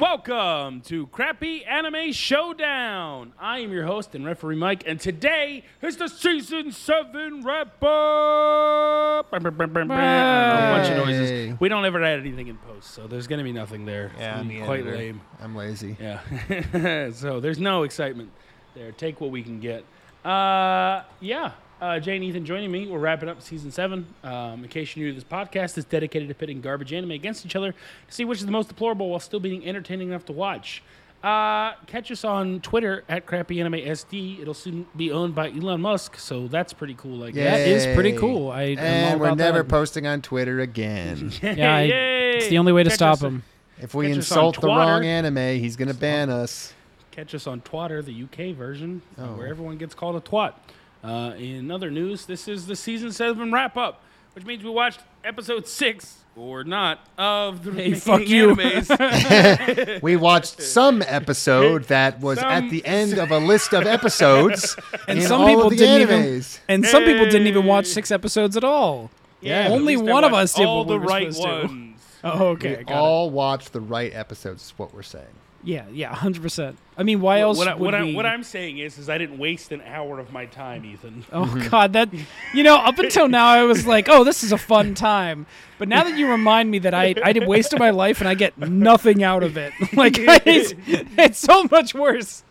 [0.00, 3.34] Welcome to Crappy Anime Showdown.
[3.38, 9.30] I am your host and referee Mike, and today is the season seven wrap up.
[9.30, 11.60] A bunch of noises.
[11.60, 14.06] We don't ever add anything in post, so there's gonna be nothing there.
[14.06, 14.96] It's Yeah, gonna be quite either.
[14.96, 15.20] lame.
[15.38, 15.98] I'm lazy.
[16.00, 17.10] Yeah.
[17.10, 18.30] so there's no excitement
[18.74, 18.92] there.
[18.92, 19.84] Take what we can get.
[20.24, 21.52] Uh, yeah.
[21.80, 22.86] Uh, Jay and Ethan joining me.
[22.86, 24.06] We're wrapping up season seven.
[24.22, 27.46] Um, in case you're new to this podcast, is dedicated to pitting garbage anime against
[27.46, 30.32] each other to see which is the most deplorable while still being entertaining enough to
[30.32, 30.82] watch.
[31.24, 34.40] Uh, catch us on Twitter at Crappy Anime SD.
[34.40, 37.24] It'll soon be owned by Elon Musk, so that's pretty cool.
[37.24, 37.58] I guess.
[37.58, 38.50] That is pretty cool.
[38.50, 39.68] I- I'm all and we're about never that.
[39.68, 41.30] posting on Twitter again.
[41.42, 43.42] Yeah, I- it's the only way to Catch stop us- him.
[43.78, 46.72] if we Catch us on insult the wrong anime, he's gonna ban us.
[47.10, 49.34] Catch us on Twatter, the UK version, Oh.
[49.34, 50.54] where everyone gets called a twat.
[51.02, 54.02] Uh, in other news, this is the season seven wrap up,
[54.34, 58.54] which means we watched episode six or not of the remaining fuck you.
[58.54, 60.00] animes.
[60.02, 64.76] We watched some episode that was Some- at the end of a list of episodes,
[65.08, 66.58] And in some all people of the didn't even- animes.
[66.68, 69.10] And some people didn't even watch six episodes at all.
[69.40, 71.74] yeah, at Only one of us did all what we the were right supposed to.
[71.74, 71.86] ones.
[72.22, 72.76] Oh, okay.
[72.76, 72.96] We got it.
[72.98, 74.64] all watched the right episodes.
[74.64, 75.24] Is what we're saying.
[75.62, 76.78] Yeah, yeah, hundred percent.
[76.96, 78.14] I mean, why else What, I, would what, I, we?
[78.14, 81.24] what I'm saying is, is I didn't waste an hour of my time, Ethan.
[81.32, 81.68] Oh Mm-hmm.
[81.68, 82.08] God, that
[82.54, 85.46] you know, up until now I was like, oh, this is a fun time.
[85.78, 88.34] But now that you remind me that I I did wasted my life and I
[88.34, 92.42] get nothing out of it, like it's, it's so much worse.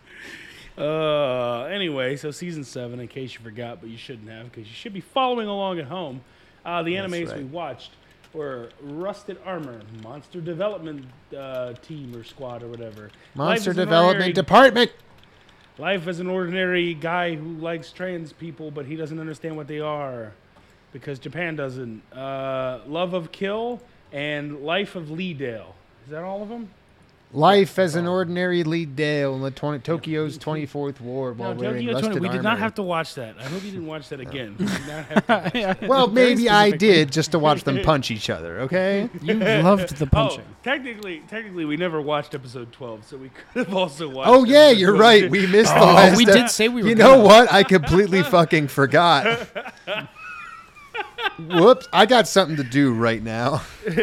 [0.78, 4.74] Uh, anyway, so season seven, in case you forgot, but you shouldn't have, because you
[4.74, 6.22] should be following along at home.
[6.64, 7.38] Uh, the That's animes right.
[7.38, 7.90] we watched
[8.32, 11.04] were Rusted Armor, Monster Development
[11.36, 13.10] uh, Team or Squad or whatever.
[13.34, 14.92] Monster Development ordinary- Department.
[15.78, 19.80] Life as an ordinary guy who likes trans people, but he doesn't understand what they
[19.80, 20.32] are,
[20.92, 22.02] because Japan doesn't.
[22.12, 23.80] Uh, Love of Kill
[24.12, 25.74] and Life of Leadale.
[26.04, 26.68] Is that all of them?
[27.32, 31.86] Life as an ordinary lead Dale in the 20, Tokyo's 24th war while No, wearing
[31.86, 32.20] Tokyo 20.
[32.20, 33.36] We did not have to watch that.
[33.38, 34.56] I hope you didn't watch that again.
[34.58, 35.88] We did not have to watch that.
[35.88, 38.60] Well, maybe I did just to watch them punch each other.
[38.70, 39.08] Okay.
[39.22, 40.40] You loved the oh, punching.
[40.40, 44.28] Oh, technically, technically, we never watched episode twelve, so we could have also watched.
[44.28, 45.00] Oh yeah, you're 12.
[45.00, 45.30] right.
[45.30, 46.16] We missed the Oh, last.
[46.16, 47.52] we did say we were You know what?
[47.52, 49.48] I completely fucking forgot.
[51.48, 51.88] Whoops!
[51.92, 53.62] I got something to do right now.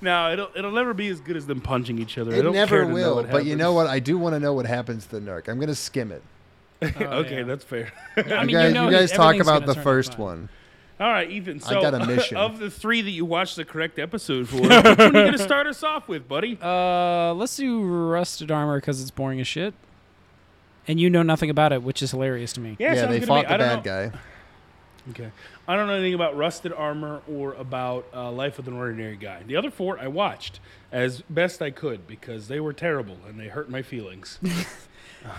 [0.00, 2.32] No, it'll it'll never be as good as them punching each other.
[2.34, 3.14] I It don't never care to know will.
[3.16, 3.86] what But you know what?
[3.86, 5.48] I do want to know what happens to the Narc.
[5.48, 6.22] I'm gonna skim it.
[6.82, 7.42] okay, yeah.
[7.44, 7.92] that's fair.
[8.16, 10.48] I You mean, guys, you, know you guys talk about the first one.
[10.98, 11.60] All right, Ethan.
[11.66, 12.36] I got a mission.
[12.36, 15.38] of the three that you watched the correct episode for, which one are you gonna
[15.38, 16.58] start us off with, buddy?
[16.60, 19.74] Uh, let's do rusted armor because it's boring as shit,
[20.88, 22.76] and you know nothing about it, which is hilarious to me.
[22.78, 23.52] Yeah, Yeah, they fought me.
[23.52, 24.18] The bad know- guy.
[25.10, 25.30] Okay.
[25.68, 29.42] I don't know anything about Rusted Armor or about uh, Life with an Ordinary Guy.
[29.46, 30.60] The other four I watched
[30.92, 34.38] as best I could because they were terrible and they hurt my feelings.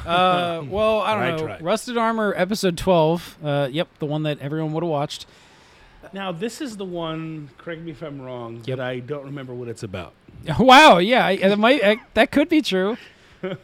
[0.06, 1.46] Uh, well, I I don't know.
[1.46, 1.62] tried.
[1.62, 3.38] Rusted armor, episode twelve.
[3.42, 5.26] Uh, yep, the one that everyone would have watched.
[6.12, 8.66] now, this is the one, correct me if I'm wrong, Yep.
[8.66, 10.12] that I don't remember what it's about.
[10.60, 12.98] Wow, yeah, I, that might I, that could be true.
[13.42, 13.58] No,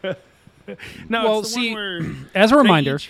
[1.10, 1.76] Well, see,
[2.34, 3.10] As a reminder, each-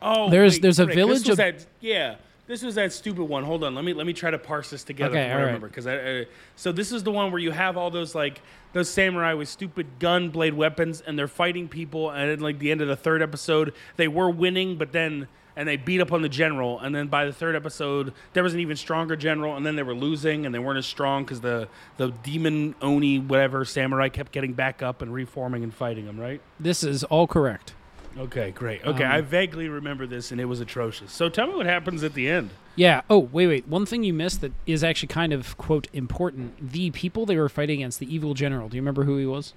[0.00, 2.16] oh, there's- wait, there's a village of- yeah,
[2.46, 3.44] this was that stupid one.
[3.44, 5.16] Hold on, let me let me try to parse this together.
[5.16, 5.46] Okay, all I right.
[5.46, 5.96] remember because I.
[5.96, 6.24] Uh,
[6.56, 9.86] so this is the one where you have all those like those samurai with stupid
[9.98, 12.10] gun blade weapons, and they're fighting people.
[12.10, 15.68] And at like the end of the third episode, they were winning, but then and
[15.68, 16.80] they beat up on the general.
[16.80, 19.82] And then by the third episode, there was an even stronger general, and then they
[19.82, 24.32] were losing, and they weren't as strong because the the demon oni whatever samurai kept
[24.32, 26.20] getting back up and reforming and fighting them.
[26.20, 26.40] Right.
[26.60, 27.74] this is all correct.
[28.18, 28.84] Okay, great.
[28.84, 31.10] Okay, Um, I vaguely remember this, and it was atrocious.
[31.12, 32.50] So tell me what happens at the end.
[32.76, 33.02] Yeah.
[33.10, 33.68] Oh, wait, wait.
[33.68, 36.72] One thing you missed that is actually kind of quote important.
[36.72, 38.68] The people they were fighting against, the evil general.
[38.68, 39.52] Do you remember who he was?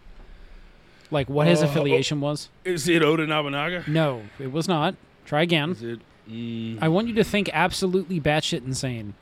[1.11, 2.49] Like what his Uh, affiliation was?
[2.65, 3.83] Is it Oda Nobunaga?
[3.87, 4.95] No, it was not.
[5.25, 5.71] Try again.
[5.71, 5.99] Is it?
[6.29, 9.13] Mm, I want you to think absolutely batshit insane.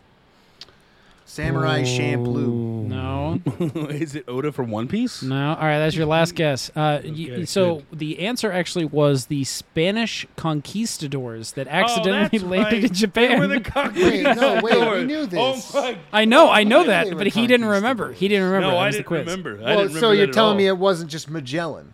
[1.27, 2.85] Samurai Champloo.
[2.87, 3.41] No,
[3.89, 5.23] is it Oda from One Piece?
[5.23, 5.49] no.
[5.55, 6.69] All right, that's your last guess.
[6.75, 12.43] Uh, y- Okay, so the answer actually was the Spanish conquistadors that accidentally oh, that's
[12.43, 12.83] landed right.
[12.85, 13.29] in Japan.
[13.31, 13.55] They were the
[13.95, 14.63] Wait, no, wait.
[14.63, 15.07] We conquistadors.
[15.07, 15.71] knew this.
[15.75, 15.97] Oh my!
[16.13, 18.13] I know, I know They that, were but he didn't remember.
[18.13, 18.67] He didn't remember.
[18.67, 19.19] No, that I was the didn't quiz.
[19.25, 19.59] remember.
[19.59, 20.57] I Well, didn't so remember you're at telling all.
[20.57, 21.93] me it wasn't just Magellan?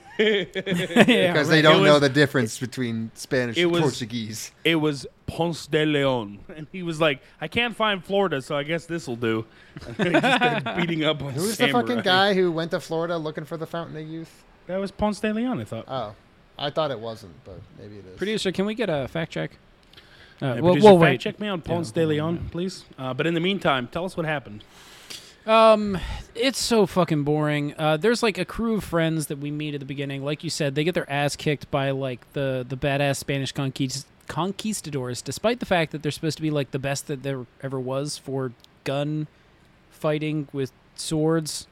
[0.18, 4.52] because they don't It know the difference between Spanish it and was- Portuguese.
[4.64, 8.62] It was Ponce de Leon, and he was like, "I can't find Florida, so I
[8.64, 9.44] guess this will do."
[9.86, 11.80] And he just beating up on Who's samurai.
[11.82, 14.44] the fucking guy who went to Florida looking for the Fountain of Youth?
[14.66, 15.84] That was Ponce de Leon, I thought.
[15.88, 16.14] Oh,
[16.58, 18.16] I thought it wasn't, but maybe it is.
[18.18, 19.52] Producer, can we get a fact check?
[20.40, 21.20] Uh, Yeah, we'll, fact wait.
[21.20, 22.84] check me on Ponce de Leon, please.
[22.98, 24.62] Uh, but in the meantime, tell us what happened.
[25.46, 25.98] Um,
[26.34, 27.74] it's so fucking boring.
[27.76, 30.24] Uh, there's like a crew of friends that we meet at the beginning.
[30.24, 34.04] Like you said, they get their ass kicked by like the the badass Spanish conquist-
[34.28, 37.80] conquistadors, despite the fact that they're supposed to be like the best that there ever
[37.80, 38.52] was for
[38.84, 39.26] gun
[39.90, 41.66] fighting with swords,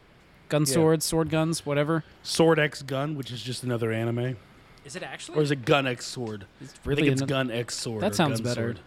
[0.49, 0.73] gun Yeah.
[0.75, 2.05] swords, sword guns, whatever.
[2.23, 4.37] Sword X Gun, which is just another anime,
[4.85, 5.39] Is it actually?
[5.39, 6.45] or is it Gun X Sword?
[6.61, 8.03] it's I think it's ano- Gun X Sword.
[8.03, 8.67] That sounds Gun better.
[8.75, 8.81] Sword.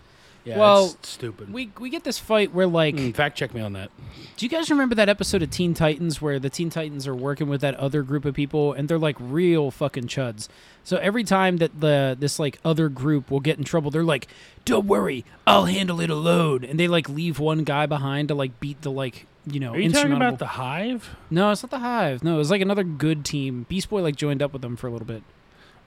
[0.45, 1.53] Yeah, Well, it's stupid.
[1.53, 3.89] We we get this fight where like Mm, fact check me on that.
[4.35, 7.47] Do you guys remember that episode of Teen Titans where the Teen Titans are working
[7.47, 10.49] with that other group of people and they're like real fucking chuds?
[10.83, 14.27] So every time that the this like other group will get in trouble, they're like,
[14.65, 18.59] "Don't worry, I'll handle it alone," and they like leave one guy behind to like
[18.59, 21.15] beat the like you know Are you talking insurmountable- about the Hive?
[21.29, 22.21] No, it's not the Hive.
[22.23, 23.65] No, it was like another good team.
[23.69, 25.23] Beast Boy like joined up with them for a little bit.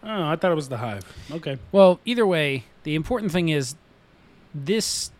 [0.03, 1.03] Oh, I thought it was the Hive.
[1.33, 1.59] Okay.
[1.73, 3.75] Well, either way, the important thing is
[4.65, 5.11] this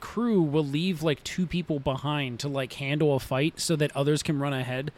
[0.00, 4.22] crew will leave like two people behind to like handle a fight so that others
[4.22, 4.92] can run ahead.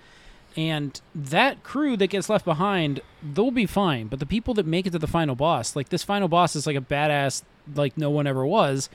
[0.57, 4.07] And that crew that gets left behind, they'll be fine.
[4.09, 6.67] But the people that make it to the final boss, like this final boss is
[6.67, 7.43] like a badass
[7.75, 8.89] like no one ever was.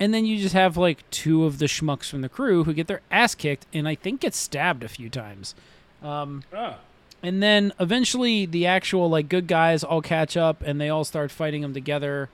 [0.00, 2.86] And then you just have like two of the schmucks from the crew who get
[2.88, 5.54] their ass kicked and I think get stabbed a few times.
[6.02, 6.78] Um, Ah.
[7.22, 11.30] and then eventually the actual like good guys all catch up and they all start
[11.30, 12.30] fighting them together.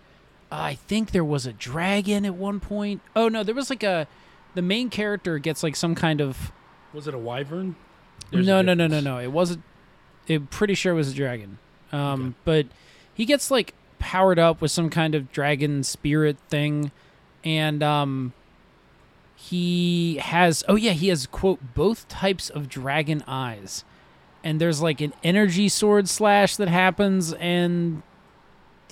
[0.50, 3.03] I think there was a dragon at one point.
[3.15, 4.06] Oh no, there was like a
[4.55, 6.53] the main character gets like some kind of
[6.93, 7.77] Was it a Wyvern?
[8.31, 9.19] There's a no no no no no.
[9.19, 9.62] It wasn't.
[10.27, 11.59] It pretty sure it was a dragon.
[11.93, 12.67] Um, but
[13.15, 16.93] he gets like powered up with some kind of dragon spirit thing,
[17.45, 18.33] and um,
[19.37, 23.85] he has oh yeah he has quote both types of dragon eyes,
[24.43, 28.03] and there's like an energy sword slash that happens and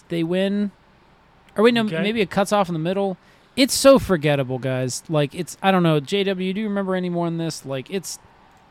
[0.09, 0.71] they win.
[1.57, 2.01] Or wait no Okay.
[2.03, 3.17] maybe it cuts off in the middle.
[3.57, 5.03] It's so forgettable, guys.
[5.09, 6.01] Like it's I don't know.
[6.01, 7.65] JW, do you remember any more in this?
[7.65, 8.19] Like it's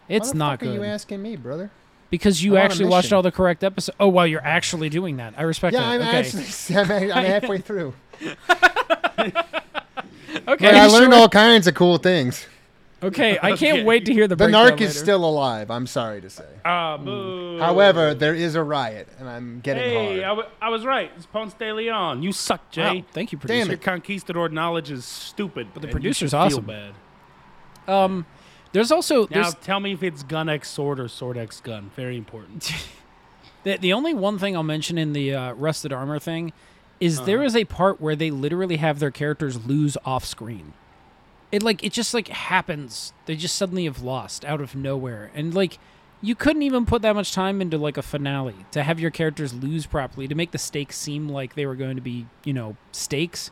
[0.07, 1.71] it's Why the not fuck Are good you asking me, brother?
[2.11, 3.95] because you I'm actually watched all the correct episodes.
[3.99, 5.33] Oh, well, you're actually doing that.
[5.37, 6.01] I respect Yeah, that.
[6.01, 6.19] I'm okay.
[6.19, 6.75] actually
[7.11, 7.93] I'm, I'm halfway through.
[8.21, 9.31] okay.
[10.45, 11.21] But I learned sure?
[11.21, 12.45] all kinds of cool things.
[13.05, 13.83] Okay, I can't Okay.
[13.83, 14.99] wait to hear the The breakdown narc is later.
[15.05, 15.69] still alive.
[15.71, 16.45] I'm sorry to say.
[16.65, 17.57] Ah, boo.
[17.59, 20.37] However, there is a riot, and I'm getting Hey, I, hard.
[20.37, 21.11] w- I was right.
[21.15, 22.23] It's Ponce de Leon.
[22.23, 22.99] You suck, Jay.
[23.01, 23.57] Wow, thank you, producer.
[23.59, 23.71] Damn producer.
[23.89, 25.67] Your conquistador knowledge is stupid.
[25.73, 26.65] But the producer's awesome.
[26.65, 26.75] Feel
[27.87, 27.93] bad.
[27.93, 28.25] Um,
[28.71, 31.91] there's also Now there's tell me if it's Gun X Sword or Sword X Gun.
[31.95, 32.71] Very important.
[33.63, 36.51] the, the only one thing I'll mention in the uh, rusted armor thing
[36.99, 37.45] is there Uh-huh.
[37.45, 40.73] is a part where they literally have their characters lose off screen.
[41.51, 43.13] It like it just like happens.
[43.25, 45.79] They just suddenly have lost out of nowhere, and like
[46.21, 49.53] you couldn't even put that much time into like a finale to have your characters
[49.53, 52.75] lose properly to make the stakes seem like they were going to be you know
[52.91, 53.51] stakes.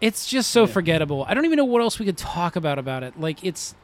[0.00, 0.72] It's just so Yeah.
[0.72, 1.24] forgettable.
[1.28, 3.18] I don't even know what else we could talk about about it.
[3.18, 3.74] Like it's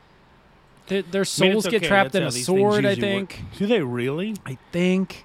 [0.86, 1.88] their, their I mean, souls it's get okay.
[1.88, 2.84] trapped That's in a sword.
[2.84, 3.30] I usually work.
[3.32, 3.58] think.
[3.58, 4.34] Do they really?
[4.46, 5.24] I think.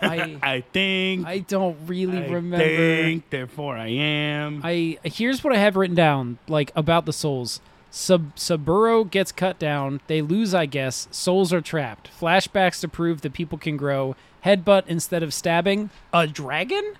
[0.00, 1.26] I I think.
[1.26, 2.32] I don't really remember.
[2.32, 3.02] I remember.
[3.02, 3.30] think.
[3.30, 4.60] Therefore, I am.
[4.64, 7.60] I here's what I have written down, like about the souls.
[7.90, 10.00] Sub Saburo gets cut down.
[10.06, 11.08] They lose, I guess.
[11.10, 12.08] Souls are trapped.
[12.18, 14.14] Flashbacks to prove that people can grow.
[14.44, 15.90] Headbutt instead of stabbing.
[16.12, 16.94] A dragon?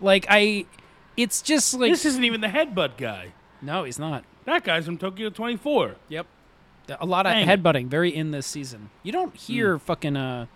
[0.00, 0.66] Like I,
[1.16, 3.32] it's just like this isn't even the headbutt guy.
[3.62, 4.24] no, he's not.
[4.44, 5.96] That guy's from Tokyo 24.
[6.08, 6.26] Yep.
[7.00, 8.88] A lot of Dang headbutting, very in this season.
[9.02, 10.46] You don't hear fucking uh,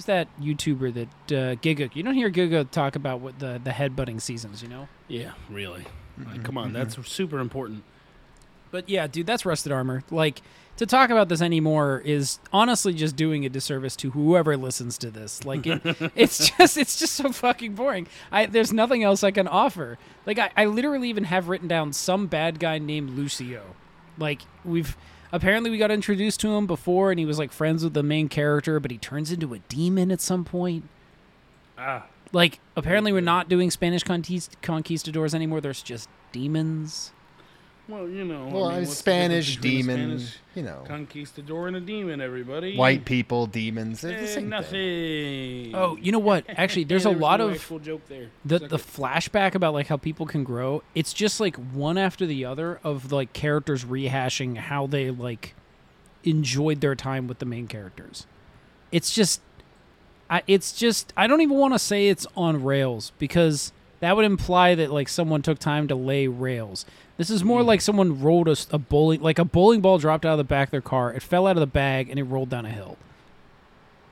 [0.00, 1.94] who's that YouTuber that uh, Gigguk?
[1.94, 4.62] You don't hear Gigguk talk about what the the headbutting seasons.
[4.62, 4.88] You know.
[5.08, 5.84] Yeah, really.
[6.18, 7.84] Like, come on, that's super important.
[8.70, 10.04] But yeah, dude, that's rusted armor.
[10.10, 10.42] Like
[10.76, 15.10] to talk about this anymore is honestly just doing a disservice to whoever listens to
[15.10, 15.44] this.
[15.44, 15.80] Like it,
[16.14, 18.06] it's just it's just so fucking boring.
[18.32, 19.98] I there's nothing else I can offer.
[20.24, 23.62] Like I, I literally even have written down some bad guy named Lucio.
[24.16, 24.96] Like we've
[25.32, 28.28] apparently we got introduced to him before and he was like friends with the main
[28.28, 30.88] character, but he turns into a demon at some point.
[31.78, 35.60] Ah, Like apparently we're not doing Spanish conquist- conquistadors anymore.
[35.60, 37.12] There's just demons.
[37.90, 38.46] Well, you know.
[38.46, 41.66] Well, I mean, it's what's the difference Spanish between a demon, Spanish you know, conquistador
[41.68, 42.76] and a demon, everybody.
[42.76, 44.00] white people, demons.
[44.00, 45.74] They're the Eh, same thing.
[45.74, 46.44] Oh, you know what?
[46.48, 48.28] Actually, there's a There was lot no of actual joke there.
[48.44, 48.80] the Suck the it.
[48.80, 53.10] flashback about like how people can grow it's just like one after the other of
[53.12, 55.54] like characters rehashing how they like
[56.24, 58.26] enjoyed their time with the main characters
[58.92, 59.40] it's just
[60.28, 64.24] I, it's just I don't even want to say it's on rails because that would
[64.24, 66.84] imply that like someone took time to lay rails.
[67.16, 67.48] This is Hmm.
[67.48, 70.68] more like someone rolled a bowling like a bowling ball dropped out of the back
[70.68, 71.12] of their car.
[71.12, 72.96] It fell out of the bag and it rolled down a hill.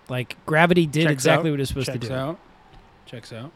[0.09, 1.55] Like gravity did Checks exactly out.
[1.55, 2.15] what it's supposed Checks to do.
[2.15, 2.39] out.
[3.07, 3.51] Checks out.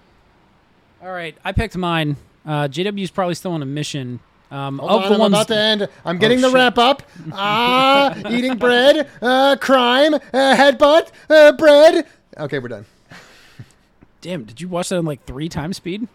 [1.03, 2.17] All right, I picked mine.
[2.47, 4.21] Uh, JW's probably still on a mission.
[4.51, 5.89] Um, Hold of on, the I'm ones, about to end.
[6.05, 6.55] I'm getting Oh, the shit.
[6.55, 7.03] wrap up.
[7.33, 12.07] Ah, eating bread, uh, crime, uh, headbutt, uh, bread.
[12.39, 12.85] Okay, we're done.
[14.21, 16.07] damn, did you watch that in like three times speed?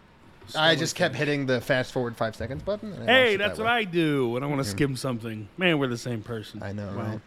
[0.56, 2.92] I just kept hitting the fast forward five seconds button.
[2.92, 3.78] and I watched Hey, it that's that what way.
[3.80, 5.48] I do when I want to skim something.
[5.56, 6.62] Man, we're the same person.
[6.62, 7.02] I know, Wow.
[7.02, 7.20] right?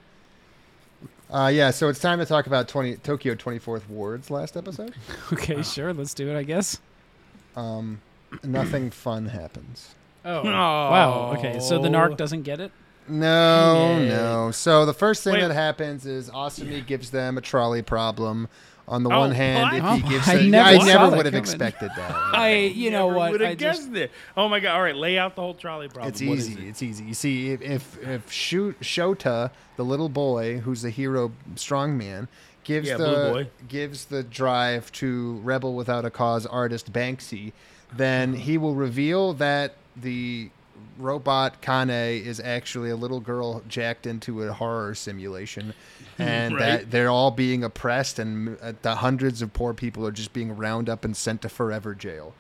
[1.46, 4.94] Uh, yeah, so it's time to talk about 20, Tokyo 24th Ward's last episode.
[5.34, 6.38] Okay, sure, let's do it.
[6.38, 6.80] I guess.
[7.56, 8.02] Um,
[8.44, 9.96] nothing fun happens.
[10.26, 11.34] Oh, wow.
[11.38, 12.72] Okay, so the narc doesn't get it.
[13.08, 14.08] No, Yeah.
[14.10, 14.52] no.
[14.52, 15.42] So the first thing Wait.
[15.42, 18.48] that happens is Asumi gives them a trolley problem.
[18.92, 19.74] On the Oh, one hand, what?
[19.96, 21.40] if he Oh, gives I them, never I never would have coming.
[21.40, 22.12] expected that.
[22.34, 23.32] I, you know Never what?
[23.32, 24.12] would I have just it.
[24.36, 24.76] Oh my god!
[24.76, 26.10] All right, lay out the whole trolley problem.
[26.14, 26.62] It's What is easy.
[26.66, 26.70] it?
[26.70, 27.04] It's easy.
[27.06, 32.28] You see, if if, if Shu- Shota, the little boy who's the hero strongman,
[32.66, 33.50] gives Yeah, the boy.
[33.70, 37.54] gives the drive to Rebel Without a Cause artist Banksy,
[37.96, 40.50] then he will reveal that the
[40.98, 45.74] robot Kane is actually a little girl jacked into a horror simulation,
[46.20, 46.60] and Right.
[46.82, 50.56] that they're all being oppressed, and uh, the hundreds of poor people are just being
[50.56, 52.34] round up and sent to forever jail.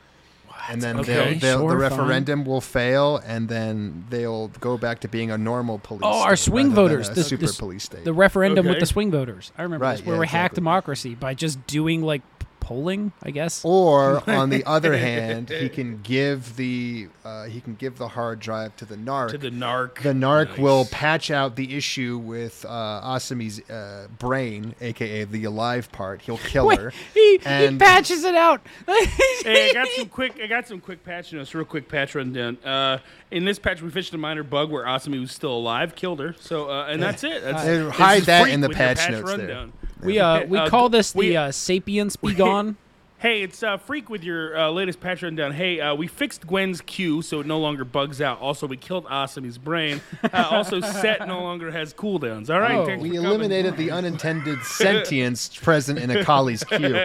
[0.69, 1.13] And then Okay.
[1.13, 1.99] they'll, they'll, Sure, the fine.
[1.99, 6.01] referendum will fail, and then they'll go back to being a normal police.
[6.03, 8.03] Oh, our swing rather than voters, a the- super the- police state.
[8.03, 9.51] the referendum with the swing voters.
[9.57, 10.55] I remember Right, this, where yeah, we hacked exactly.
[10.61, 12.27] democracy by just doing like p-
[12.61, 13.11] polling.
[13.21, 13.65] I guess.
[13.65, 18.39] or on the other hand, he can give the uh, he can give the hard
[18.39, 19.31] drive to the narc.
[19.31, 20.01] To the narc.
[20.01, 20.57] the narc Nice.
[20.59, 26.21] will patch out the issue with uh, Asumi's uh, brain, aka the alive part.
[26.21, 26.93] He'll kill Wait, her.
[27.13, 28.61] he, he patches it out.
[28.87, 30.39] hey, I got some quick.
[30.41, 31.53] I got some quick patch notes.
[31.53, 32.57] Real quick patch rundown.
[32.63, 32.99] Uh,
[33.31, 36.35] in this patch, we fished a minor bug where Asumi was still alive, killed her.
[36.39, 37.43] So, uh, and that's it.
[37.43, 39.67] That's, Uh, hide that in the with your patch notes there.
[40.01, 40.07] Rundown.
[40.07, 42.77] we uh we Uh, call this the we- uh, sapiens be gone.
[43.21, 45.51] Hey, it's uh, Phreak with your uh, latest patch rundown.
[45.51, 48.39] Hey, uh, we fixed Gwen's Q so it no longer bugs out.
[48.41, 50.01] Also, we killed Asumi's brain.
[50.33, 52.49] Uh, also, Sett no longer has cooldowns.
[52.51, 52.83] All right, Oh.
[52.85, 53.13] We for coming.
[53.23, 56.95] eliminated the unintended sentience present in Akali's Q.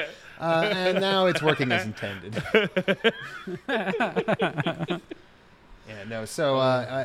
[0.40, 2.42] Uh, and now it's working as intended.
[3.68, 4.98] yeah,
[6.08, 6.24] no.
[6.24, 6.58] So, uh,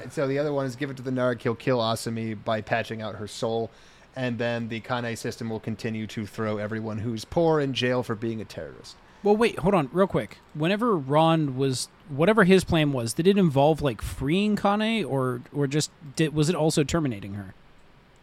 [0.06, 1.42] uh, so the other one is give it to the Narc.
[1.42, 3.70] He'll kill Asumi by patching out her soul,
[4.16, 8.16] and then the Kane system will continue to throw everyone who's poor in jail for
[8.16, 8.96] being a terrorist.
[9.24, 10.40] Well, wait, hold on, real quick.
[10.54, 15.68] Whenever Ron was, whatever his plan was, did it involve like freeing Kane, or or
[15.68, 17.54] just did was it also terminating her?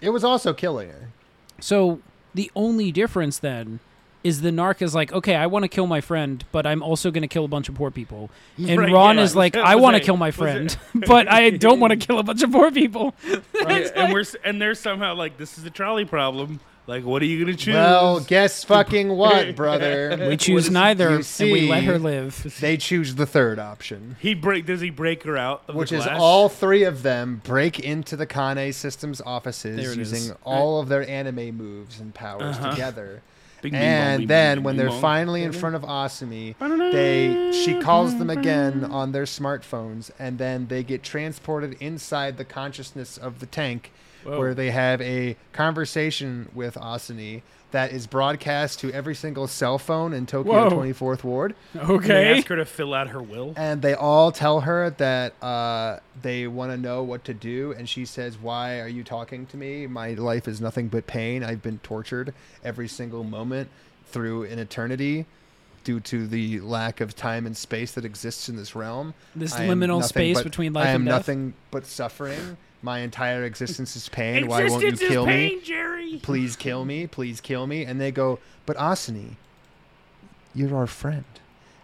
[0.00, 1.10] It was also killing her.
[1.60, 2.00] So
[2.34, 3.80] the only difference then
[4.24, 7.10] is the narc is like, okay, I want to kill my friend, but I'm also
[7.10, 9.22] going to kill a bunch of poor people, and Right, Ron yeah.
[9.24, 12.22] is like, I want to kill my friend, but I don't want to kill a
[12.22, 13.14] bunch of poor people.
[13.54, 16.60] Yeah, and we're and they're somehow like, this is a trolley problem.
[16.88, 17.74] Like, what are you gonna choose?
[17.74, 20.24] Well, guess fucking what, brother?
[20.26, 22.56] We choose You neither, and we let her live.
[22.62, 24.16] They choose the third option.
[24.20, 24.64] he break.
[24.64, 25.64] Does he break her out?
[25.68, 29.92] Of which the is all three of them break into the Kane Systems offices There
[29.92, 30.34] it using is.
[30.44, 32.70] all of their anime moves and powers Uh-huh.
[32.70, 33.20] together.
[33.60, 36.54] Bing, And bing, then bing, when bing, they're finally in front of Asumi,
[36.92, 42.44] they she calls them again on their smartphones, and then they get transported inside the
[42.44, 43.90] consciousness of the tank,
[44.24, 44.38] Whoa.
[44.38, 50.14] where they have a conversation with Asumi that is broadcast to every single cell phone
[50.14, 50.70] in Tokyo Whoa.
[50.70, 51.54] 24th Ward.
[51.76, 51.86] Okay.
[51.86, 52.38] They Okay.
[52.38, 53.52] ask her to fill out her will.
[53.56, 57.74] And they all tell her that uh, they want to know what to do.
[57.76, 59.86] And she says, Why are you talking to me?
[59.86, 61.44] My life is nothing but pain.
[61.44, 62.32] I've been tortured
[62.64, 63.68] every single moment
[64.06, 65.26] through an eternity
[65.84, 69.14] due to the lack of time and space that exists in this realm.
[69.36, 71.14] This I liminal space but- between life and I am and death.
[71.16, 72.56] nothing but suffering.
[72.82, 74.46] My entire existence is pain.
[74.46, 75.60] Why won't you Existence is kill me?
[75.64, 76.20] Jerry.
[76.22, 77.84] please kill me, please kill me.
[77.84, 79.32] And they go, but Asumi,
[80.54, 81.24] you're our friend.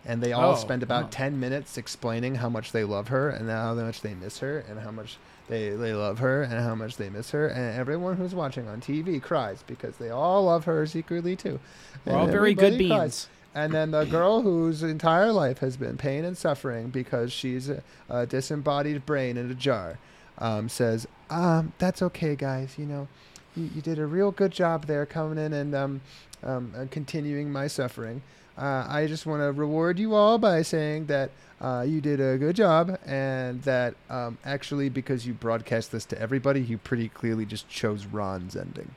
[0.06, 1.08] And they all Oh, spend about oh.
[1.10, 4.78] 10 minutes explaining how much they love her and how much they miss her and
[4.80, 5.16] how much
[5.48, 7.48] they, they love her and how much they miss her.
[7.48, 11.58] And everyone who's watching on TV cries because they all love her secretly too.
[12.04, 13.00] We're all very good everybody cries.
[13.00, 13.28] beings.
[13.56, 17.82] And then the girl whose entire life has been pain and suffering because she's a,
[18.10, 19.98] a disembodied brain in a jar
[20.38, 22.76] um, says, um, That's okay, guys.
[22.78, 23.08] You know,
[23.56, 26.00] you, you did a real good job there coming in and um,
[26.44, 28.22] uh, continuing my suffering.
[28.56, 32.38] Uh, I just want to reward you all by saying that uh, you did a
[32.38, 37.46] good job and that um, actually, because you broadcast this to everybody, you pretty clearly
[37.46, 38.94] just chose Ron's ending.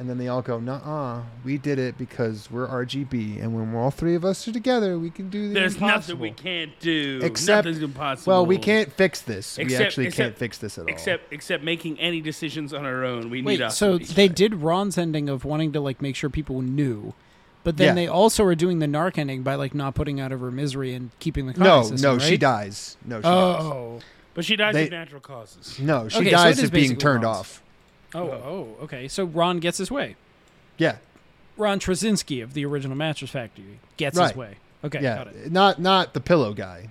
[0.00, 3.82] And then they all go, "Nuh-uh, we did it because we're RGB, and when we're
[3.82, 6.80] all three of us are together, we can do the There's impossible." nothing we can't
[6.80, 7.20] do.
[7.22, 8.32] Except- Nothing's impossible.
[8.32, 9.58] Well, we can't fix this.
[9.58, 10.88] we actually except- can't fix this at all.
[10.88, 13.28] Except, except making any decisions on our own.
[13.28, 13.76] We need Wait, us.
[13.76, 17.12] so to be- they did Ron's ending of wanting to like make sure people knew,
[17.62, 17.94] but then Yeah.
[17.94, 20.94] they also are doing the narc ending by like not putting out of her misery
[20.94, 22.96] and keeping the no, conscious, no, she dies.
[23.04, 23.62] No, she dies.
[23.62, 24.00] Oh,
[24.32, 25.78] but she dies they- of natural causes.
[25.78, 27.38] No, she Okay, dies it is of being turned Ron's.
[27.38, 27.62] off.
[28.14, 29.08] Oh, oh, okay.
[29.08, 30.16] So Ron gets his way.
[30.78, 30.96] Yeah,
[31.56, 34.28] Ron Trzcinski of the original Mattress Factory gets Right.
[34.28, 34.56] his way.
[34.84, 35.16] Okay, yeah.
[35.16, 35.52] got it.
[35.52, 36.88] Not not the pillow guy.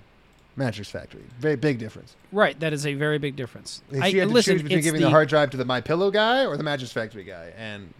[0.56, 1.22] Mattress Factory.
[1.38, 2.14] Very big difference.
[2.32, 3.82] Right, that is a very big difference.
[3.92, 5.80] She I, had to listen, choose between giving the, the hard drive to the My
[5.80, 7.94] Pillow guy or the Mattress Factory guy, and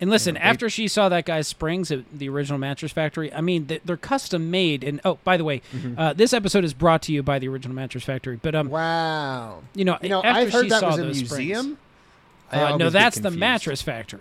[0.00, 2.92] and listen, you know, they- after she saw that guy's springs at the original Mattress
[2.92, 4.84] Factory, I mean, they're custom made.
[4.84, 5.98] And oh, by the way, Mm-hmm.
[5.98, 8.36] uh, this episode is brought to you by the original Mattress Factory.
[8.42, 9.62] But um, wow.
[9.74, 11.78] you know, You know, I've heard that was a springs- museum.
[11.78, 11.83] I
[12.54, 13.30] Uh, no, that's the.
[13.30, 14.20] Mattress Factory.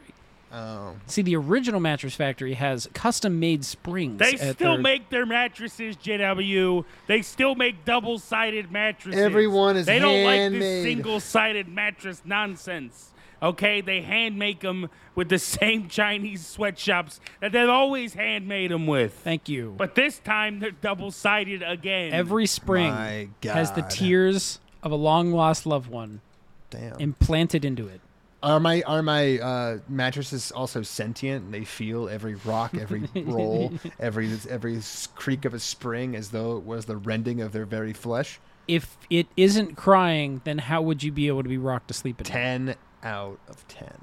[0.56, 4.20] Oh, See, the original Mattress Factory has custom made springs.
[4.20, 6.86] They still their- make their mattresses, JW.
[7.08, 9.20] They still make double-sided mattresses.
[9.20, 13.10] Everyone is They don't like this single-sided mattress nonsense.
[13.42, 18.86] Okay, they hand make them with the same Chinese sweatshops that they've always handmade them
[18.86, 19.14] with.
[19.16, 19.74] Thank you.
[19.76, 22.14] But this time they're double-sided again.
[22.14, 26.22] Every spring has the tears of a long lost loved one
[26.70, 27.00] damn.
[27.00, 28.02] implanted into it.
[28.44, 31.52] Are my are my uh, mattresses also sentient?
[31.52, 34.82] They feel every rock, every roll, every every
[35.16, 38.40] creak of a spring, as though it was the rending of their very flesh.
[38.68, 42.20] If it isn't crying, then how would you be able to be rocked to sleep
[42.20, 42.34] at night?
[42.34, 43.98] Ten out of ten.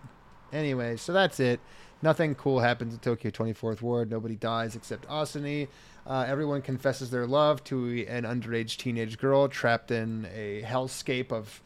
[0.52, 1.60] Anyway, so that's it.
[2.02, 4.10] Nothing cool happens in Tokyo 24th Ward.
[4.10, 5.68] Nobody dies except Asumi.
[6.06, 11.60] Uh, everyone confesses their love to an underage teenage girl trapped in a hellscape of,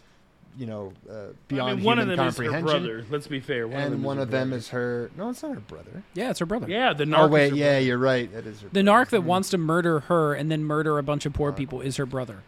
[0.57, 2.83] you know, uh, beyond I mean, one of human them is her comprehension.
[2.85, 3.05] brother.
[3.11, 3.67] Let's be fair.
[3.69, 4.59] One of and them one is of her them brother.
[4.59, 5.11] is her.
[5.17, 6.03] No, it's not her brother.
[6.15, 6.69] Yeah, it's her brother.
[6.69, 7.19] Yeah, the narc.
[7.19, 7.81] Oh is wait, her yeah, brother.
[7.81, 8.33] you're right.
[8.33, 8.69] That is her.
[8.73, 9.05] The brother.
[9.07, 11.97] narc that wants to murder her and then murder a bunch of poor people is
[11.97, 12.39] her brother.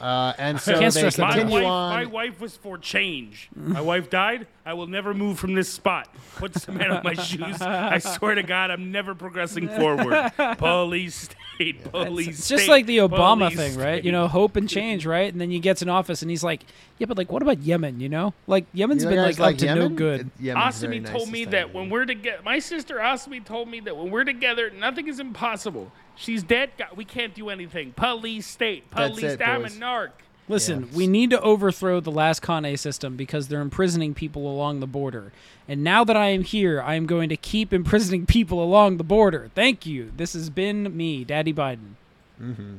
[0.00, 1.90] Uh, and so Can't they stress that My wife, on.
[1.92, 3.48] my wife was for change.
[3.56, 4.48] My wife died.
[4.64, 6.08] I will never move from this spot.
[6.36, 7.62] Put cement on my shoes.
[7.62, 10.32] I swear to God, I'm never progressing forward.
[10.58, 13.94] Police state, police It's just like the Obama police thing, right?
[13.96, 14.04] state.
[14.04, 15.30] You know, hope and change, right?
[15.30, 16.62] And then you gets in office and he's like,
[16.98, 18.00] "Yeah, but like, what about Yemen?
[18.00, 21.02] You know, like Yemen's You been guys like, up to no good." It- Yemen's Asumi
[21.02, 24.10] nice told this me that when we're together, my sister Asumi told me that when
[24.10, 25.92] we're together, nothing is impossible.
[26.14, 26.70] She's dead.
[26.78, 27.92] God, we can't do anything.
[27.92, 29.22] Police state, police.
[29.22, 30.10] it, I'm a narc.
[30.48, 30.96] Listen, Yeah.
[30.96, 35.32] we need to overthrow the last Kane system because they're imprisoning people along the border.
[35.68, 39.04] And now that I am here, I am going to keep imprisoning people along the
[39.04, 39.50] border.
[39.54, 40.12] Thank you.
[40.16, 41.94] This has been me, Daddy Biden.
[42.38, 42.76] Hmm.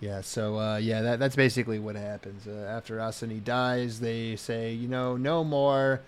[0.00, 2.46] Yeah, so uh, yeah, that, that's basically what happens.
[2.46, 6.00] Uh, after Asumi dies, they say, you know, no more,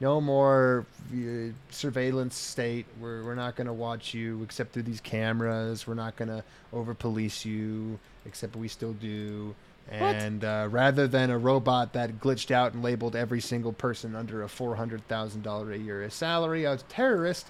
[0.00, 2.84] no more uh, surveillance state.
[3.00, 5.86] We're, we're not going to watch you except through these cameras.
[5.86, 9.54] We're not going to over police you, except we still do.
[9.90, 14.42] And uh, rather than a robot that glitched out and labeled every single person under
[14.42, 17.48] a $400,000 a year salary a terrorist,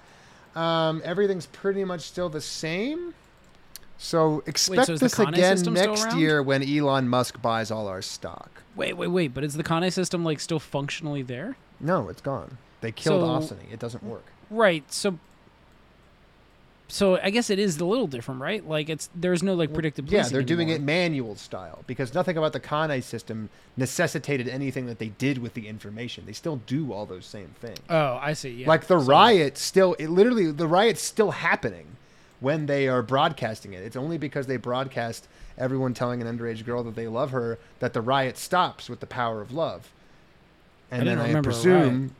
[0.54, 3.14] um, everything's pretty much still the same.
[3.96, 8.62] So expect so this again next year when Elon Musk buys all our stock.
[8.76, 9.32] Wait, wait, wait.
[9.32, 11.56] But is the Kane system like still functionally there?
[11.80, 12.58] No, it's gone.
[12.80, 13.56] They killed So-.
[13.70, 14.24] It doesn't work.
[14.50, 14.90] Right.
[14.92, 15.18] So.
[16.94, 18.64] So I guess it is a little different, right?
[18.64, 20.06] Like it's there's no like predictive.
[20.12, 25.00] Yeah, they're doing it manual style because nothing about the Kane system necessitated anything that
[25.00, 26.24] they did with the information.
[26.24, 27.80] They still do all those same things.
[27.90, 28.50] Oh, I see.
[28.50, 28.68] Yeah.
[28.68, 31.96] like the So- riot still it literally the riot's still happening
[32.38, 35.26] when they are broadcasting it it's only because they broadcast
[35.58, 39.06] everyone telling an underage girl that they love her that the riot stops with the
[39.06, 39.90] power of love
[40.92, 42.14] and I then i presume.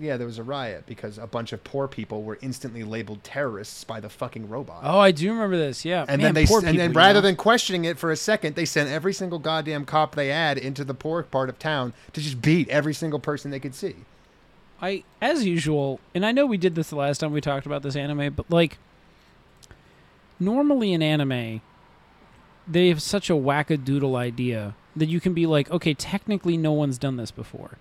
[0.00, 3.84] Yeah there was a riot because a bunch of poor people were instantly labeled terrorists
[3.84, 5.84] by the fucking robot Oh, I do remember this.
[5.84, 6.04] Yeah.
[6.08, 7.26] and Man, then they and then people, you rather know?
[7.26, 10.82] than questioning it for a second they sent every single goddamn cop they had into
[10.84, 13.94] the poor part of town to just beat every single person they could see
[14.82, 17.82] I, as usual, and I know we did this the last time we talked about
[17.82, 18.78] this anime, but like,
[20.38, 21.60] normally in anime,
[22.66, 26.98] they have such a wackadoodle idea that you can be like, okay, technically no one's
[26.98, 27.76] done this before,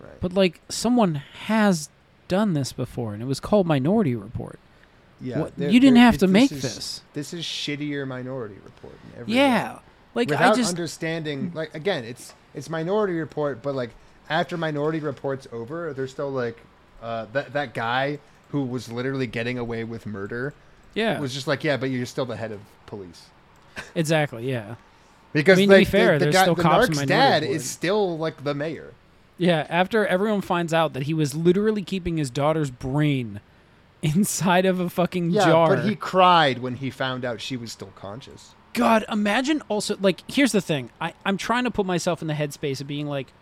[0.00, 1.88] right but like someone has
[2.28, 4.58] done this before, and it was called Minority Report.
[5.20, 7.00] yeah What- they're- you didn't have to this make is- this.
[7.12, 8.94] This is shittier Minority Report.
[9.12, 9.38] In every way.
[9.38, 9.78] Yeah,
[10.14, 13.90] like Without I just understanding, like again, it's it's Minority Report, but like
[14.28, 16.58] after Minority Report's over, there's still like
[17.02, 18.18] uh, that that guy
[18.50, 20.52] who was literally getting away with murder
[20.94, 23.26] yeah, was just like, yeah, but you're still the head of police.
[23.94, 24.74] exactly, yeah.
[25.32, 27.42] Because I mean, to be fair, the, the guy, still the cops in narc's dad
[27.42, 27.56] Report.
[27.56, 28.92] is still like the mayor.
[29.40, 33.40] Yeah, after everyone finds out that he was literally keeping his daughter's brain
[34.02, 35.74] inside of a fucking Yeah, jar.
[35.76, 38.54] but he cried when he found out she was still conscious.
[38.74, 40.90] God, imagine also like here's the thing.
[41.00, 43.32] I, I'm trying to put myself in the headspace of being like,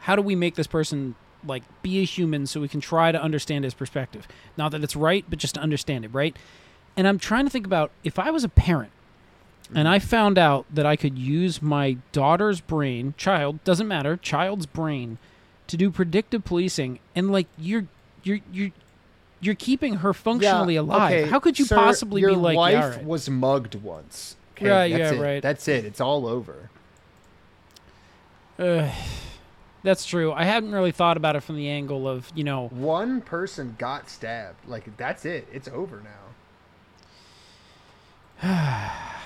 [0.00, 3.22] how do we make this person like be a human so we can try to
[3.22, 4.26] understand his perspective?
[4.56, 6.34] Not that it's right, but just to understand it, right?
[6.96, 8.90] And I'm trying to think about if I was a parent
[9.74, 14.66] and I found out that I could use my daughter's brain, child, doesn't matter, child's
[14.66, 15.18] brain,
[15.68, 17.86] to do predictive policing and like you're
[18.22, 18.70] you're you're
[19.40, 21.12] you're keeping her functionally Yeah, alive.
[21.12, 23.04] okay, How could you sir, possibly be like, Your wife yeah, all right.
[23.04, 24.36] was mugged once.
[24.56, 25.20] Okay, Right, yeah, it.
[25.20, 25.42] right.
[25.42, 25.84] That's it.
[25.84, 26.70] It's all over.
[28.58, 28.90] Uh,
[29.82, 30.32] that's true.
[30.32, 34.08] I hadn't really thought about it from the angle of, you know, One person got
[34.08, 34.66] stabbed.
[34.68, 35.46] Like that's it.
[35.52, 36.02] It's over
[38.42, 38.90] now.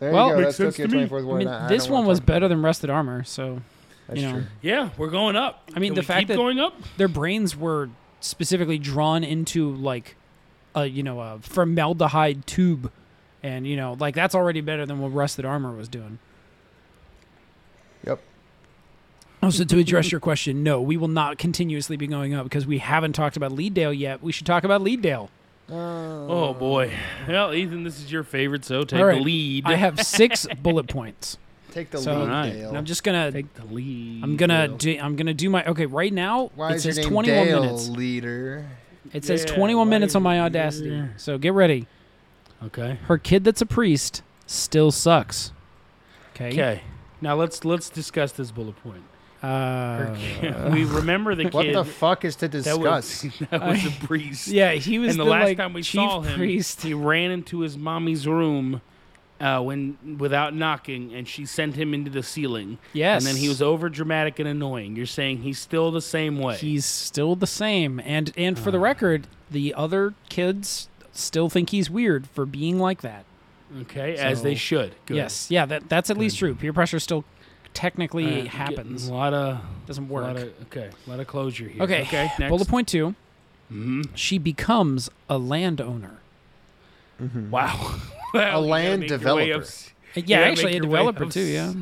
[0.00, 0.40] There Well, you go.
[0.40, 1.08] makes That's sense Tokyo to me.
[1.08, 3.60] 24th I mean, I- I this one was better than Rusted Armor, so.
[4.06, 4.32] That's you know.
[4.34, 4.44] true.
[4.62, 5.68] Yeah, we're going up.
[5.74, 6.74] I mean, Can the we fact keep that- going up.
[6.96, 10.16] their brains were specifically drawn into like
[10.74, 12.90] a, you know, a formaldehyde tube
[13.42, 16.18] and, you know, like that's already better than what Rusted Armor was doing.
[18.06, 18.20] Yep.
[19.42, 22.66] Oh, also, to address your question, no, we will not continuously be going up because
[22.66, 24.22] we haven't talked about Leadale yet.
[24.22, 25.28] We should talk about Leadale.
[25.70, 26.26] Oh.
[26.28, 26.92] oh boy.
[27.28, 29.16] Well, Ethan, this is your favorite, so take All right.
[29.18, 29.64] the lead.
[29.66, 31.36] I have six bullet points.
[31.72, 32.52] Take the So- lead, Alright.
[32.54, 32.68] Dale.
[32.70, 34.24] And I'm just gonna take the lead.
[34.24, 36.50] I'm gonna do, I'm gonna do my okay right now.
[36.54, 37.88] Why it is your says name 21 Dale, minutes.
[37.88, 38.66] leader?
[39.12, 40.90] It says Yeah, 21 why minutes on my audacity.
[40.90, 41.14] there?
[41.18, 41.86] So get ready.
[42.64, 42.98] Okay.
[43.06, 45.52] Her kid that's a priest still sucks.
[46.34, 46.48] Okay.
[46.48, 46.82] Okay.
[47.20, 49.02] Now let's let's discuss this bullet point.
[49.42, 50.16] Uh,
[50.72, 53.24] we remember the kid What the fuck is to that discuss?
[53.24, 54.48] was that was a priest.
[54.48, 56.82] yeah, he was and the, the, last like, time we saw him, priest.
[56.82, 58.80] he ran into his mommy's room
[59.40, 62.78] uh, when without knocking, and she sent him into the ceiling.
[62.92, 63.22] Yes.
[63.24, 64.96] And then he was over dramatic and annoying.
[64.96, 66.56] You're saying he's still the same way.
[66.56, 68.60] He's still the same, and and Uh.
[68.60, 73.24] for the record, the other kids still think he's weird for being like that.
[73.82, 74.94] okay, as they should.
[75.06, 75.16] Good.
[75.16, 76.56] Yes, yeah, that that's at least true.
[76.56, 77.24] Peer pressure still
[77.78, 79.06] technically Uh, happens.
[79.08, 80.36] A lot of Doesn't a lot work.
[80.38, 81.82] of, okay, a lot of closure here.
[81.84, 82.02] Okay.
[82.02, 82.28] Okay.
[82.38, 82.48] Next.
[82.50, 83.14] Bullet point two.
[83.72, 84.08] Mhm.
[84.14, 86.18] She becomes a landowner.
[87.50, 88.00] Wow.
[88.34, 89.64] Well, A land make your way developer.
[89.64, 91.40] up Yeah, actually a developer too.
[91.42, 91.72] Yeah.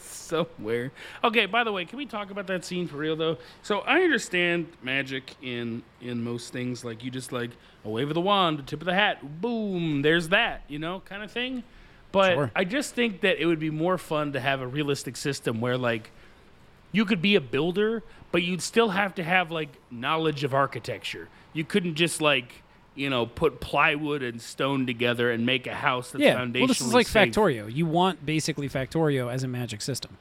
[0.00, 0.92] somewhere.
[1.24, 3.38] Okay, by the way, can we talk about that scene for real though?
[3.62, 7.50] So I understand magic in in most things, like you just like
[7.84, 11.00] a wave of the wand, a tip of the hat, boom, there's that, you know,
[11.06, 11.62] kind of thing.
[12.12, 12.50] But Sure.
[12.56, 15.76] I just think that it would be more fun to have a realistic system where
[15.76, 16.10] like
[16.92, 21.28] you could be a builder, but you'd still have to have like knowledge of architecture.
[21.52, 22.62] You couldn't just like
[22.94, 26.36] you know put plywood and stone together and make a house that's Yeah.
[26.38, 27.32] foundationally Well, this is like safe.
[27.34, 27.72] Factorio.
[27.72, 30.16] You want basically Factorio as a magic system.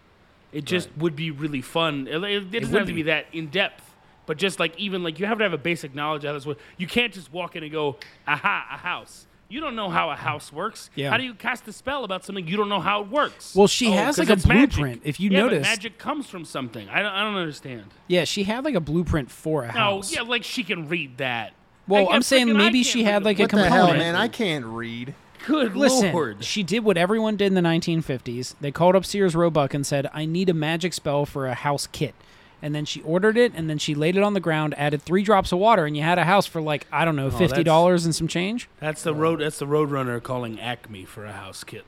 [0.51, 2.07] It just would be really fun.
[2.07, 2.93] It, it doesn't would have to be.
[2.93, 3.83] be that in depth,
[4.25, 6.55] but just like even like you have to have a basic knowledge of this.
[6.77, 7.97] You can't just walk in and go,
[8.27, 10.89] "Aha, a house." You don't know how a house works.
[10.95, 11.09] Yeah.
[11.09, 13.55] How do you cast a spell about something you don't know how it works?
[13.55, 14.71] Well, she Oh, has, 'cause like, a it's magic.
[14.75, 15.61] blueprint, if you yeah, noticed.
[15.63, 16.89] but magic comes from something.
[16.89, 17.85] I don't, I don't understand.
[18.07, 20.13] Yeah, she had like a blueprint for a No, house.
[20.13, 21.53] yeah, like she can read that.
[21.87, 23.73] Well, I'm saying maybe she had, a like, a What the blueprint.
[23.75, 24.15] hell, man?
[24.15, 25.15] I can't read.
[25.45, 26.43] Good Listen, lord.
[26.43, 28.55] she did what everyone did in the 1950s.
[28.59, 31.87] They called up Sears Roebuck and said, "I need a magic spell for a house
[31.87, 32.13] kit."
[32.61, 35.21] And then she ordered it, and then she laid it on the ground, added three
[35.21, 38.05] drops of water, and you had a house for like I don't know, fifty dollars
[38.05, 38.67] and some change.
[38.79, 39.41] That's the road.
[39.41, 41.85] That's the roadrunner calling Acme for a house kit.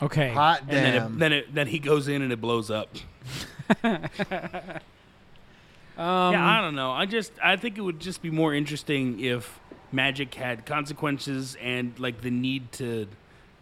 [0.00, 1.12] Okay, Hot And then damn.
[1.12, 2.88] it, then it, then he goes in and it blows up.
[3.82, 4.00] um,
[5.98, 6.92] yeah, I don't know.
[6.92, 9.58] I just I think it would just be more interesting if
[9.92, 13.06] magic had consequences and like the need to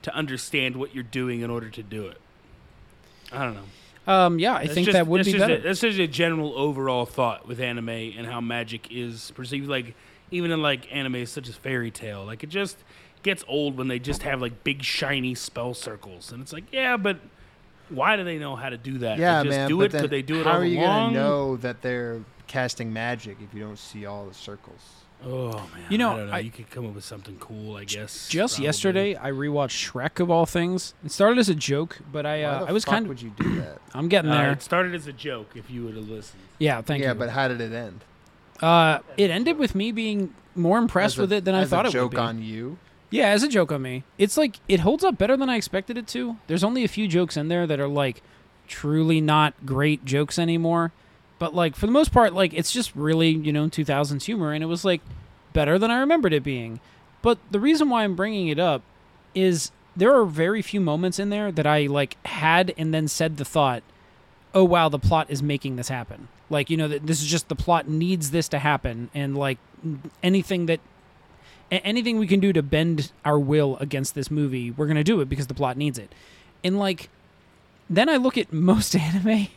[0.03, 2.21] to understand what you're doing in order to do it.
[3.33, 3.63] I don't know.
[4.07, 5.55] Um, yeah, I That's think just- that would be better.
[5.55, 9.69] A, that's just a general overall thought with anime and how magic is perceived.
[9.69, 9.95] Like
[10.31, 12.77] even in like anime such as Fairy Tail, like it just
[13.23, 16.97] gets old when they just have like big shiny spell circles, and it's like yeah,
[16.99, 17.19] but
[17.89, 19.19] why do they know how to do that?
[19.19, 19.69] yeah, they just man.
[19.69, 20.01] do but it.
[20.01, 21.15] Could they do it how all are you along?
[21.15, 24.81] gonna know that they're casting magic if you don't see all the circles?
[25.27, 26.33] Oh man, You know, I don't know.
[26.35, 28.29] I- you could come up with something cool, I guess.
[28.29, 28.67] Just probably.
[28.67, 30.95] yesterday, I rewatched Shrek of all things.
[31.05, 33.23] It started as a joke, but I, uh, the I was fuck kind of would
[33.23, 33.79] you do that?
[33.95, 34.53] I'm getting Uh, there.
[34.53, 35.51] it started as a joke.
[35.55, 37.15] If you would have listened, yeah, thank yeah, you.
[37.15, 38.05] Yeah, but how did it end?
[38.63, 41.95] uh, it ended with me being more impressed a- with it than I thought it
[41.95, 42.17] would be.
[42.17, 42.79] Joke on you.
[43.11, 44.03] Yeah, as a joke on me.
[44.19, 46.37] It's like it holds up better than I expected it to.
[46.49, 48.23] There's only a few jokes in there that are like
[48.67, 50.93] truly not great jokes anymore.
[51.45, 54.65] But like for the most part, like it's just really, you know, 2000s humor and
[54.65, 55.03] it was like
[55.53, 56.81] better than I remembered it being.
[57.21, 58.81] But the reason why I'm bringing it up
[59.35, 63.37] is there are very few moments in there that I like had and then said
[63.37, 63.83] the thought,
[64.55, 66.29] oh wow, the plot is making this happen.
[66.49, 69.59] Like you know, this is just the plot needs this to happen, and like
[70.23, 70.81] anything that
[71.71, 75.29] anything we can do to bend our will against this movie, we're gonna do it
[75.29, 76.11] because the plot needs it.
[76.65, 77.11] And like,
[77.91, 79.49] then I look at most anime,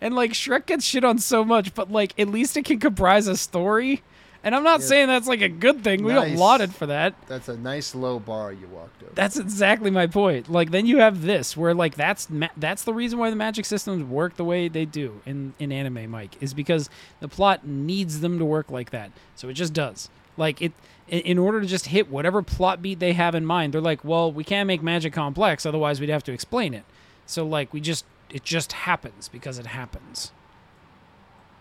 [0.00, 3.26] and like Shrek gets shit on so much, but like at least it can comprise
[3.26, 4.02] a story.
[4.44, 4.86] And I'm not Yeah.
[4.86, 6.02] saying that's like a good thing.
[6.02, 7.14] We don't laud it for that.
[7.28, 9.12] That's a nice low bar you walked over.
[9.14, 10.50] That's exactly my point.
[10.50, 13.64] Like then you have this where like that's ma- that's the reason why the magic
[13.64, 18.18] systems work the way they do in in anime, Mike, is because the plot needs
[18.20, 19.12] them to work like that.
[19.36, 20.10] So it just does.
[20.36, 20.72] Like it
[21.06, 23.72] in, in order to just hit whatever plot beat they have in mind.
[23.74, 26.82] They're like, "Well, we can't make magic complex otherwise we'd have to explain it."
[27.26, 30.32] So like we just it just happens because it happens.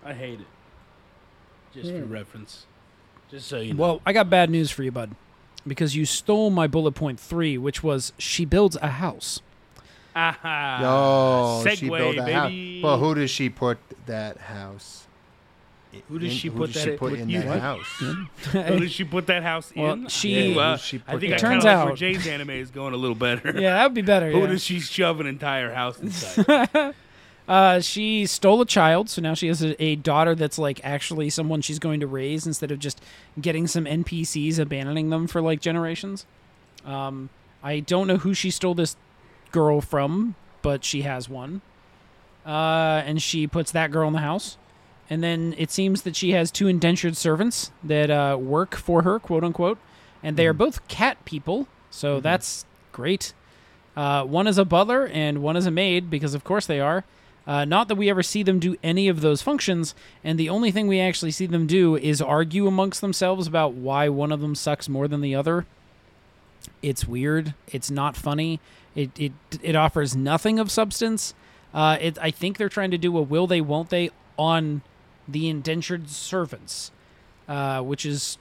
[0.04, 0.48] I hate it.
[1.74, 2.12] Just for hmm.
[2.12, 2.66] reference.
[3.30, 3.82] Just so you know.
[3.82, 5.12] Well, I got bad news for you, bud.
[5.68, 9.42] Because you stole my bullet point 3, which was she builds a house.
[10.16, 10.80] Aha.
[10.82, 12.80] Yo, Segue, she built a baby.
[12.80, 12.84] house.
[12.84, 15.08] Well, who does she put that house?
[16.08, 17.42] Who does in- she who put does that she put in you?
[17.42, 17.86] that house?
[18.52, 20.08] Who did she put that house Well, in?
[20.08, 22.72] she- Ooh, uh, she I think I that Turns kind like out- Jay's anime is
[22.72, 23.52] going a little better.
[23.60, 24.32] Yeah, that would be better.
[24.32, 24.48] Who yeah.
[24.48, 26.94] does she shove an entire house inside?
[27.48, 31.30] Uh, she stole a child, so now she has a, a daughter that's like actually
[31.30, 33.02] someone she's going to raise instead of just
[33.42, 36.26] getting some NPCs, abandoning them for like generations.
[36.86, 37.30] Um,
[37.62, 38.96] I don't know who she stole this
[39.52, 41.62] girl from, but she has one.
[42.46, 44.58] Uh, and she puts that girl in the house.
[45.12, 49.20] And then it seems that she has two indentured servants that uh, work for her,
[49.20, 49.78] quote unquote.
[50.24, 53.34] And they are both cat people, so that's great.
[53.94, 57.04] Uh, one is a butler and one is a maid, because of course they are.
[57.46, 59.94] Uh, not that we ever see them do any of those functions,
[60.24, 64.08] and the only thing we actually see them do is argue amongst themselves about why
[64.08, 65.66] one of them sucks more than the other.
[66.82, 67.54] It's weird.
[67.68, 68.62] It's not funny.
[68.96, 71.34] It it it offers nothing of substance.
[71.74, 74.84] Uh, it I think they're trying to do a will they won't they on
[75.32, 76.92] the indentured servants,
[77.48, 78.38] uh, which is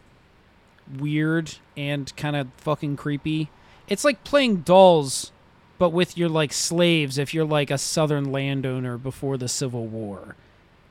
[0.98, 3.48] weird and kind of fucking creepy.
[3.88, 5.32] It's like playing dolls
[5.78, 10.36] but with your like slaves if you're like a southern landowner before the civil war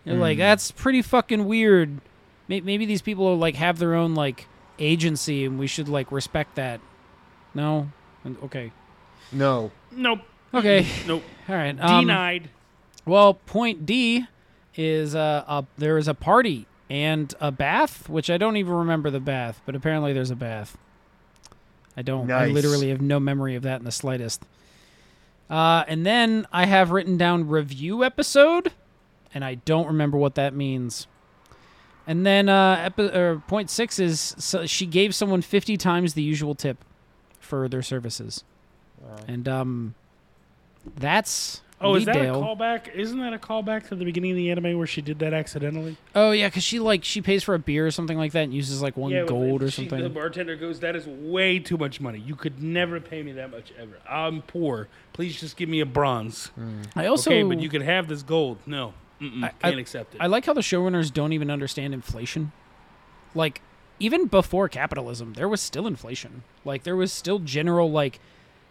[0.03, 2.01] you're like that's pretty fucking weird
[2.47, 4.47] maybe these people are like have their own like
[4.79, 6.79] agency and we should like respect that
[7.53, 7.87] no
[8.43, 8.71] okay
[9.31, 9.69] No.
[9.91, 10.21] nope.
[10.55, 11.21] okay Nope.
[11.49, 12.49] all right um, Denied.
[13.05, 14.25] well point d
[14.79, 19.09] is uh, a, there is a party and a bath which i don't even remember
[19.09, 20.77] the bath but apparently there's a bath.
[21.97, 24.41] I don't i literally have no memory of that in the slightest.
[25.49, 28.71] Uh, and then i have written down review episode
[29.33, 31.07] and i don't remember what that means.
[32.07, 36.23] And then uh, epi- or point six is so she gave someone 50 times the
[36.23, 36.77] usual tip
[37.39, 38.43] for their services.
[39.27, 39.95] And um
[40.95, 42.93] that's Oh, is that a callback?
[42.93, 45.95] Isn't that a callback to the beginning of the anime where she did that accidentally?
[46.13, 48.53] Oh yeah, because she like she pays for a beer or something like that and
[48.53, 50.01] uses like one gold or she- something.
[50.03, 52.19] The bartender goes, "That is way too much money.
[52.19, 53.97] You could never pay me that much ever.
[54.09, 54.89] I'm poor.
[55.13, 56.51] Please just give me a bronze.
[56.95, 58.57] I also okay, but you can have this gold.
[58.65, 60.21] No, Mm-mm, I- can't accept it.
[60.21, 62.51] I like how the showrunners don't even understand inflation.
[63.35, 63.61] Like
[63.99, 66.43] even before capitalism, there was still inflation.
[66.65, 68.19] Like there was still general like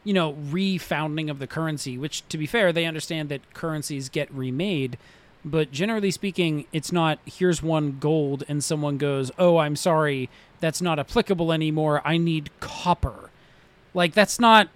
[0.04, 1.98] you know refounding of the currency.
[1.98, 4.98] Which to be fair, they understand that currencies get remade.
[5.44, 10.28] But generally speaking, it's not here's one gold and someone goes, "Oh, I'm sorry,
[10.60, 12.02] that's not applicable anymore.
[12.04, 13.30] I need copper."
[13.94, 14.68] Like that's not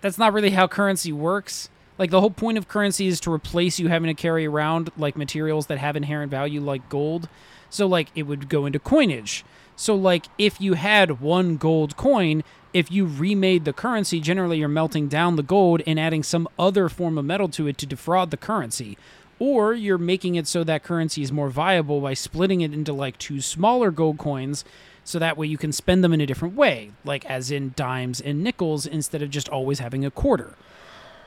[0.00, 1.70] that's not really how currency works.
[1.98, 5.16] Like the whole point of currency is to replace you having to carry around like
[5.16, 7.28] materials that have inherent value like gold.
[7.70, 9.44] So like it would go into coinage.
[9.76, 14.68] So like if you had one gold coin, if you remade the currency, generally you're
[14.68, 18.30] melting down the gold and adding some other form of metal to it to defraud
[18.30, 18.98] the currency.
[19.38, 23.16] Or you're making it so that currency is more viable by splitting it into like
[23.18, 24.64] two smaller gold coins
[25.04, 28.20] so that way you can spend them in a different way, like as in dimes
[28.20, 30.54] and nickels instead of just always having a quarter.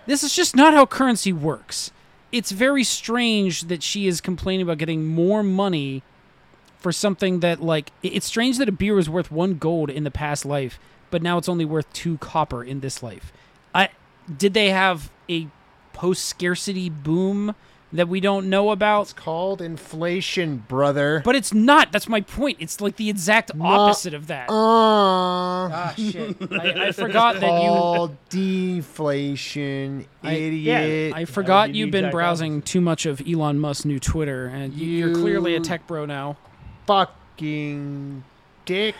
[0.06, 1.92] This is just not how currency works.
[2.32, 6.04] It's very strange that she is complaining about getting more money
[6.80, 10.12] for something that like it's strange that a beer was worth 1 gold in the
[10.12, 13.32] past life, but now it's only worth 2 copper in this life.
[13.74, 13.90] I
[14.36, 15.48] did they have a
[15.94, 17.56] post scarcity boom
[17.94, 19.04] that we don't know about?
[19.04, 21.22] It's called inflation, brother.
[21.24, 21.92] But it's not.
[21.92, 22.58] That's my point.
[22.60, 24.50] It's like the exact opposite of that.
[24.50, 26.36] uh, ah, shit.
[26.52, 27.70] I, I forgot that you.
[27.70, 31.14] called deflation, I- idiot.
[31.16, 34.74] I forgot be you've been exact browsing too much of Elon Musk's new Twitter, and
[34.74, 36.38] you, you're clearly a tech bro now.
[36.86, 38.24] fucking
[38.66, 38.96] dick.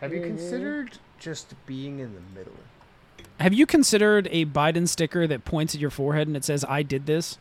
[0.00, 2.56] Have you considered just being in the middle?
[3.40, 6.82] Have you considered a Biden sticker that points at your forehead and it says "I
[6.82, 7.38] did this"?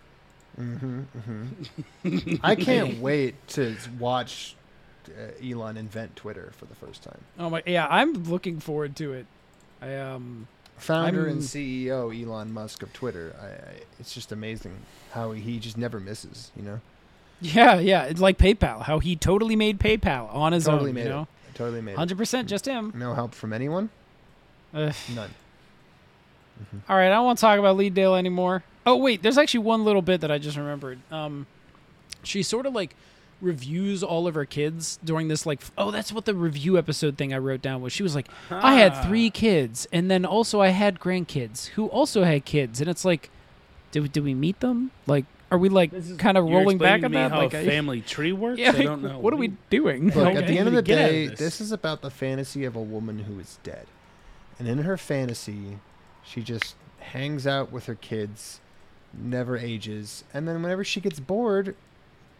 [2.43, 4.55] I can't wait to watch
[5.09, 7.19] uh, Elon invent Twitter for the first time.
[7.37, 9.25] Oh my, yeah, I'm looking forward to it.
[9.81, 13.35] I um, Founder I'm- and CEO Elon Musk of Twitter.
[13.41, 14.77] I, I, it's just amazing
[15.11, 16.51] how he just never misses.
[16.55, 16.81] You know,
[17.41, 18.83] yeah, yeah, it's like PayPal.
[18.83, 20.95] How he totally made PayPal on his totally own.
[20.95, 21.27] made you know, it.
[21.55, 22.49] Totally made hundred percent, mm.
[22.49, 22.93] just him.
[22.95, 23.89] No help from anyone.
[24.73, 24.93] Ugh.
[25.15, 25.29] None.
[26.61, 26.91] Mm-hmm.
[26.91, 28.63] All right, I don't want to talk about Leadale anymore.
[28.85, 30.99] Oh wait, there's actually one little bit that I just remembered.
[31.11, 31.47] Um,
[32.23, 32.95] she sort of like
[33.41, 37.33] reviews all of her kids during this like oh that's what the review episode thing
[37.33, 39.03] I wrote down was she was like I had ah.
[39.03, 43.29] three kids and then also I had grandkids who also had kids and it's like
[43.91, 47.11] did did we meet them like are we like is- kind of rolling back on
[47.11, 48.59] that like a I- family tree works.
[48.59, 49.19] yeah I don't know.
[49.19, 50.37] what are we doing Look, Okay.
[50.37, 51.39] at the end of the Get of day, this.
[51.39, 53.85] this is about the fantasy of a woman who is dead.
[54.57, 55.79] And in her fantasy,
[56.23, 58.59] she just hangs out with her kids,
[59.13, 60.23] never ages.
[60.33, 61.75] And then whenever she gets bored,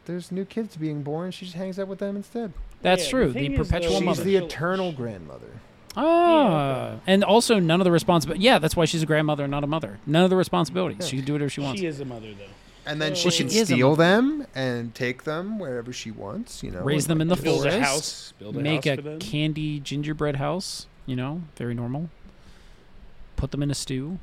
[0.05, 1.31] there's new kids being born.
[1.31, 2.53] She just hangs out with them instead.
[2.81, 5.49] that's Yeah, true the the, thing is, perpetual She's mother the She'll- eternal grandmother.
[5.97, 9.63] ah and also none of the responsibility yeah that's why she's a grandmother and not
[9.63, 12.05] a mother none of the responsibilities she can do whatever she wants She is a
[12.05, 12.45] mother, though.
[12.85, 14.03] And then she Well, can is a steal mother.
[14.03, 16.81] them and take them wherever she wants, you know.
[16.81, 17.77] Raise and, them in the like, Build forest.
[17.77, 18.33] a house.
[18.39, 19.19] Build a make house a for them.
[19.19, 20.85] candy gingerbread house.
[21.07, 22.09] You know, very normal.
[23.35, 24.19] Put them in a stew.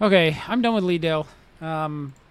[0.00, 1.26] Okay, I'm done with Leadale.
[1.60, 2.23] Um, what, what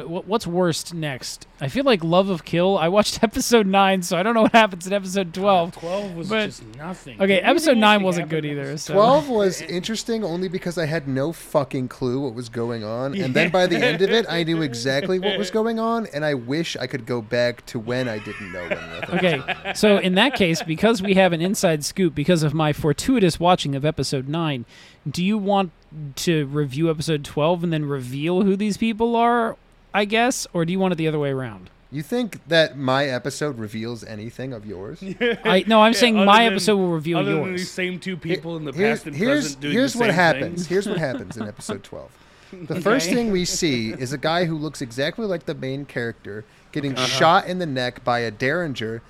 [0.00, 1.46] what's worst next?
[1.60, 2.78] I feel like Love of Kill.
[2.78, 5.72] I watched episode nine, so I don't know what happens in episode uh, twelve.
[5.72, 7.20] Twelve was but- just nothing.
[7.20, 8.76] Okay, Everything episode nine wasn't good either.
[8.78, 8.94] So.
[8.94, 13.14] 12 was interesting only because I had no fucking clue what was going on.
[13.14, 16.06] And then by the end of it, I knew exactly what was going on.
[16.14, 19.16] And I wish I could go back to when I didn't know anything.
[19.18, 23.38] Okay, so in that case, because we have an inside scoop because of my fortuitous
[23.38, 24.64] watching of episode 9,
[25.08, 25.70] do you want
[26.16, 29.56] to review episode 12 and then reveal who these people are,
[29.94, 30.46] I guess?
[30.52, 31.70] Or do you want it the other way around?
[31.90, 35.02] You think that my episode reveals anything of yours?
[35.44, 37.70] I No, I'm Yeah, saying my than- episode will reveal Other than these yours.
[37.70, 40.14] same two people in the Here- past and here's present doing here's the what same
[40.14, 40.42] happens.
[40.54, 40.66] things.
[40.68, 42.10] Here's what happens in episode 12.
[42.68, 46.44] The first thing we see is a guy who looks exactly like the main character
[46.70, 47.06] getting Uh-huh.
[47.06, 49.00] shot in the neck by a derringer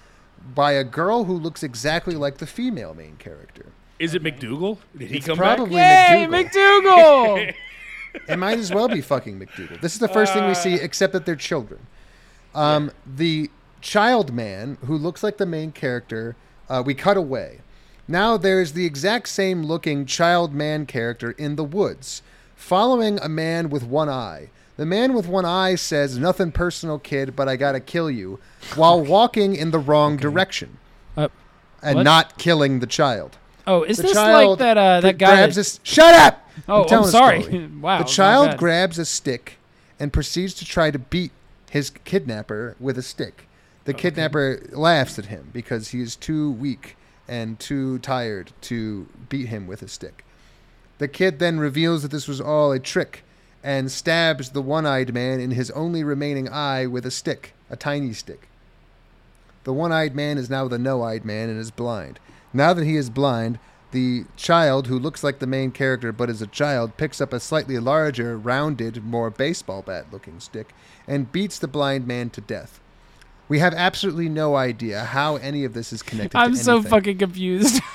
[0.55, 3.67] by a girl who looks exactly like the female main character.
[4.01, 4.79] Is it McDougal?
[4.97, 6.51] Did he It's come probably Yay, McDougal.
[6.51, 7.55] McDougal!
[8.29, 9.81] It might as well be fucking McDougal.
[9.81, 11.87] This is the first thing we see, except that they're children.
[12.55, 16.37] Um, The child man, who looks like the main character,
[16.69, 17.61] uh, we cut away.
[18.07, 22.23] Now there's the exact same looking child man character in the woods,
[22.55, 24.51] following a man with one eye.
[24.77, 28.39] The man with one eye says, Nothing personal, kid, but I gotta kill you,
[28.75, 30.79] while walking in the wrong direction
[31.17, 31.29] Uh,
[31.83, 32.03] and what?
[32.05, 33.37] not killing the child.
[33.67, 35.37] Oh, is The this like that uh, that guy?
[35.37, 36.49] grabs that- a Shut up!
[36.69, 37.67] oh, I'm, a sorry.
[37.81, 37.99] wow.
[37.99, 39.59] the child grabs a stick
[39.99, 41.33] and proceeds to try to beat
[41.71, 43.47] his kidnapper with a stick.
[43.85, 46.97] The kidnapper laughs at him because he is too weak
[47.27, 50.25] and too tired to beat him with a stick.
[50.99, 53.25] The kid then reveals that this was all a trick
[53.65, 57.77] and stabs the one eyed man in his only remaining eye with a stick, a
[57.77, 58.49] tiny stick.
[59.65, 62.19] The one eyed man is now the no eyed man and is blind.
[62.53, 63.59] Now that he is blind,
[63.93, 67.41] the child, who looks like the main character but is a child, picks up a
[67.41, 70.73] slightly larger, rounded, more baseball bat looking stick
[71.07, 72.81] and beats the blind man to death.
[73.49, 76.91] We have absolutely no idea how any of this is connected I'm so anything.
[76.91, 77.81] fucking confused.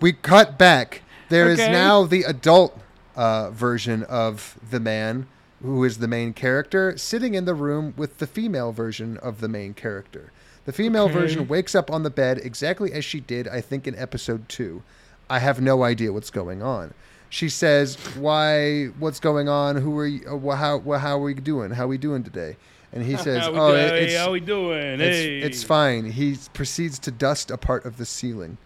[0.00, 1.02] We cut back.
[1.28, 1.70] There is Okay.
[1.72, 2.78] now the adult
[3.14, 5.26] uh, version of the man,
[5.62, 9.48] who is the main character, sitting in the room with the female version of the
[9.48, 10.32] main character.
[10.64, 11.14] The female Okay.
[11.14, 14.82] version wakes up on the bed exactly as she did, I think, in episode two.
[15.28, 16.94] I have no idea what's going on.
[17.30, 18.86] She says, "Why?
[18.98, 19.76] What's going on?
[19.76, 20.20] Who are you?
[20.28, 20.80] Uh, how?
[20.80, 21.70] wh- how are we doing?
[21.72, 22.56] How are we doing today?"
[22.92, 25.00] And he says, how we, "Oh, do- it- hey, it's, how we doing?
[25.00, 25.38] it's, hey.
[25.40, 26.10] it's fine.
[26.10, 28.58] He proceeds to dust a part of the ceiling.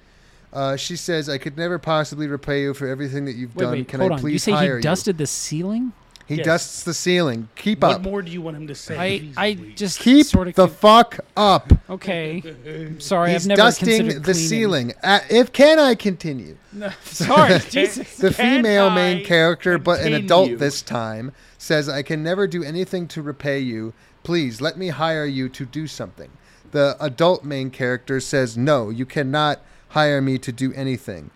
[0.52, 3.72] Uh, she says, "I could never possibly repay you for everything that you've wait, done.
[3.72, 4.20] wait, Can hold I on.
[4.20, 5.92] please You say hire he dusted the ceiling?
[6.28, 6.44] You?" He Yes.
[6.46, 7.48] dusts the ceiling.
[7.56, 8.02] Keep up What up.
[8.02, 8.96] more do you want him to say?
[8.96, 9.74] I Please, I please.
[9.76, 11.72] just Keep sort of the fuck up.
[11.88, 12.42] okay.
[12.66, 14.48] I'm sorry, He's I've never dusting considered the cleaning.
[14.48, 14.92] ceiling.
[15.02, 16.56] Uh, if can I continue?
[17.04, 18.16] Sorry, Jesus.
[18.16, 20.58] The Can female I main character, but an adult continue?
[20.58, 23.94] this time, says, "I can never do anything to repay you.
[24.24, 26.28] Please let me hire you to do something."
[26.72, 29.60] The adult main character says, "No, you cannot
[29.90, 31.30] hire me to do anything."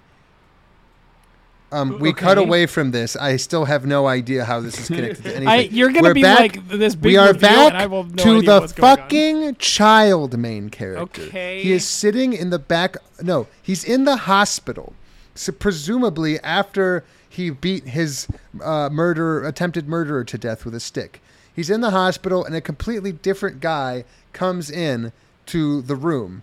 [1.72, 3.14] Um, we cut away from this.
[3.16, 5.48] I still have no idea how this is connected to anything.
[5.48, 8.04] I, you're gonna We're be back- like this big we are back and I will
[8.04, 8.96] no to the what's going on.
[8.96, 11.02] fucking child main character.
[11.22, 11.62] Okay.
[11.62, 12.96] He is sitting in the back.
[13.22, 14.94] No, he's in the hospital,
[15.34, 18.26] so presumably after he beat his
[18.62, 21.22] uh, murderer, attempted murderer to death with a stick.
[21.54, 25.12] He's in the hospital, and a completely different guy comes in
[25.46, 26.42] to the room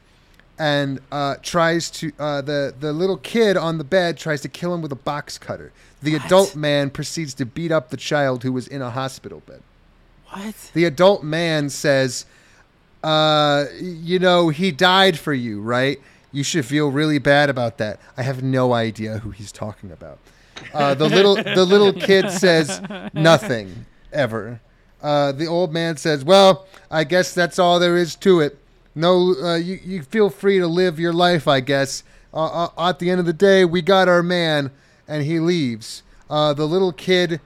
[0.60, 4.74] and uh, tries to uh, the the little kid on the bed tries to kill
[4.74, 5.72] him with a box cutter.
[6.02, 9.62] The adult man proceeds to beat up the child who was in a hospital bed.
[10.30, 10.72] What?
[10.74, 12.26] The adult man says,
[13.04, 16.00] uh, "You know, he died for you, right?
[16.32, 20.20] You should feel really bad about that." I have no idea who he's talking about.
[20.74, 22.82] Uh, the little the little kid says
[23.14, 24.60] nothing ever.
[25.02, 28.58] Uh, the old man says, "Well, I guess that's all there is to it.
[28.98, 31.48] No, uh, you you feel free to live your life.
[31.48, 32.04] I guess.
[32.34, 34.72] Uh, uh, at the end of the day, we got our man,
[35.08, 36.04] and he leaves.
[36.30, 37.40] Uh, the little kid."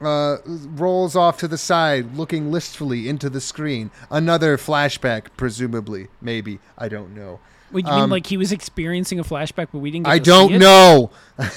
[0.00, 3.88] uh, rolls off to the side, looking listfully into the screen.
[4.10, 6.58] Another flashback, presumably, maybe.
[6.76, 7.38] I don't know.
[7.70, 10.06] Wait, you Um, mean like he was experiencing a flashback, but we didn't?
[10.06, 11.10] Get I don't know.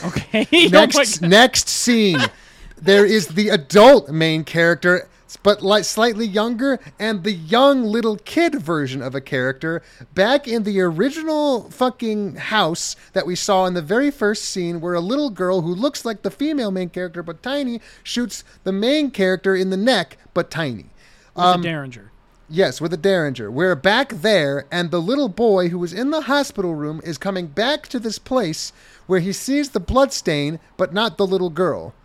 [0.06, 0.46] Okay.
[0.54, 1.30] Oh next, God.
[1.30, 2.20] next scene,
[2.80, 8.56] there is the adult main character, but like slightly younger, and the young little kid
[8.56, 9.82] version of a character
[10.14, 14.94] back in the original fucking house that we saw in the very first scene, where
[14.94, 19.12] a little girl who looks like the female main character but tiny shoots the main
[19.12, 20.86] character in the neck but tiny.
[21.36, 22.12] With um, the Derringer.
[22.48, 23.50] Yes, with a derringer.
[23.50, 27.48] We're back there, and the little boy who was in the hospital room is coming
[27.48, 28.72] back to this place
[29.08, 31.96] where he sees the blood stain, but not the little girl.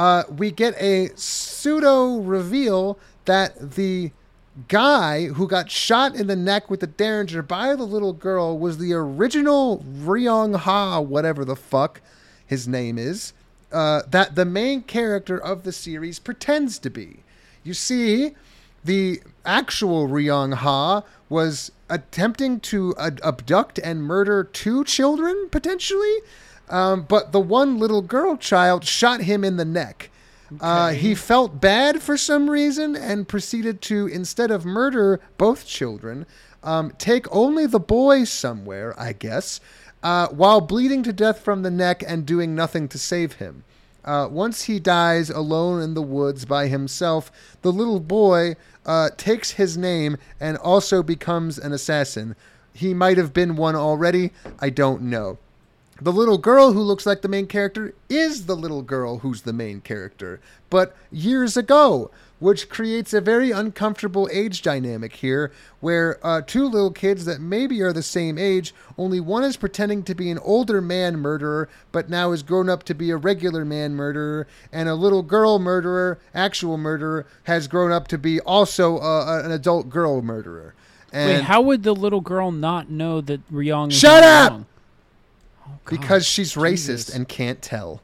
[0.00, 4.10] Uh, we get a pseudo reveal that the
[4.66, 8.78] guy who got shot in the neck with the derringer by the little girl was
[8.78, 12.00] the original Ryong Ha, whatever the fuck
[12.46, 13.34] his name is,
[13.72, 17.22] uh, that the main character of the series pretends to be.
[17.62, 18.34] You see,
[18.82, 26.20] the actual Ryong Ha was attempting to abduct and murder two children, potentially,
[26.70, 30.10] um, but the one little girl child shot him in the neck.
[30.60, 36.26] Uh, he felt bad for some reason and proceeded to, instead of murder both children,
[36.64, 39.60] um, take only the boy somewhere, I guess,
[40.02, 43.64] uh, while bleeding to death from the neck and doing nothing to save him.
[44.04, 47.30] Uh, once he dies alone in the woods by himself,
[47.62, 48.56] the little boy
[48.86, 52.34] uh, takes his name and also becomes an assassin.
[52.72, 54.32] He might have been one already.
[54.58, 55.38] I don't know.
[56.02, 59.52] The little girl who looks like the main character is the little girl who's the
[59.52, 60.40] main character,
[60.70, 66.90] but years ago, which creates a very uncomfortable age dynamic here, where uh, two little
[66.90, 70.80] kids that maybe are the same age, only one is pretending to be an older
[70.80, 74.94] man murderer, but now is grown up to be a regular man murderer, and a
[74.94, 80.22] little girl murderer, actual murderer, has grown up to be also uh, an adult girl
[80.22, 80.74] murderer.
[81.12, 84.50] And Wait, how would the little girl not know that Ryong is Shut up!
[84.50, 84.66] wrong?
[85.72, 87.14] Oh, because she's racist Jesus.
[87.14, 88.00] and can't tell.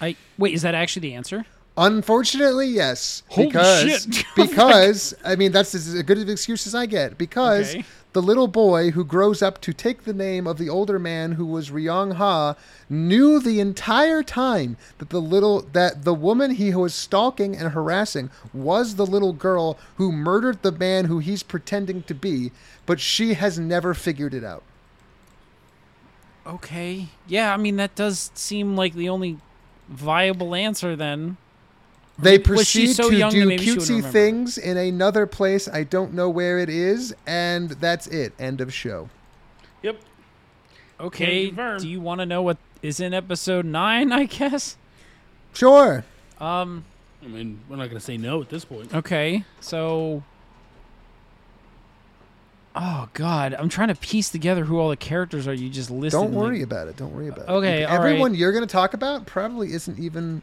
[0.00, 1.46] I wait, is that actually the answer?
[1.76, 3.22] Unfortunately, yes.
[3.28, 4.24] Holy because shit.
[4.36, 7.18] because oh I mean that's as good of an excuse as I get.
[7.18, 7.84] Because Okay.
[8.12, 11.44] the little boy who grows up to take the name of the older man who
[11.46, 12.54] was Ryong Ha
[12.88, 18.30] knew the entire time that the little that the woman he was stalking and harassing
[18.52, 22.52] was the little girl who murdered the man who he's pretending to be,
[22.86, 24.62] but she has never figured it out.
[26.46, 27.08] Okay.
[27.26, 29.38] Yeah, I mean that does seem like the only
[29.88, 31.36] viable answer then.
[32.18, 35.66] They proceed so to do maybe she wouldn't cutesy things in another place.
[35.68, 38.32] I don't know where it is, and that's it.
[38.38, 39.08] End of show.
[39.82, 40.00] Yep.
[41.00, 41.50] Okay.
[41.50, 44.76] Do you want to know what is in episode 9, I guess?
[45.54, 46.04] Sure.
[46.40, 46.84] Um
[47.22, 48.94] I mean, we're not going to say no at this point.
[48.94, 49.44] okay.
[49.60, 50.22] So
[52.76, 56.20] Oh god, I'm trying to piece together who all the characters are you just listed.
[56.20, 56.96] Don't worry like- about it.
[56.96, 57.86] Don't worry about Okay, it.
[57.86, 57.94] right.
[57.94, 60.42] Everyone you're going to talk about probably isn't even,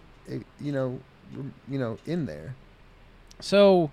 [0.62, 1.00] you know,
[1.70, 2.56] you know, in there.
[3.42, 3.92] So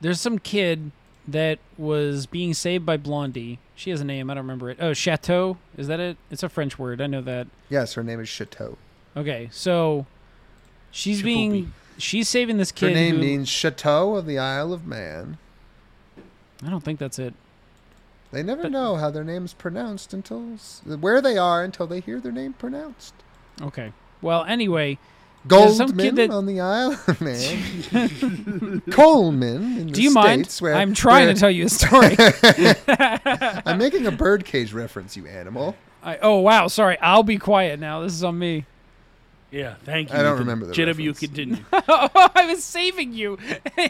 [0.00, 0.92] there's some kid
[1.26, 3.58] that was being saved by Blondie.
[3.74, 4.78] She has a name, I don't remember it.
[4.80, 5.56] Oh, Chateau.
[5.76, 6.16] Is that it?
[6.30, 7.00] It's a French word.
[7.00, 7.46] I know that.
[7.68, 8.76] Yes, her name is Chateau.
[9.16, 10.06] Okay, so
[10.92, 12.90] she's being she's saving this kid.
[12.90, 15.38] Her name who- means Chateau of the Isle of Man.
[16.64, 17.34] I don't think that's it.
[18.32, 20.40] They never But- know how their name's pronounced until
[20.84, 23.14] where they are until they hear their name pronounced.
[23.60, 23.92] Okay.
[24.22, 24.98] Well, anyway,
[25.44, 28.82] There's Goldman that- on the Isle of Man.
[28.90, 30.44] Coleman in the do you mind?
[30.46, 32.14] States where I'm trying where- to tell you a story.
[33.66, 35.74] I'm making a birdcage reference, you animal.
[36.02, 36.98] I, oh wow, sorry.
[37.00, 38.00] I'll be quiet now.
[38.02, 38.64] This is on me.
[39.50, 40.14] Yeah, thank you.
[40.16, 40.46] I don't Ethan.
[40.46, 41.18] remember the JW, reference.
[41.18, 41.56] continue.
[41.72, 43.38] oh, I was saving you.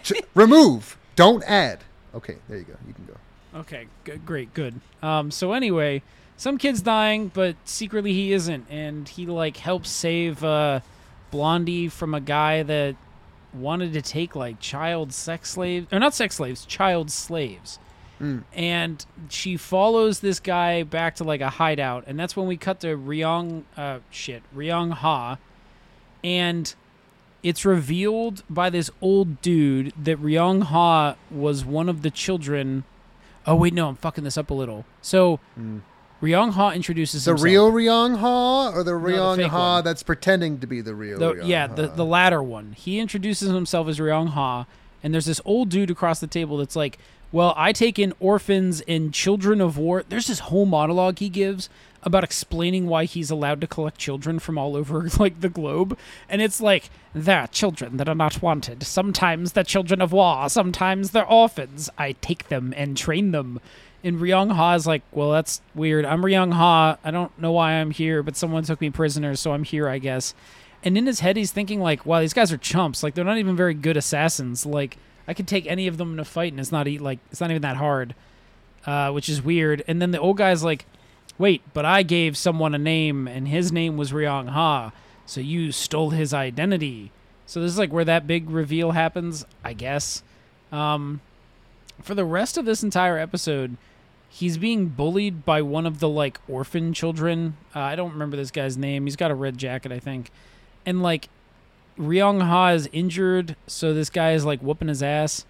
[0.03, 0.97] Ch- remove.
[1.16, 1.81] Don't add.
[2.15, 2.75] Okay, there you go.
[2.87, 3.59] You can go.
[3.61, 4.81] Okay, g- great, good.
[5.03, 6.03] Um, so anyway,
[6.37, 10.81] some kid's dying, but secretly he isn't, and he like helps save uh,
[11.31, 12.97] Blondie from a guy that
[13.53, 17.79] wanted to take like child sex slaves or not sex slaves, child slaves.
[18.53, 22.81] And she follows this guy back to like a hideout, and that's when we cut
[22.81, 25.39] to Ryong, uh, shit, Ryong Ha,
[26.23, 26.75] and
[27.43, 32.84] it's revealed by this old dude that Ryong Ha was one of the children.
[33.47, 34.84] Oh wait, no, I'm fucking this up a little.
[35.01, 35.80] So mm.
[36.22, 37.41] Ryong Ha introduces himself.
[37.41, 37.72] The himself.
[37.74, 39.84] real Ryong Ha or the Ryong fake Ha one.
[39.84, 41.74] that's pretending to be the real The- Ryong yeah, Ha?
[41.74, 42.72] the the latter one.
[42.72, 44.66] He introduces himself as Ryong Ha,
[45.03, 46.99] and there's this old dude across the table that's like,
[47.32, 51.70] "Well, I take in orphans and children of war." There's this whole monologue he gives
[52.03, 55.98] about explaining why he's allowed to collect children from all over like the globe,
[56.28, 58.82] and it's like they're children that are not wanted.
[58.82, 60.48] Sometimes they're children of war.
[60.48, 61.90] Sometimes they're orphans.
[61.98, 63.61] I take them and train them.
[64.03, 66.07] And Ryong Ha is like, well, that's weird.
[66.07, 66.96] I'm Ryong Ha.
[67.05, 69.98] I don't know why I'm here, but someone took me prisoner, so I'm here, I
[69.98, 70.34] guess.
[70.82, 73.03] And in his head, he's thinking like, wow, these guys are chumps.
[73.03, 74.64] Like they're not even very good assassins.
[74.64, 74.96] Like
[75.28, 77.51] I could take any of them in a fight, and it's not like it's not
[77.51, 78.14] even that hard,
[78.86, 79.84] uh, which is weird.
[79.86, 80.86] And then the old guy's like,
[81.41, 84.93] wait, but I gave someone a name, and his name was Ryong Ha.
[85.24, 87.12] So you stole his identity.
[87.47, 90.22] So this is like where that big reveal happens, I guess.
[90.70, 91.22] Um,
[92.03, 93.78] for the rest of this entire episode,
[94.28, 97.57] he's being bullied by one of the like orphan children.
[97.74, 99.07] Uh, I don't remember this guy's name.
[99.07, 100.30] He's got a red jacket, I think.
[100.84, 101.30] And like
[101.99, 105.47] Ryong Ha is injured, so this guy is like whooping his ass.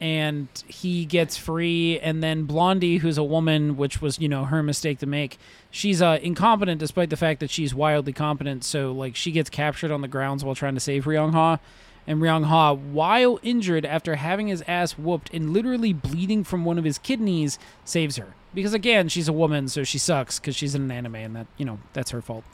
[0.00, 4.62] And he gets free, and then Blondie, who's a woman, which was you know her
[4.62, 5.38] mistake to make,
[5.70, 8.62] she's uh, incompetent despite the fact that she's wildly competent.
[8.62, 11.58] So like she gets captured on the grounds while trying to save Ryong Ha,
[12.06, 16.78] and Ryong Ha, while injured after having his ass whooped and literally bleeding from one
[16.78, 18.34] of his kidneys, saves her.
[18.54, 21.46] Because again, she's a woman, so she sucks because she's in an anime, and that
[21.56, 22.44] you know that's her fault.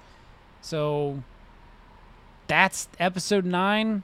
[0.63, 1.23] So
[2.47, 4.03] that's episode nine.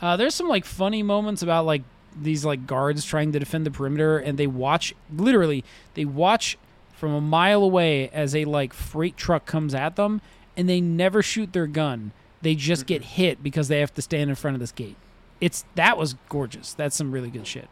[0.00, 1.82] Uh, there's some like funny moments about like
[2.20, 6.58] these like guards trying to defend the perimeter, and they watch literally they watch
[6.92, 10.20] from a mile away as a like freight truck comes at them,
[10.56, 12.12] and they never shoot their gun.
[12.42, 14.96] They just get hit because they have to stand in front of this gate.
[15.40, 16.74] It's that was gorgeous.
[16.74, 17.68] That's some really good shit.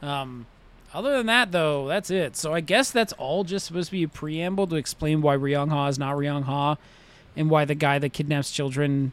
[0.00, 0.46] Um,
[0.94, 2.36] other than that, though, that's it.
[2.36, 5.70] So I guess that's all just supposed to be a preamble to explain why Ryong
[5.70, 6.76] Ha is not Ryong Ha,
[7.36, 9.12] and why the guy that kidnaps children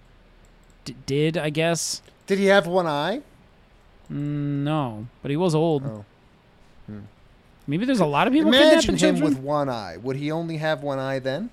[0.86, 1.38] d- did.
[1.38, 3.22] I guess Did he have one eye?
[4.12, 5.84] Mm, no, but he was old.
[5.86, 6.06] Oh.
[7.68, 9.24] Maybe there's a lot of people Imagine kidnapping him children.
[9.36, 9.98] with one eye.
[9.98, 11.52] Would he only have one eye then?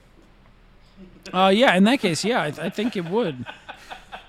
[1.34, 3.44] uh, yeah, in that case, yeah, I, I think it would.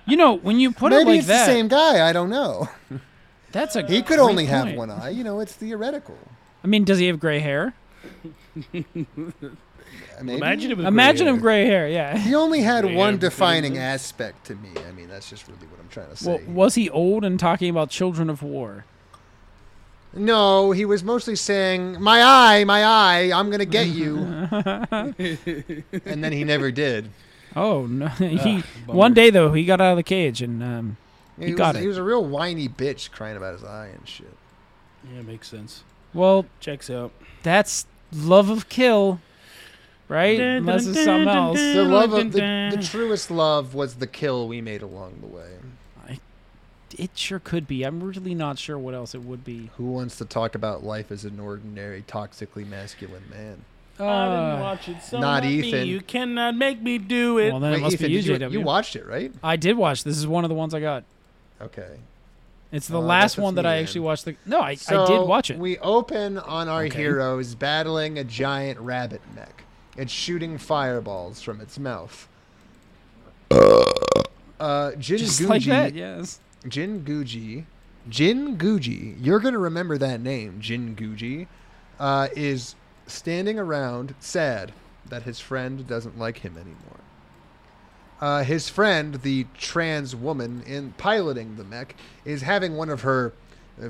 [0.04, 2.06] You know, when you put Maybe it like it's that, the same guy.
[2.06, 2.68] I don't know.
[3.52, 5.08] that's a He could great only have one eye.
[5.08, 6.18] You know, it's theoretical.
[6.62, 7.72] I mean, does he have gray hair?
[10.22, 10.36] Maybe.
[10.38, 10.78] Imagine him.
[10.78, 11.42] with Imagine gray him hair.
[11.42, 11.88] gray hair.
[11.88, 12.18] Yeah.
[12.18, 14.70] He only had Gray one hair, defining pretty aspect to me.
[14.88, 16.30] I mean, that's just really what I'm trying to say.
[16.30, 18.84] Well, was he old and talking about children of war?
[20.14, 24.16] no, he was mostly saying, "My eye, my eye, I'm gonna get you,"
[24.90, 27.10] and then he never did.
[27.54, 28.06] Oh no!
[28.18, 28.98] he bummer.
[28.98, 30.96] one day though he got out of the cage and um,
[31.38, 31.82] He, got was, it.
[31.82, 34.34] he was a real whiny bitch crying about his eye and shit.
[35.14, 35.82] Yeah, makes sense.
[36.14, 37.12] well, Checks out.
[37.42, 39.20] that's love of kill,
[40.08, 40.38] right?
[40.40, 41.58] Unless it's something else.
[41.58, 45.48] The love of the, the truest love was the kill we made along the way.
[46.96, 47.84] It sure could be.
[47.84, 49.70] I'm really not sure what else it would be.
[49.76, 53.58] Who wants to talk about life as an ordinary, toxically masculine man?
[54.00, 55.02] I didn't Uh, watch it.
[55.02, 55.70] So not not Ethan.
[55.82, 55.84] Me.
[55.84, 57.50] You cannot make me do it.
[57.50, 58.40] well, then it must Ethan, be you, JW.
[58.52, 59.30] you, you watched it, right?
[59.44, 60.02] I did watch.
[60.02, 61.04] This is one of the ones I got.
[61.60, 61.98] Okay.
[62.72, 64.24] It's the I last one that I actually watched.
[64.24, 65.58] The no, I, So I did watch it.
[65.58, 66.98] We open on our Okay.
[66.98, 69.64] heroes battling a giant rabbit mech.
[69.98, 72.28] It's shooting fireballs from its mouth.
[73.50, 76.38] Uh, Jin Just Guji, like that, yes.
[76.64, 77.64] Jinguji,
[78.08, 81.48] Jin Guji, you're gonna remember that name, Jinguji,
[81.98, 82.76] uh, is
[83.08, 84.72] standing around sad
[85.08, 87.00] that his friend doesn't like him anymore.
[88.20, 93.32] Uh, his friend, the trans woman in piloting the mech, is having one of her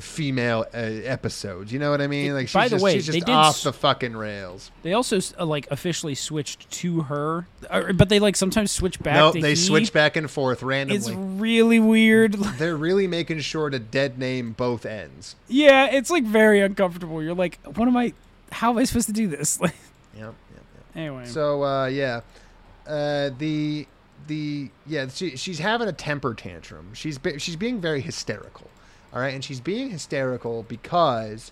[0.01, 1.73] female uh, episodes.
[1.73, 2.35] You know what I mean?
[2.35, 4.71] Like she's By the just, way, she's just off s- the fucking rails.
[4.83, 9.17] They also uh, like officially switched to her, uh, but they like sometimes switch back.
[9.17, 9.57] No, to they he.
[9.57, 10.97] switch back and forth randomly.
[10.99, 12.33] It's really weird.
[12.59, 15.37] They're really making sure to dead name both ends.
[15.49, 17.23] yeah, it's like very uncomfortable.
[17.23, 18.13] You're like, what am I?
[18.53, 19.61] How am I supposed to do this?
[19.61, 19.75] Like,
[20.15, 20.35] Yep, yep,
[20.75, 20.97] yep.
[20.97, 21.25] anyway.
[21.27, 22.21] So uh, yeah,
[22.87, 23.87] uh, the
[24.27, 26.91] the yeah she, she's having a temper tantrum.
[26.95, 28.69] She's be, she's being very hysterical.
[29.13, 31.51] All right, and she's being hysterical because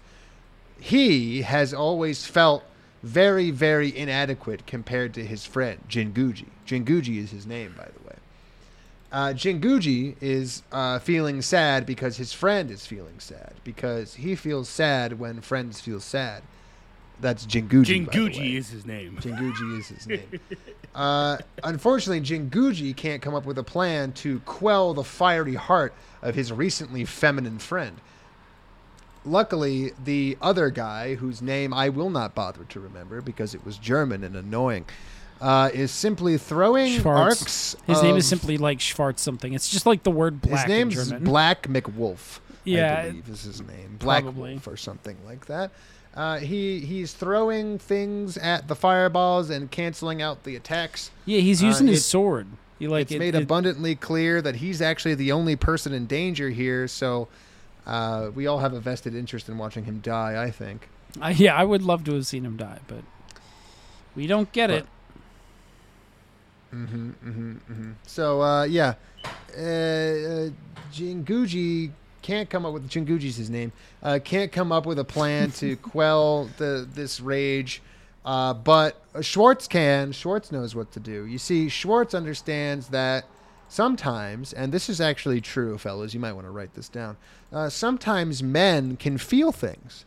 [0.78, 2.64] he has always felt
[3.02, 6.46] very, very inadequate compared to his friend Jinguji.
[6.66, 8.16] Jinguji is his name, by the way.
[9.12, 14.68] Uh, Jinguji is uh, feeling sad because his friend is feeling sad because he feels
[14.68, 16.42] sad when friends feel sad.
[17.20, 18.06] That's Jinguji.
[18.06, 19.16] Jinguji is his name.
[19.20, 20.40] Jinguji is his name.
[20.94, 26.34] Uh, unfortunately, Jinguji can't come up with a plan to quell the fiery heart of
[26.34, 28.00] his recently feminine friend.
[29.24, 33.76] Luckily, the other guy, whose name I will not bother to remember because it was
[33.76, 34.84] German and annoying,
[35.40, 37.42] uh, is simply throwing Schwartz.
[37.42, 37.76] arcs.
[37.86, 39.52] His name is simply like Schwartz something.
[39.52, 41.12] It's just like the word black His name's.
[41.12, 42.38] Black McWolf.
[42.62, 43.96] Yeah, I believe is his name.
[43.98, 44.52] Black probably.
[44.52, 45.72] Wolf or something like that.
[46.14, 51.10] Uh, he he's throwing things at the fireballs and canceling out the attacks.
[51.26, 52.46] Yeah, he's Uh, using his it- sword.
[52.78, 56.06] He like it's it- made it- abundantly clear that he's actually the only person in
[56.06, 56.86] danger here.
[56.88, 57.28] So
[57.86, 60.42] uh, we all have a vested interest in watching him die.
[60.42, 60.88] I think.
[61.20, 63.02] I, yeah, I would love to have seen him die, but
[64.14, 64.86] we don't get it.
[66.74, 67.92] Mm-hmm, mm-hmm, mm-hmm.
[68.06, 68.94] So uh, yeah,
[69.56, 70.50] uh, uh,
[70.92, 73.72] Jinguji can't come up with Jinguji's his name.
[74.02, 77.80] Uh, can't come up with a plan to quell the this rage,
[78.26, 80.12] uh, but Schwartz can.
[80.12, 81.24] Schwartz knows what to do.
[81.24, 83.24] You see, Schwartz understands that
[83.68, 86.12] sometimes, and this is actually true, fellas.
[86.14, 87.16] You might want to write this down.
[87.52, 90.04] Uh, sometimes men can feel things.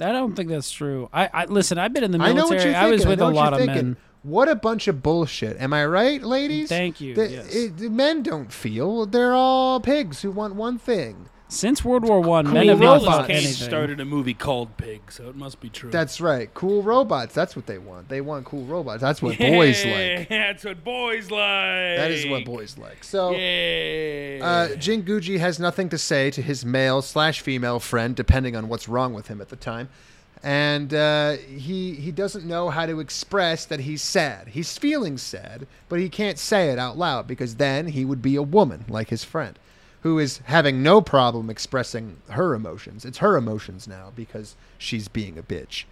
[0.00, 1.08] I don't think that's true.
[1.12, 1.78] I, I listen.
[1.78, 2.72] I've been in the I know military.
[2.72, 3.96] what you're I was with I a lot of men.
[4.22, 5.58] What a bunch of bullshit.
[5.60, 6.68] Am I right, ladies?
[6.68, 7.54] Thank you, The- yes.
[7.54, 9.06] it- the men don't feel.
[9.06, 11.28] They're all pigs who want one thing.
[11.50, 13.26] Since World War One, men Cool have not robots.
[13.26, 13.68] Cage anything.
[13.68, 15.90] started a movie called Pig, so it must be true.
[15.90, 16.52] That's right.
[16.54, 17.34] Cool robots.
[17.34, 18.08] That's what they want.
[18.08, 19.00] They want cool robots.
[19.00, 20.28] That's what boys like.
[20.28, 21.40] That's what boys like.
[21.40, 23.02] That is what boys like.
[23.02, 24.38] So, Yeah.
[24.42, 28.88] uh, Jinguji has nothing to say to his male slash female friend, depending on what's
[28.88, 29.88] wrong with him at the time.
[30.42, 34.48] And uh, he he doesn't know how to express that he's sad.
[34.48, 38.36] He's feeling sad, but he can't say it out loud because then he would be
[38.36, 39.58] a woman like his friend,
[40.02, 43.04] who is having no problem expressing her emotions.
[43.04, 45.84] It's her emotions now because she's being a bitch.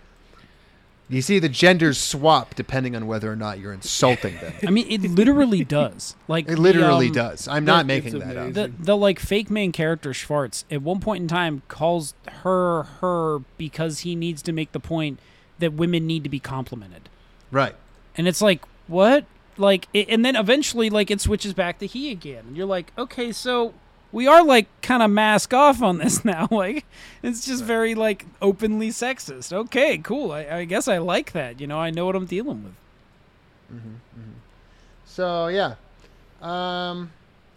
[1.11, 4.53] You see, the genders swap depending on whether or not you're insulting them.
[4.67, 6.15] I mean, it literally does.
[6.29, 7.49] Like It the, literally um, does.
[7.49, 8.53] I'm the- not making it's that up.
[8.53, 13.39] The the like fake main character Schwartz at one point in time calls her her
[13.57, 15.19] because he needs to make the point
[15.59, 17.09] that women need to be complimented,
[17.51, 17.75] Right.
[18.17, 19.25] and it's like what
[19.57, 22.93] like it, and then eventually like it switches back to he again, and you're like
[22.99, 23.73] okay so
[24.13, 26.85] we are like kind of mask off on this now like
[27.23, 29.53] it's just very like openly sexist.
[29.53, 30.33] Okay, cool.
[30.33, 31.61] I, I guess I like that.
[31.61, 32.75] You know, I know what I'm dealing with.
[35.05, 35.75] So yeah,
[36.41, 37.11] um,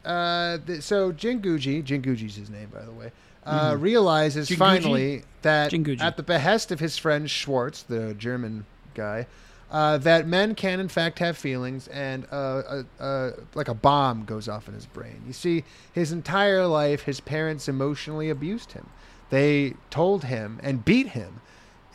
[0.04, 3.12] uh, th- so Jinguji, Jinguji's his name by the way,
[3.46, 4.58] uh, realizes Jinguji?
[4.58, 6.02] finally that Jinguji.
[6.02, 9.28] at the behest of his friend Schwartz, the German guy,
[9.72, 14.26] uh, that men can in fact have feelings, and uh, uh, uh, like a bomb
[14.26, 15.24] goes off in his brain.
[15.26, 15.64] You see,
[15.94, 18.90] his entire life, his parents emotionally abused him.
[19.30, 21.40] They told him and beat him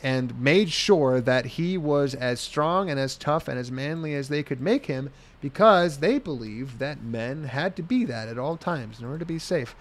[0.01, 4.29] and made sure that he was as strong and as tough and as manly as
[4.29, 8.57] they could make him because they believed that men had to be that at all
[8.57, 9.75] times in order to be safe.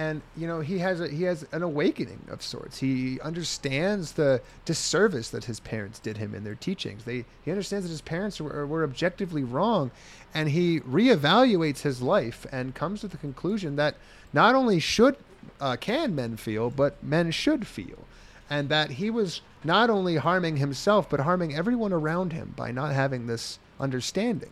[0.00, 2.78] And you know he has a he has an awakening of sorts.
[2.78, 7.04] He understands the disservice that his parents did him in their teachings.
[7.04, 9.90] They he understands that his parents were, were objectively wrong,
[10.32, 13.96] and he reevaluates his life and comes to the conclusion that
[14.32, 15.18] not only should
[15.60, 18.06] uh, can men feel, but men should feel
[18.48, 22.92] and that he was not only harming himself but harming everyone around him by not
[22.92, 24.50] having this understanding.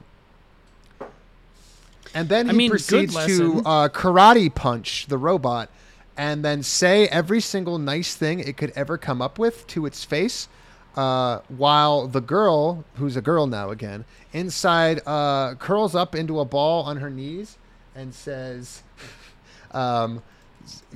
[2.14, 5.70] And then I he mean, proceeds to uh, karate punch the robot
[6.16, 10.04] and then say every single nice thing it could ever come up with to its
[10.04, 10.48] face.
[10.96, 16.44] Uh, while the girl, who's a girl now again, inside uh, curls up into a
[16.44, 17.56] ball on her knees
[17.94, 18.82] and says,
[19.70, 20.20] um,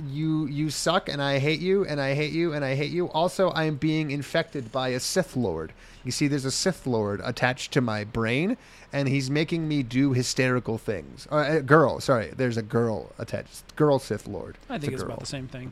[0.07, 3.09] you you suck and I hate you and I hate you and I hate you.
[3.11, 5.71] Also, I am being infected by a Sith Lord.
[6.03, 8.57] You see, there's a Sith Lord attached to my brain,
[8.91, 11.27] and he's making me do hysterical things.
[11.31, 13.75] Uh, a girl, sorry, there's a girl attached.
[13.75, 14.57] Girl Sith Lord.
[14.69, 15.71] I think a it's about the same thing.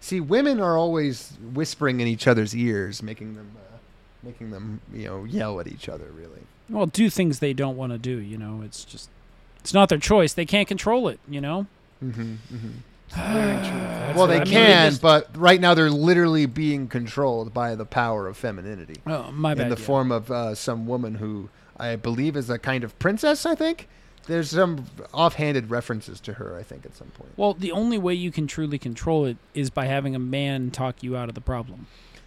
[0.00, 3.76] See, women are always whispering in each other's ears, making them, uh,
[4.22, 6.06] making them, you know, yell at each other.
[6.14, 6.42] Really.
[6.68, 9.08] well do things they don't want to do you know it's just
[9.60, 11.66] it's not their choice they can't control it you know
[12.04, 12.34] Mm-hmm.
[12.52, 12.82] That's
[13.16, 17.86] well, they I mean, can, just- but right now they're literally being controlled by the
[17.86, 19.00] power of femininity.
[19.06, 19.86] oh my bad in the yeah.
[19.86, 23.46] form of uh, some woman who I believe is a kind of princess.
[23.46, 23.88] I think
[24.26, 24.84] there's some
[25.14, 26.56] offhanded references to her.
[26.56, 27.30] I think at some point.
[27.36, 31.02] well the only way you can truly control it is by having a man talk
[31.02, 31.86] you out of the problem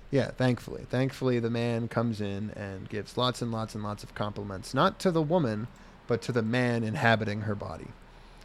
[0.10, 0.86] Yeah, thankfully.
[0.90, 5.00] Thankfully, the man comes in and gives lots and lots and lots of compliments, not
[5.00, 5.68] to the woman,
[6.08, 7.88] but to the man inhabiting her body.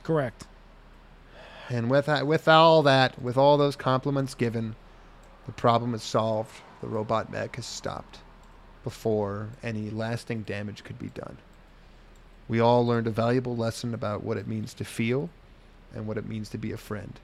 [0.05, 0.47] Correct.
[1.69, 4.77] And with that, with all that, with all those compliments given,
[5.47, 6.61] the problem is solved.
[6.81, 8.19] The robot mech is stopped
[8.85, 11.39] before any lasting damage could be done.
[12.49, 15.29] We all learned a valuable lesson about what it means to feel
[15.93, 17.19] and what it means to be a friend.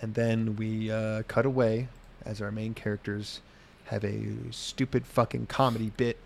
[0.00, 1.88] And then we uh, cut away
[2.24, 3.40] as our main characters
[3.86, 6.16] have a stupid fucking comedy bit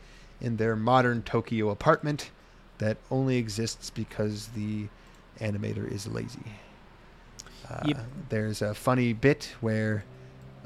[0.41, 2.31] in their modern Tokyo apartment
[2.79, 4.89] that only exists because the
[5.41, 6.45] animator is lazy.
[7.69, 7.99] Uh, Yep.
[8.29, 10.05] There's a funny bit where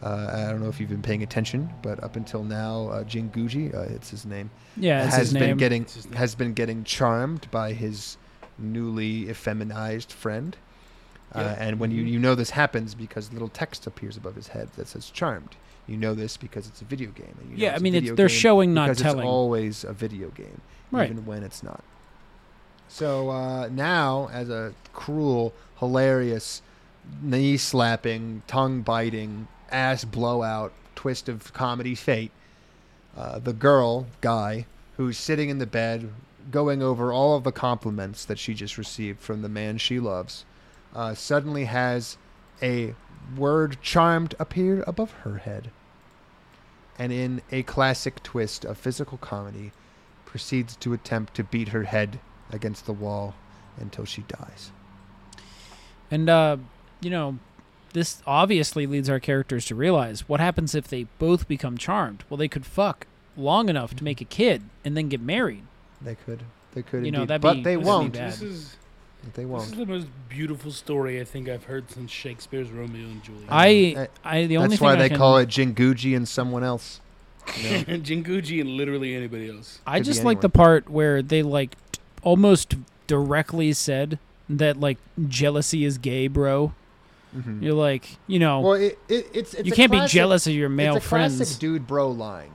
[0.03, 3.75] uh, I don't know if you've been paying attention, but up until now, uh, Jinguji,
[3.75, 5.57] uh, it's his name, Yeah, it's has his been name.
[5.57, 6.15] getting It's his name.
[6.15, 8.17] has been getting charmed by his
[8.59, 10.57] newly effeminized friend.
[11.35, 11.57] Uh, Yeah.
[11.67, 14.87] and when you, you know this happens because little text appears above his head that
[14.89, 15.57] says charmed.
[15.89, 17.35] You know this because it's a video game.
[17.41, 19.21] And you know Yeah, it's I a mean, it's- they're showing, not because telling.
[19.21, 20.61] It's always a video game,
[20.93, 21.11] Right.
[21.11, 21.83] even when it's not.
[22.89, 26.63] So uh, now, as a cruel, hilarious,
[27.23, 32.33] knee slapping, tongue biting, ass blowout twist of comedy fate,
[33.17, 34.67] uh, the girl guy
[34.97, 36.11] who's sitting in the bed
[36.51, 40.45] going over all of the compliments that she just received from the man she loves
[40.95, 42.17] uh, suddenly has
[42.63, 42.95] a
[43.37, 45.71] word charmed appear above her head.
[46.99, 49.73] And in a classic twist of physical comedy
[50.25, 52.19] proceeds to attempt to beat her head
[52.51, 53.35] against the wall
[53.81, 54.71] until she dies
[56.11, 56.57] And uh,
[57.01, 57.39] you know,
[57.93, 62.25] this obviously leads our characters to realize what happens if they both become charmed.
[62.29, 65.63] Well, they could fuck long enough to make a kid and then get married.
[66.01, 66.43] they could
[66.75, 68.33] they could You know, that'd but be- they won't bad.
[68.33, 68.77] This is
[69.35, 73.07] they won't This is the most beautiful story I think I've heard since Shakespeare's Romeo
[73.07, 73.49] and Juliet.
[73.51, 77.01] I, I, the only that's why I they can, call it jinguji and someone else
[77.61, 77.79] you know?
[77.99, 79.81] Jinguji and literally anybody else.
[79.87, 81.88] I could just like the part where they like t-
[82.23, 82.75] almost
[83.07, 84.99] directly said that like
[85.29, 86.73] jealousy is gay, bro.
[87.37, 87.63] Mhm.
[87.63, 90.69] You're like, you know, well it, it, it's, it's you can't be jealous of your
[90.71, 91.37] male it's a friends.
[91.37, 92.51] classic dude bro line.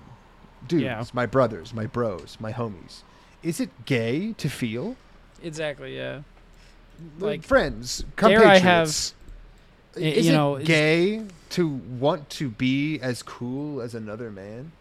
[0.68, 1.04] Dudes, Yeah.
[1.14, 3.02] my brothers, my bros, my homies.
[3.44, 4.96] Is it gay to feel
[5.44, 5.96] Exactly.
[5.96, 6.22] Yeah.
[7.20, 9.14] like friends, dare I have- compatriots?
[9.96, 14.72] Is you it know, is- gay to want to be as cool as another man?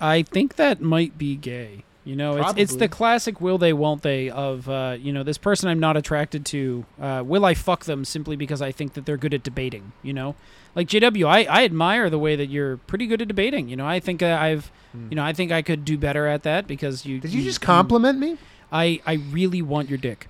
[0.00, 1.82] I think that might be gay.
[2.08, 5.36] You know, it's it's the classic will they won't they of uh, you know this
[5.36, 6.86] person I'm not attracted to.
[6.98, 9.92] Uh, will I fuck them simply because I think that they're good at debating?
[10.02, 10.34] You know,
[10.74, 13.68] like JW, I, I admire the way that you're pretty good at debating.
[13.68, 14.70] You know, I think uh, I've
[15.10, 17.20] you know I think I could do better at that because you.
[17.20, 18.38] Did you just compliment me?
[18.72, 20.28] I I really want your dick.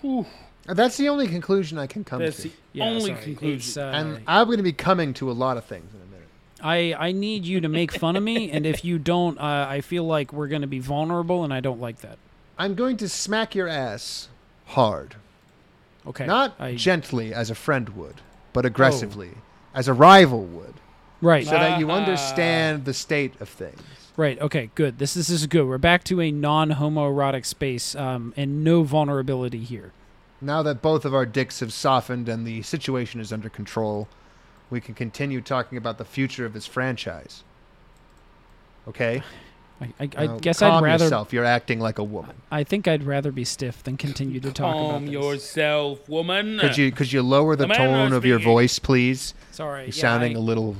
[0.00, 0.26] Whew,
[0.68, 2.48] Uh, That's the only conclusion I can come that's to.
[2.48, 3.22] the Yeah, only sorry.
[3.22, 3.82] conclusion.
[3.82, 5.99] Uh, and I'm going to be coming to a lot of things in a minute.
[6.62, 9.80] I I need you to make fun of me, and if you don't, uh, I
[9.80, 12.18] feel like we're gonna be vulnerable, and I don't like that.
[12.58, 14.28] I'm going to smack your ass
[14.66, 15.16] hard.
[16.06, 18.16] Okay, Not I, gently as a friend would,
[18.52, 19.32] but aggressively
[19.74, 20.74] as a rival would,
[21.20, 21.44] right.
[21.44, 23.80] so that you understand the state of things.
[24.16, 24.40] Right.
[24.40, 24.70] Okay.
[24.74, 24.98] Good.
[24.98, 25.66] This this is good.
[25.66, 29.92] We're back to a non-homoerotic space, um, and no vulnerability here.
[30.42, 34.08] Now that both of our dicks have softened and the situation is under control,
[34.70, 37.42] we can continue talking about the future of this franchise.
[38.88, 39.22] Okay?
[39.80, 41.04] I, I, I Now, guess calm I'd rather.
[41.04, 41.32] yourself.
[41.32, 42.36] You're acting like a woman.
[42.50, 45.12] I think I'd rather be stiff than continue to talk about Calm this.
[45.12, 46.58] yourself, woman.
[46.58, 49.32] Could you could you lower the The tone of your voice, please?
[49.50, 49.82] Sorry.
[49.82, 50.76] You're yeah, sounding I- a little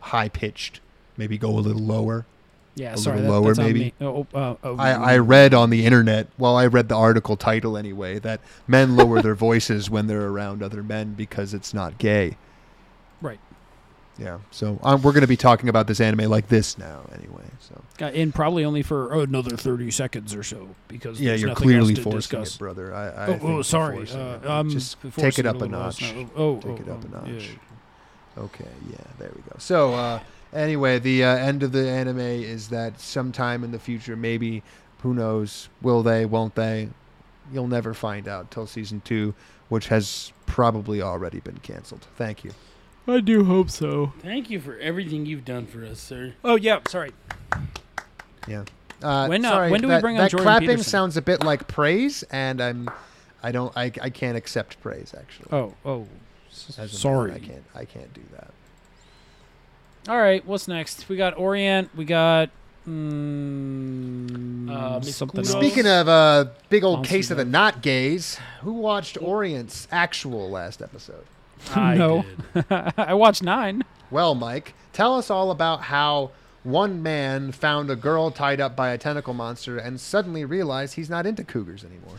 [0.00, 0.80] high pitched.
[1.16, 2.26] Maybe go a little lower.
[2.74, 2.94] Yeah.
[2.94, 3.20] a sorry.
[3.20, 3.94] little that- lower, that's maybe?
[4.00, 7.76] Oh, uh, oh, I, I read on the internet, well, I read the article title
[7.76, 12.36] anyway, that men lower their voices when they're around other men because it's not gay.
[13.22, 13.40] Right.
[14.18, 14.40] Yeah.
[14.50, 17.44] So um, we're going to be talking about this anime like this now, anyway.
[17.60, 21.94] So Uh, and probably only for another thirty seconds or so because yeah, you're clearly
[21.94, 22.56] forcing discuss.
[22.56, 22.94] it, brother.
[22.94, 24.06] I, I Oh, oh, sorry.
[24.10, 26.02] Uh, um, just take it up a little notch.
[26.02, 26.26] less.
[26.36, 27.48] Oh, Take oh, it up a oh, notch.
[27.48, 28.42] yeah.
[28.42, 29.56] Okay, yeah, there we go.
[29.58, 30.20] So, uh,
[30.54, 34.62] anyway, the uh, end of the anime is that sometime in the future, maybe,
[35.02, 36.88] who knows, will they, won't they?
[37.52, 39.34] You'll never find out till season two,
[39.68, 42.06] which has probably already been canceled.
[42.16, 42.52] Thank you.
[43.06, 44.12] I do hope so.
[44.20, 46.34] Thank you for everything you've done for us, sir.
[46.44, 46.80] Oh yeah.
[46.88, 47.12] Sorry.
[48.46, 48.64] Yeah.
[49.02, 50.88] Uh, When, uh, sorry, when do we that, bring on that Jordan clapping Peterson?
[50.90, 52.88] sounds a bit like praise, and I'm,
[53.42, 55.48] I don't, I, I can't accept praise actually.
[55.50, 56.06] Oh oh.
[56.52, 57.32] As a man, sorry.
[57.32, 58.50] I can't, I can't do that.
[60.08, 61.08] All right, what's next?
[61.08, 61.90] We got Orient.
[61.96, 62.50] We got
[62.88, 65.40] mm, Uh, something.
[65.42, 65.54] Kudos.
[65.54, 65.64] else.
[65.64, 70.50] Speaking of uh, big old Monster case of the not gays, who watched Orient's actual
[70.50, 71.24] last episode?
[71.74, 72.24] I No.
[72.54, 72.64] did.
[72.96, 73.84] I watched nine.
[74.10, 76.30] Well, Mike, tell us all about how
[76.62, 81.10] one man found a girl tied up by a tentacle monster and suddenly realized he's
[81.10, 82.18] not into cougars anymore.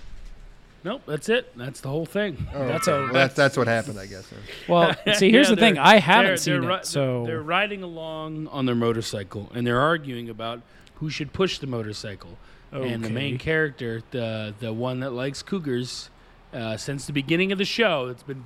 [0.84, 1.56] Nope, that's it.
[1.58, 2.46] That's the whole thing.
[2.54, 4.28] That's a Well, that's that's what happened, I guess.
[4.68, 4.94] well.
[5.14, 5.78] See, here's Yeah, the thing.
[5.78, 9.80] I haven't they're- seen they're it, so they're riding along on their motorcycle and they're
[9.80, 10.62] arguing about
[10.96, 12.38] who should push the motorcycle.
[12.74, 16.10] And the main character, the the one that likes cougars,
[16.52, 18.44] uh, since the beginning of the show, it's been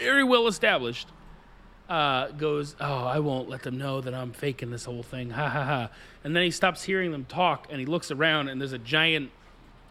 [0.00, 1.08] very well established.
[1.88, 5.30] Uh, goes, oh, I won't let them know that I'm faking this whole thing.
[5.30, 5.90] Ha ha ha.
[6.22, 9.32] And then he stops hearing them talk and he looks around and there's a giant,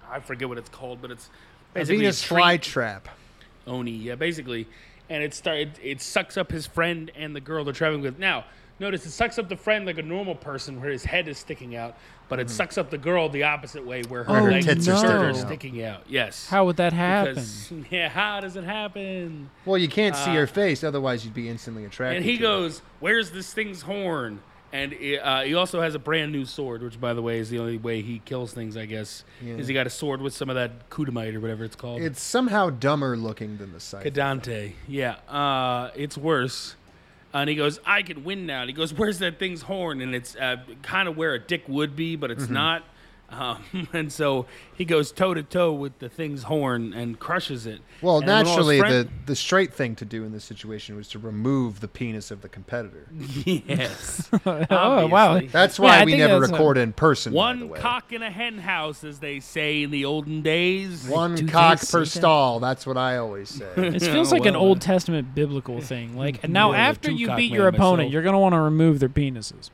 [0.09, 3.01] I forget what it's called, but it's A basically Venus a tree- flytrap.
[3.67, 4.65] Oni, yeah, basically.
[5.09, 8.17] And it start it, it sucks up his friend and the girl they're traveling with.
[8.17, 8.45] Now,
[8.79, 11.75] notice it sucks up the friend like a normal person where his head is sticking
[11.75, 11.97] out,
[12.29, 14.93] but it sucks up the girl the opposite way where her Oh, legs tits are
[14.93, 15.35] are sticking are out.
[15.35, 16.03] sticking out.
[16.07, 16.47] Yes.
[16.47, 17.33] how would that happen?
[17.35, 19.49] Because, yeah, how does it happen?
[19.65, 22.17] Well, you can't see Uh, her face, otherwise you'd be instantly attracted.
[22.17, 22.47] And he to her.
[22.49, 24.39] goes, "Where's this thing's horn?"
[24.71, 27.57] And uh, he also has a brand new sword, which, by the way, is the
[27.57, 28.77] only way he kills things.
[28.77, 29.55] I guess Yeah.
[29.55, 32.03] is he got a sword with some of that kudamite or whatever it's called.
[32.03, 34.03] It's somehow dumber looking than the scythe.
[34.05, 34.73] Kadante.
[34.87, 35.15] Yeah.
[35.27, 36.75] Uh, it's worse.
[37.33, 38.61] And he goes, I can win now.
[38.61, 40.01] And he goes, Where's that thing's horn?
[40.01, 42.41] And it's uh, kind of where a dick would be, but Mm-hmm.
[42.41, 42.83] it's not.
[43.31, 47.81] Um, and so he goes toe to toe with the thing's horn and crushes it.
[48.01, 50.43] Well, And when all his naturally, friend- the, the straight thing to do in this
[50.43, 53.07] situation was to remove the penis of the competitor.
[53.45, 54.29] yes.
[54.45, 55.39] oh wow!
[55.41, 57.33] That's why I we never that's a- record in person.
[57.33, 57.79] by the One way.
[57.79, 61.07] cock in a hen house, as they say in the olden days.
[61.07, 62.05] One Do cock per that?
[62.07, 62.59] stall.
[62.59, 63.67] That's what I always say.
[63.77, 66.17] It feels Oh, like an Old uh, Testament biblical thing.
[66.17, 68.13] Like and now, Yeah, after you beat your opponent, myself.
[68.13, 69.69] you're gonna want to remove their penises.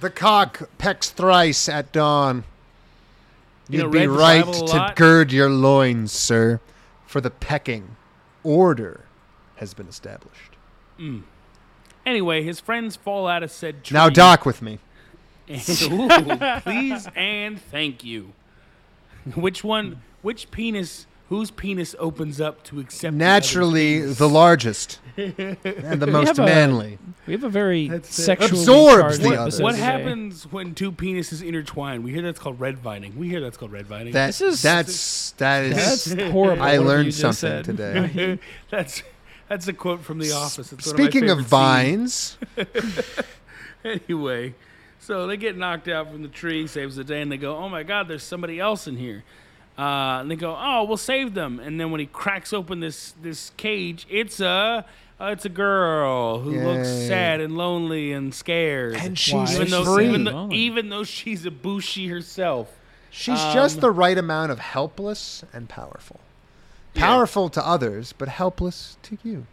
[0.00, 2.44] the cock pecks thrice at dawn.
[3.70, 6.60] You know, You'd be right to gird your loins, sir,
[7.06, 7.96] for the pecking
[8.42, 9.04] order
[9.56, 10.56] has been established.
[10.98, 11.22] Mm.
[12.04, 13.94] Anyway, his friends fall out of said tree.
[13.94, 14.78] Now dock with me.
[15.50, 16.08] Ooh,
[16.62, 18.32] please and thank you.
[19.34, 20.02] Which one?
[20.22, 21.06] Which penis?
[21.30, 23.14] Whose penis opens up to accept?
[23.14, 24.18] Naturally, penis?
[24.18, 25.36] the largest and
[26.00, 26.98] the most have a- manly.
[27.26, 28.42] We have a very That's it.
[28.42, 29.62] Absorbs the other.
[29.62, 29.82] What today.
[29.84, 32.02] happens when two penises intertwine?
[32.02, 33.16] We hear that's called red vining.
[33.16, 34.12] We hear that's called red vining.
[34.12, 36.04] That, This is- that's that is.
[36.06, 36.62] That's horrible.
[36.64, 37.64] I learned something said.
[37.64, 38.38] today.
[38.70, 39.02] that's
[39.48, 40.72] that's a quote from The Office.
[40.72, 42.38] It's one my Speaking of favorite vines,
[43.84, 44.54] anyway,
[44.98, 47.68] so they get knocked out from the tree, saves the day, and they go, "Oh
[47.68, 49.22] my God, there's somebody else in here."
[49.78, 53.14] Uh, and they go, "Oh, we'll save them." And then when he cracks open this
[53.22, 54.84] this cage, it's a
[55.20, 58.96] uh, it's a girl who looks sad and lonely and scared.
[58.96, 60.08] and she's even though free.
[60.08, 62.76] even though, even though she's a bushi herself.
[63.12, 66.20] She's just Um, the right amount of helpless and powerful.
[66.94, 67.02] Yeah.
[67.06, 69.46] Powerful to others, but helpless to you.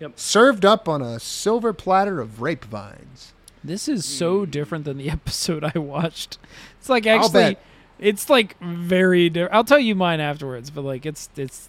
[0.00, 0.18] Yep.
[0.18, 3.32] Served up on a silver platter of rape vines.
[3.62, 4.50] This is so Hmm.
[4.50, 6.38] different than the episode I watched.
[6.80, 7.62] It's like actually, bet.
[8.00, 9.30] It's like very.
[9.30, 11.68] Di- I'll tell you mine afterwards, but like it's it's.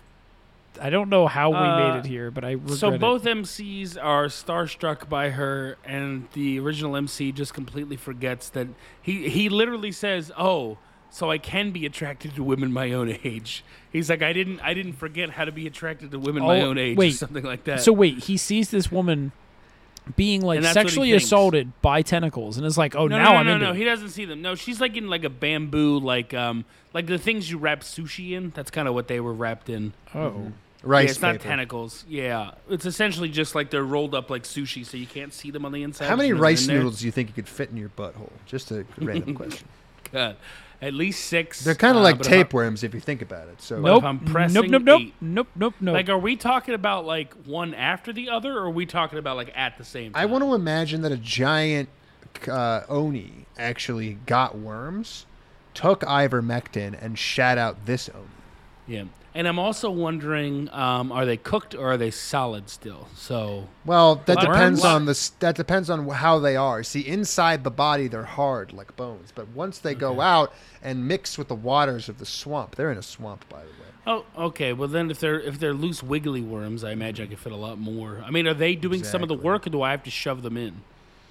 [0.82, 3.00] I don't know how we Uh, made it here, but I regret So it.
[3.02, 8.68] both MCs are starstruck by her, and the original MC just completely forgets that
[9.02, 10.78] he he literally says, "Oh,
[11.10, 14.74] so I can be attracted to women my own age." He's like, "I didn't I
[14.74, 17.12] didn't forget how to be attracted to women my Oh, own age," or wait.
[17.16, 17.82] something like that.
[17.82, 19.34] So wait, he sees this woman
[20.16, 23.18] being like And that's what he sexually assaulted by tentacles, and it's like, "Oh, no,
[23.18, 24.42] now no, I'm no, into no, it." he doesn't see them.
[24.42, 28.32] No, she's like in like a bamboo, like um, like the things you wrap sushi
[28.32, 28.50] in.
[28.52, 29.94] That's kind of what they were wrapped in.
[30.16, 30.52] oh,
[30.84, 31.44] Rice yeah, it's not paper.
[31.44, 32.04] tentacles.
[32.10, 35.64] Yeah, it's essentially just like they're rolled up like sushi, so you can't see them
[35.66, 36.08] on the inside.
[36.08, 37.90] How many You know they're rice noodles do you think you could fit in your
[37.90, 38.32] butthole?
[38.48, 39.68] Just a random question.
[40.12, 40.38] God,
[40.82, 41.64] at least six.
[41.64, 43.62] They're kind of uh, like but if tapeworms if you think about it.
[43.62, 45.14] So nope, I'm nope, nope, nope, eight?
[45.22, 45.94] nope, nope, nope.
[45.94, 49.36] Like, are we talking about like one after the other, or are we talking about
[49.38, 50.22] like at the same time?
[50.22, 51.90] I want to imagine that a giant
[52.48, 55.26] uh, oni actually got worms,
[55.74, 58.28] took ivermectin, and shat out this oni.
[58.88, 59.04] Yeah,
[59.34, 63.08] and I'm also wondering, um, are they cooked or are they solid still?
[63.16, 66.84] So Well, that depends on the that depends on how they are.
[66.84, 71.38] See, inside the body they're hard like bones, but once they go out and mix
[71.38, 73.72] with the waters of the swamp, they're in a swamp, by the way.
[74.08, 74.74] Oh, okay.
[74.74, 77.58] Well, then if they're if they're loose wiggly worms, I imagine I could fit a
[77.58, 78.24] lot more.
[78.26, 80.42] I mean, are they doing some of the work, or do I have to shove
[80.42, 80.82] them in?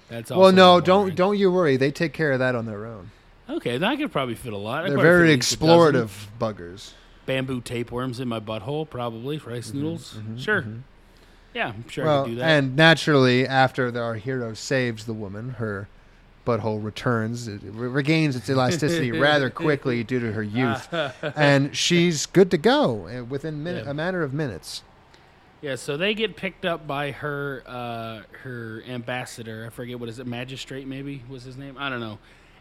[0.07, 1.77] That's Well, no, don't don't you worry.
[1.77, 3.11] They take care of that on their own.
[3.49, 4.85] Okay, then I could probably fit a lot.
[4.85, 5.95] I They're very at least a dozen.
[5.95, 6.93] explorative buggers.
[7.25, 10.17] Bamboo tapeworms in my butthole, probably rice noodles.
[10.37, 10.65] sure.
[11.53, 12.49] Yeah, I'm sure I well, could do that.
[12.49, 15.87] and naturally, after our hero saves the woman, her
[16.47, 20.87] butthole returns, it re- regains its elasticity rather quickly due to her youth,
[21.35, 23.91] and she's good to go uh, within min- Yeah.
[23.91, 24.81] a matter of minutes.
[25.61, 29.65] Yeah, so they get picked up by her uh, her ambassador.
[29.67, 31.75] I forget what is it, magistrate maybe was his name.
[31.77, 32.17] I don't know.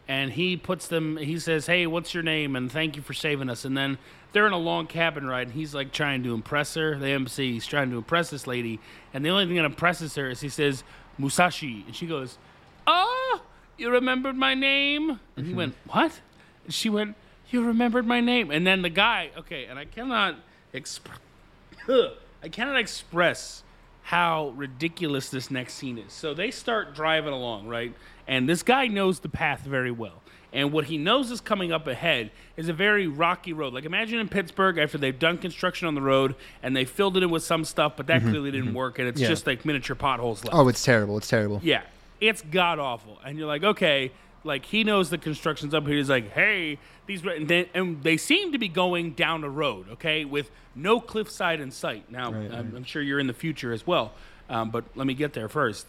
[0.09, 1.17] And he puts them.
[1.17, 3.65] He says, "Hey, what's your name?" And thank you for saving us.
[3.65, 3.97] And then
[4.33, 6.97] they're in a long cabin ride, and he's like trying to impress her.
[6.97, 8.81] The MC, he's trying to impress this lady,
[9.13, 10.85] and the only thing that impresses her is he says
[11.19, 12.39] Musashi, and she goes,
[12.87, 13.43] "Oh,
[13.77, 15.57] you remembered my name?" And he mm-hmm.
[15.57, 16.21] went, "What?"
[16.65, 17.17] And she went,
[17.51, 20.37] "You remembered my name." And then the guy, okay, and I cannot
[20.73, 21.19] express.
[21.89, 23.63] I cannot express
[24.03, 26.13] how ridiculous this next scene is.
[26.13, 27.95] So they start driving along, right?
[28.27, 30.23] And this guy knows the path very well.
[30.53, 33.73] And what he knows is coming up ahead is a very rocky road.
[33.73, 37.23] Like imagine in Pittsburgh after they've done construction on the road and they filled it
[37.23, 39.29] in with some stuff, but that clearly didn't work, and it's Yeah.
[39.29, 40.57] just like miniature potholes left.
[40.57, 41.17] Oh, it's terrible.
[41.19, 41.61] It's terrible.
[41.63, 41.83] Yeah,
[42.21, 44.11] it's god awful, and you're like, okay,
[44.43, 45.97] like he knows the construction's up here.
[45.97, 49.87] He's like, hey, these, and they, and they seem to be going down a road,
[49.93, 52.11] okay, with no cliffside in sight.
[52.11, 54.13] Now, I'm, I'm sure you're in the future as well,
[54.49, 55.87] um, but let me get there first.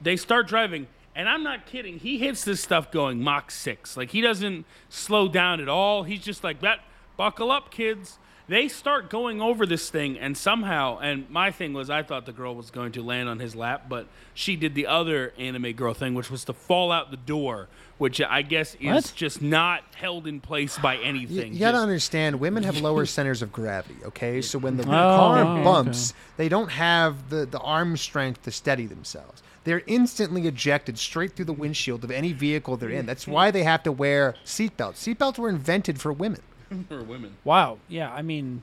[0.00, 0.86] They start driving,
[1.20, 1.98] and I'm not kidding.
[1.98, 6.02] He hits this stuff going Mach six, like he doesn't slow down at all.
[6.04, 6.80] He's just like that.
[7.18, 8.18] Buckle up, kids.
[8.48, 12.32] They start going over this thing, and somehow, and my thing was, I thought the
[12.32, 15.94] girl was going to land on his lap, but she did the other anime girl
[15.94, 17.68] thing, which was to fall out the door,
[17.98, 19.12] which I guess is What?
[19.14, 21.52] just not held in place by You, anything.
[21.52, 23.98] you gotta Just- understand, women have lower centers of gravity.
[24.06, 25.62] Okay, so when the Oh, car okay.
[25.62, 29.44] bumps, they don't have the the arm strength to steady themselves.
[29.64, 33.04] They're instantly ejected straight through the windshield of any vehicle they're in.
[33.06, 34.94] That's why they have to wear seatbelts.
[34.96, 36.40] Seatbelts were invented for women.
[36.88, 37.36] for women.
[37.44, 37.78] Wow.
[37.88, 38.10] Yeah.
[38.12, 38.62] I mean,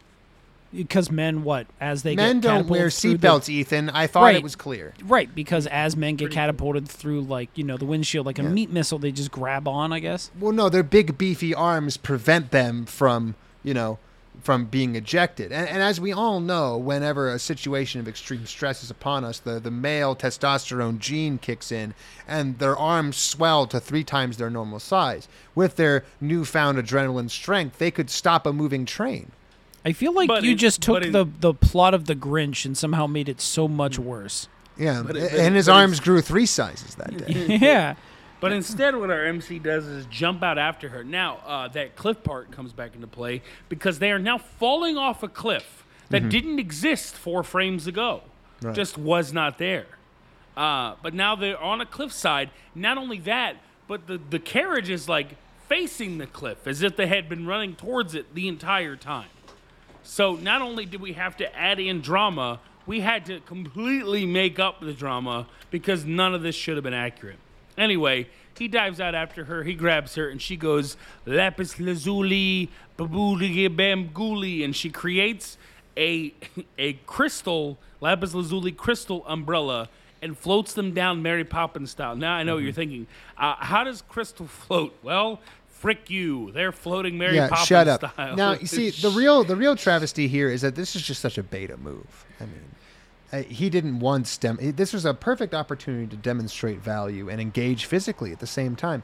[0.73, 3.89] because men, what as they Men get don't wear catapulted through the- seatbelts, Ethan.
[3.91, 4.35] I thought Right.
[4.35, 4.93] it was clear.
[5.03, 8.49] Right, because as men get catapulted through like you know the windshield like a Yeah.
[8.49, 9.93] meat missile, they just grab on.
[9.93, 10.29] I guess.
[10.39, 13.97] Well, no, their big beefy arms prevent them from, you know,
[14.47, 15.51] from being ejected.
[15.51, 19.39] And, and as we all know, whenever a situation of extreme stress is upon us,
[19.39, 21.93] the, the male testosterone gene kicks in
[22.25, 25.27] and their arms swell to three times their normal size.
[25.53, 29.33] With their newfound adrenaline strength, they could stop a moving train.
[29.83, 32.63] I feel like But you in- just took in- the the plot of the Grinch
[32.63, 34.47] and somehow made it so much worse.
[34.77, 37.57] Yeah, But it- and his arms grew three sizes that day.
[37.61, 37.95] yeah.
[38.39, 41.03] But instead, what our MC does is jump out after her.
[41.03, 45.23] Now, uh, that cliff part comes back into play because they are now falling off
[45.23, 48.21] a cliff that didn't exist four frames ago,
[48.61, 48.75] Right.
[48.75, 49.87] just was not there.
[50.55, 52.49] Uh, but now they're on a cliffside.
[52.73, 53.57] Not only that,
[53.87, 55.35] but the, the carriage is like
[55.67, 59.29] facing the cliff as if they had been running towards it the entire time.
[60.03, 64.59] So not only did we have to add in drama, we had to completely make
[64.59, 67.39] up the drama because none of this should have been accurate.
[67.77, 73.69] Anyway, he dives out after her, he grabs her, and she goes, Lapis lazuli, babuli
[73.69, 75.57] bamguli, and she creates
[75.95, 76.33] a
[76.77, 79.89] a crystal, lapis lazuli crystal umbrella
[80.21, 82.15] and floats them down Mary Poppins style.
[82.15, 83.07] Now I know what you're thinking.
[83.37, 84.95] Uh, how does crystal float?
[85.03, 86.51] Well, frick you.
[86.51, 88.11] They're floating Mary yeah, Poppins shut up.
[88.11, 88.35] style.
[88.35, 91.37] Now you see the real the real travesty here is that this is just such
[91.37, 92.25] a beta move.
[92.39, 92.63] I mean,
[93.31, 94.57] uh, he didn't once dem.
[94.61, 99.03] This was a perfect opportunity to demonstrate value and engage physically at the same time.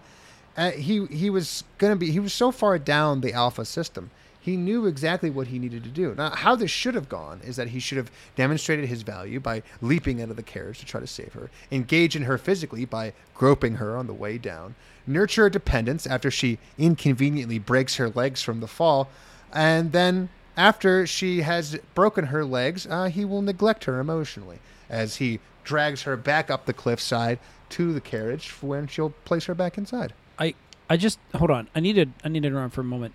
[0.55, 4.11] Uh, he he was gonna be he was so far down the alpha system.
[4.39, 6.13] He knew exactly what he needed to do.
[6.15, 9.63] Now, how this should have gone is that he should have demonstrated his value by
[9.81, 13.13] leaping out of the carriage to try to save her, engage in her physically by
[13.33, 14.75] groping her on the way down,
[15.07, 19.07] nurture her dependence after she inconveniently breaks her legs from the fall,
[19.53, 25.17] and then after she has broken her legs, uh, he will neglect her emotionally as
[25.17, 27.39] he drags her back up the cliffside
[27.69, 30.13] to the carriage when she'll place her back inside.
[30.37, 30.53] I
[30.89, 31.69] I just hold on.
[31.75, 33.13] I need to I need to run for a moment.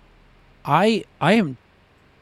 [0.65, 1.57] I I am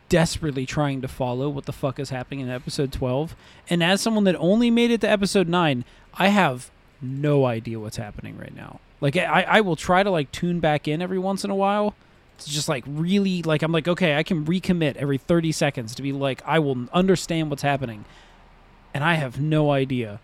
[0.10, 3.36] desperately trying to follow what the fuck is happening in episode 12
[3.70, 7.98] and as someone that only made it to episode 9 i have no idea what's
[7.98, 11.44] happening right now like i i will try to like tune back in every once
[11.44, 11.94] in a while
[12.46, 16.12] just like really like i'm like okay i can recommit every 30 seconds to be
[16.12, 18.06] like i will understand what's happening.
[18.94, 20.20] And i have no idea.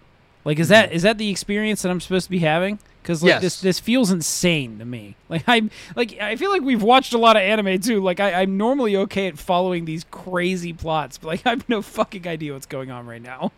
[0.45, 0.74] Like is hmm.
[0.74, 2.80] that is that the experience that i'm supposed to be having?
[3.01, 3.41] Because like Yes.
[3.41, 5.16] this this feels insane to me.
[5.30, 8.01] Like i'm like i feel like we've watched a lot of anime too.
[8.01, 11.82] Like I, i'm normally okay at following these crazy plots but like i have no
[11.82, 13.51] fucking idea what's going on right now.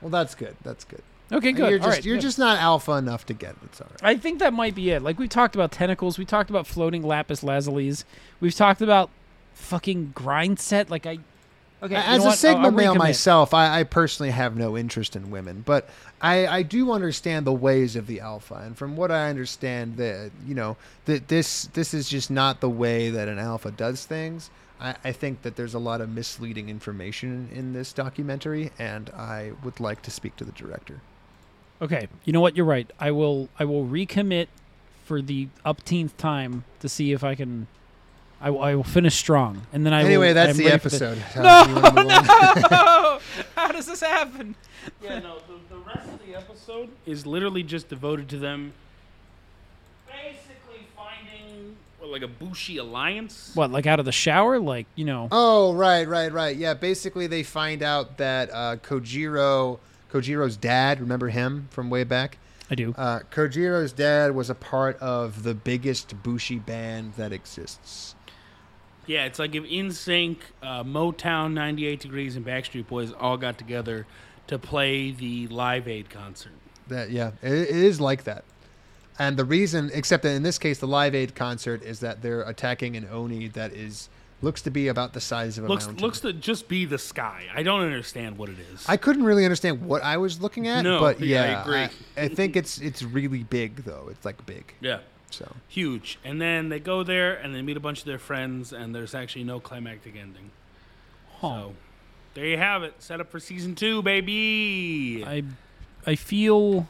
[0.00, 0.56] Well, that's good.
[0.64, 1.02] That's good.
[1.32, 2.22] Okay good You're just right, you're good.
[2.22, 3.56] just not alpha enough to get it.
[3.64, 4.00] It's all right.
[4.02, 5.02] I think that might be it.
[5.02, 8.04] Like we talked about tentacles, we talked about floating lapis lazulis,
[8.40, 9.10] we've talked about
[9.54, 10.90] fucking grind set.
[10.90, 11.18] Like I,
[11.82, 12.38] Okay, As a what?
[12.38, 15.88] Sigma male myself, I, I personally have no interest in women, but
[16.20, 20.30] I, I do understand the ways of the alpha, and from what I understand, that
[20.46, 20.76] you know
[21.06, 24.48] that this this is just not the way that an alpha does things.
[24.80, 29.50] I, I think that there's a lot of misleading information in this documentary, and I
[29.64, 31.00] would like to speak to the director.
[31.82, 32.56] Okay, you know what?
[32.56, 32.88] You're right.
[33.00, 33.48] I will.
[33.58, 34.46] I will recommit
[35.04, 37.66] for the upteenth time to see if I can.
[38.40, 40.02] I, will- I will finish strong, and then I.
[40.04, 41.18] anyway, will, that's I'm the ready for episode.
[41.36, 43.18] No, wanna move no!
[43.56, 44.54] How does this happen?
[45.02, 48.72] Yeah, no, the, the rest of the episode is literally just devoted to them
[50.06, 53.52] basically finding what, like a Bushi alliance.
[53.54, 54.58] What, like out of the shower?
[54.58, 55.28] Like you know?
[55.32, 56.56] Oh, right, right, right.
[56.56, 59.78] Yeah, basically they find out that uh, Kojiro,
[60.12, 62.38] Kojiro's dad, remember him from way back?
[62.70, 62.94] I do.
[62.96, 68.14] Uh, Kojiro's dad was a part of the biggest Bushi band that exists.
[69.06, 74.06] Yeah, it's like if NSYNC, uh, Motown, 98 Degrees, and Backstreet Boys all got together
[74.46, 76.52] to play the Live Aid concert.
[76.88, 78.44] That yeah, it, it is like that.
[79.18, 82.42] And the reason, except that in this case, the Live Aid concert is that they're
[82.42, 84.08] attacking an oni that is
[84.42, 86.02] looks to be about the size of a Looks mountain.
[86.04, 87.44] looks to just be the sky.
[87.54, 88.84] I don't understand what it is.
[88.88, 91.78] I couldn't really understand what I was looking at, No, but yeah, I yeah, agree.
[91.78, 91.90] I,
[92.24, 94.08] I think it's it's really big though.
[94.10, 94.74] It's like big.
[94.80, 94.98] yeah,
[95.30, 96.18] So huge.
[96.24, 99.14] And then they go there and they meet a bunch of their friends, and there's
[99.14, 100.50] actually no climactic ending.
[101.38, 101.48] Huh.
[101.48, 101.74] So
[102.34, 102.94] there you have it.
[102.98, 105.22] Set up for season two, baby.
[105.26, 105.44] I,
[106.06, 106.88] I feel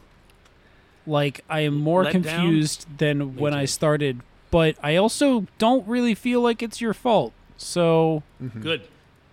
[1.07, 2.23] like I am more Let down?
[2.23, 7.33] confused than when I started, but I also don't really feel like it's your fault.
[7.63, 8.23] So
[8.61, 8.83] Good.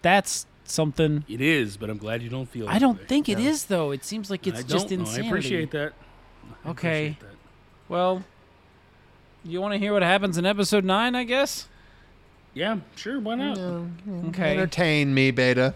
[0.02, 1.26] that's something.
[1.28, 2.70] It is, but I'm glad you don't feel.
[2.70, 3.06] I don't way.
[3.06, 3.92] think it is though.
[3.92, 5.06] It seems like it's I just don't know.
[5.06, 5.28] insanity.
[5.28, 5.94] I appreciate that.
[6.66, 7.08] I Okay.
[7.08, 7.36] appreciate that.
[7.88, 8.24] Well,
[9.44, 11.16] you want to hear what happens in episode nine?
[11.16, 11.68] I guess.
[12.54, 13.20] Yeah, sure.
[13.20, 13.58] Why not?
[14.28, 14.52] Okay.
[14.52, 15.76] entertain me, Beta.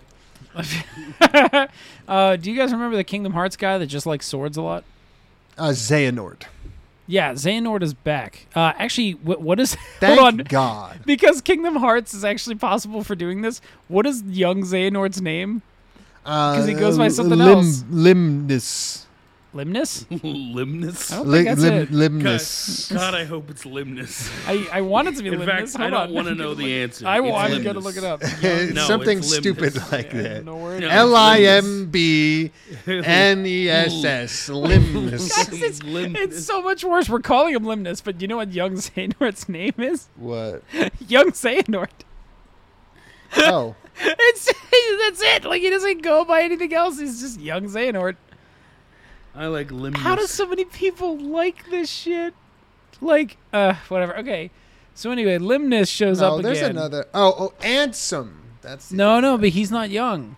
[2.08, 4.84] uh, do you guys remember the Kingdom Hearts guy that just likes swords a lot?
[5.58, 6.43] Uh, Xehanort.
[7.06, 8.47] Yeah, Xehanort is back.
[8.56, 9.76] Uh, actually, what, what is?
[9.99, 10.45] Thank hold on.
[10.45, 11.01] God.
[11.06, 13.62] Because Kingdom Hearts is actually possible for doing this.
[13.88, 15.62] What is young Xehanort's name?
[16.24, 17.84] Because he goes by something else.
[17.84, 19.06] Limnus.
[19.54, 20.06] Limnus?
[20.22, 21.12] Limnus.
[21.14, 21.70] I don't think that's it.
[21.70, 22.91] God, Limnus.
[22.93, 24.32] God, I hope it's Limnus.
[24.47, 25.45] I, I want it to be In Limnus.
[25.45, 26.14] fact, I don't on.
[26.14, 27.08] want to know the look- answer.
[27.08, 27.30] I will.
[27.39, 27.84] It's I'm gonna Limnus.
[27.84, 28.22] look it up.
[28.41, 29.91] It's No, something it's stupid Limnus.
[29.91, 30.43] like that.
[30.45, 30.82] No word.
[30.82, 30.88] No.
[30.89, 32.51] L I M B
[32.88, 34.49] N E S S.
[34.49, 35.14] Guys, Limnus.
[35.62, 36.16] it's, Limnus.
[36.18, 37.08] it's so much worse.
[37.08, 40.08] We're calling him Limnus, but you know what young Xehanort's name is?
[40.16, 40.64] What?
[41.08, 41.89] young Xehanort.
[43.38, 43.76] Oh.
[43.99, 45.45] It's that's it.
[45.45, 46.99] Like he doesn't go by anything else.
[46.99, 48.16] He's just young Xehanort.
[49.36, 49.97] I like Limnus.
[49.97, 52.34] How do so many people like this shit?
[53.01, 54.17] Like, uh, whatever.
[54.19, 54.51] Okay.
[54.95, 56.53] So anyway, Limnus shows No, up again.
[56.53, 57.05] there's another.
[57.13, 58.34] Oh, oh, Ansem.
[58.61, 59.41] That's the No, no, guy.
[59.41, 60.36] but he's not young.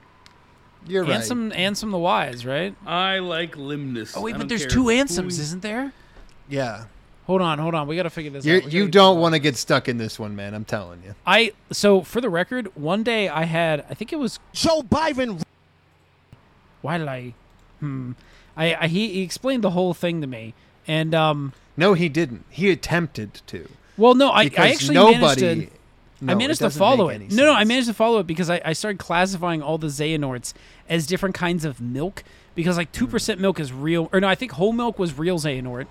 [0.87, 1.19] You're right.
[1.19, 2.73] Ansem, Ansem the Wise, right?
[2.85, 4.13] I like Limnus.
[4.15, 5.91] Oh wait, I but there's two who Ansems, he- isn't there?
[6.47, 6.85] Yeah.
[7.25, 7.87] Hold on, hold on.
[7.87, 8.71] We gotta figure this You out.
[8.71, 10.53] You don't want to get stuck in this one, man.
[10.53, 11.15] I'm telling you.
[11.25, 15.41] I so for the record, one day I had I think it was Joe Biden
[16.81, 17.33] why did I
[17.79, 18.11] hmm
[18.58, 20.53] I, I he, he explained the whole thing to me
[20.88, 22.45] and um No, he didn't.
[22.49, 23.68] He attempted to.
[23.97, 25.20] well no I, I actually nobody.
[25.20, 27.32] managed to No, I managed to follow it.
[27.32, 30.53] No, no, I managed to follow it because I, I started classifying all the Xehanorts
[30.88, 32.24] as different kinds of milk
[32.56, 35.38] because like two percent milk is real, or no, I think whole milk was real
[35.38, 35.88] Xehanort,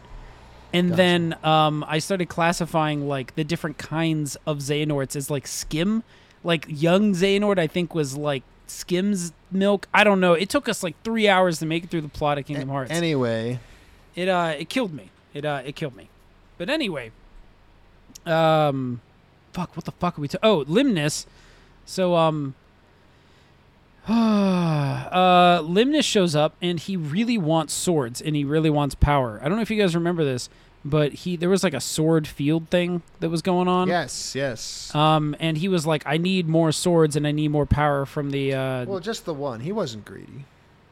[0.73, 0.97] and Gotcha.
[0.97, 6.03] then um, I started classifying like the different kinds of Xehanorts as like skim,
[6.43, 9.89] like young Xehanort I think was like skims milk.
[9.93, 10.35] I don't know.
[10.35, 12.91] It took us like three hours to make it through the plot of Kingdom Hearts
[12.91, 13.59] Anyway,
[14.15, 15.11] it uh it killed me.
[15.33, 16.09] It uh it killed me.
[16.57, 17.11] But anyway,
[18.27, 19.01] um,
[19.53, 20.29] fuck, what the fuck are we?
[20.29, 21.27] Ta- oh, Limnus.
[21.85, 22.55] So um,
[24.09, 29.41] uh, Limnus shows up and he really wants swords and he really wants power.
[29.43, 30.49] I don't know if you guys remember this,
[30.85, 33.89] but he there was like a sword field thing that was going on.
[33.89, 34.95] yes, yes.
[34.95, 38.31] Um, and he was like, I need more swords and I need more power from
[38.31, 39.61] the uh, well, just the one.
[39.61, 40.45] He wasn't greedy.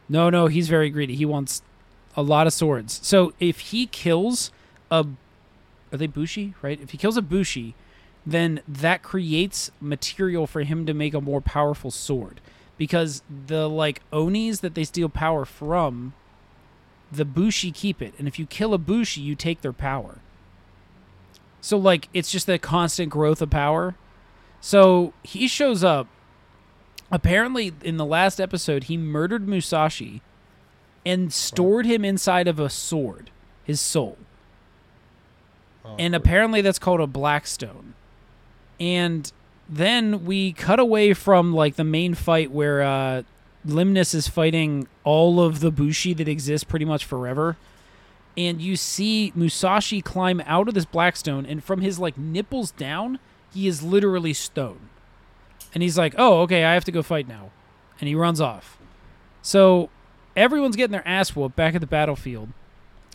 [0.08, 1.14] no, no, he's very greedy.
[1.14, 1.62] He wants
[2.16, 3.00] a lot of swords.
[3.02, 4.50] So if he kills
[4.90, 5.06] a,
[5.92, 6.54] are they Bushi?
[6.62, 6.80] Right?
[6.80, 7.74] If he kills a Bushi,
[8.26, 12.40] then that creates material for him to make a more powerful sword.
[12.78, 16.14] Because the like Onis that they steal power from,
[17.12, 20.18] the Bushi keep it, and if you kill a Bushi, you take their power.
[21.60, 23.94] So like it's just that constant growth of power.
[24.60, 26.08] So he shows up.
[27.10, 30.22] Apparently, in the last episode, he murdered Musashi
[31.04, 33.30] and stored him inside of a sword,
[33.64, 34.16] his soul.
[35.98, 37.92] and apparently, that's called a blackstone.
[38.80, 39.30] And
[39.68, 43.22] then we cut away from like the main fight where uh,
[43.66, 47.56] Limnus is fighting all of the Bushi that exist pretty much forever.
[48.36, 53.18] And you see Musashi climb out of this blackstone, and from his like nipples down,
[53.52, 54.88] he is literally stone.
[55.74, 57.50] And he's like, "Oh, okay, I have to go fight now,"
[58.00, 58.78] and he runs off.
[59.42, 59.90] So
[60.34, 62.48] everyone's getting their ass whooped back at the battlefield,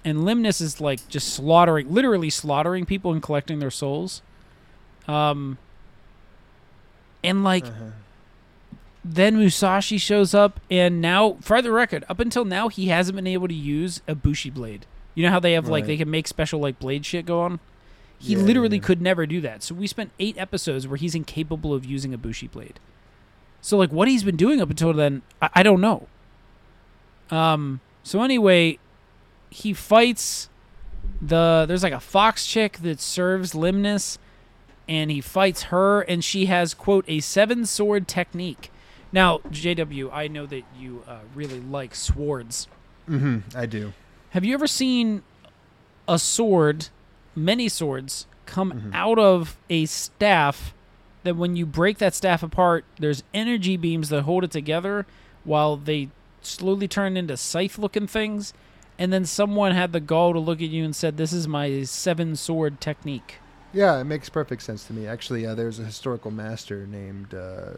[0.05, 4.21] and Limnus is like just slaughtering, literally slaughtering people and collecting their souls.
[5.07, 5.57] Um,
[7.23, 7.65] and like,
[9.15, 13.27] then Musashi shows up, and now, for the record, up until now, he hasn't been
[13.27, 14.85] able to use a Bushi blade.
[15.15, 17.59] You know how they have like they can make special like blade shit go on.
[18.19, 18.83] He Yeah, literally yeah.
[18.83, 19.63] could never do that.
[19.63, 22.79] So we spent eight episodes where he's incapable of using a Bushi blade.
[23.61, 26.07] So like what he's been doing up until then, I, I don't know.
[27.31, 27.79] Um.
[28.03, 28.79] So anyway,
[29.49, 30.49] he fights
[31.21, 34.17] the there's like a fox chick that serves Limnus,
[34.87, 38.71] and he fights her, and she has quote a seven sword technique.
[39.11, 42.67] Now, JW, I know that you uh, really like swords.
[43.09, 43.93] Mm-hmm, I do.
[44.31, 45.23] Have you ever seen
[46.07, 46.89] a sword,
[47.35, 48.91] many swords, come Mm-hmm.
[48.93, 50.73] out of a staff
[51.23, 55.05] that when you break that staff apart, there's energy beams that hold it together
[55.43, 56.09] while they
[56.41, 58.53] slowly turn into scythe looking things?
[58.99, 61.83] And then someone had the gall to look at you and said, This is my
[61.83, 63.35] seven sword technique.
[63.73, 65.05] Yeah, it makes perfect sense to me.
[65.07, 67.73] Actually, uh, there's a historical master named uh,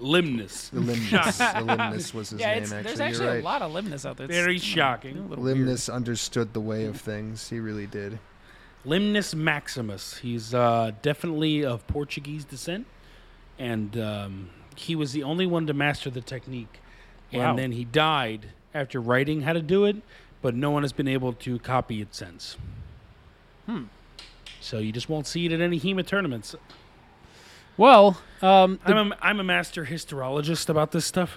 [0.00, 0.70] Limnus.
[0.72, 1.54] Limnus.
[1.66, 2.62] Limnus was his yeah, name.
[2.62, 3.40] it's, actually, there's actually right.
[3.40, 4.26] a lot of Limnus out there.
[4.26, 5.18] It's, Very shocking.
[5.18, 5.58] a little weird.
[5.58, 7.48] Limnus understood the way of things.
[7.48, 8.18] He really did.
[8.86, 10.18] Limnus Maximus.
[10.18, 12.86] He's uh, definitely of Portuguese descent,
[13.58, 16.80] and um, he was the only one to master the technique.
[17.32, 17.50] Wow.
[17.50, 19.96] And then he died after writing how to do it,
[20.40, 22.56] but no one has been able to copy it since.
[23.66, 23.84] Hmm.
[24.60, 26.54] So you just won't see it at any HEMA tournaments.
[27.76, 31.36] Well, um, the, I'm a, I'm a master historiologist about this stuff.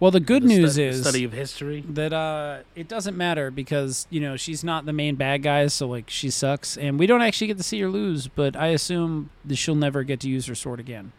[0.00, 1.84] well, the good The news the is study of history.
[1.88, 5.86] that uh it doesn't matter because you know she's not the main bad guy so
[5.88, 9.30] like she sucks and we don't actually get to see her lose but i assume
[9.44, 11.12] that she'll never get to use her sword again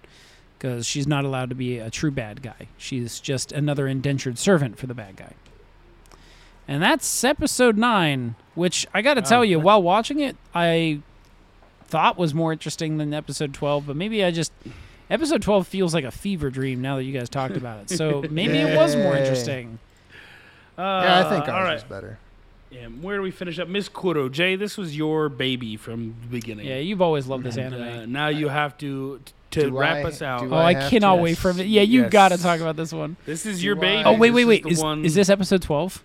[0.58, 4.78] because she's not allowed to be a true bad guy she's just another indentured servant
[4.78, 5.34] for the bad guy
[6.68, 9.44] and that's episode 9 which i gotta tell Wow.
[9.44, 11.02] you while watching it i
[11.90, 14.52] thought was more interesting than episode 12 but maybe i just
[15.10, 18.24] episode 12 feels like a fever dream now that you guys talked about it so
[18.30, 19.80] maybe it was more interesting
[20.78, 21.74] Uh, yeah, I think ours all right.
[21.74, 22.18] was better.
[22.72, 23.68] Yeah, where do we finish up?
[23.68, 24.30] Miss Kuro.
[24.30, 26.68] Jay, this was your baby from the beginning.
[26.68, 28.00] Yeah, you've always loved this And, anime.
[28.04, 29.20] uh, now you have to
[29.52, 30.44] to Do wrap I- us out.
[30.44, 31.66] oh, I, have cannot to- wait for it.
[31.66, 32.12] Yeah, you Yes.
[32.12, 33.18] got to talk about this one.
[33.26, 34.04] This is your baby.
[34.04, 35.00] I- Oh, wait, This wait, is wait.
[35.00, 36.02] Is, is this episode 12?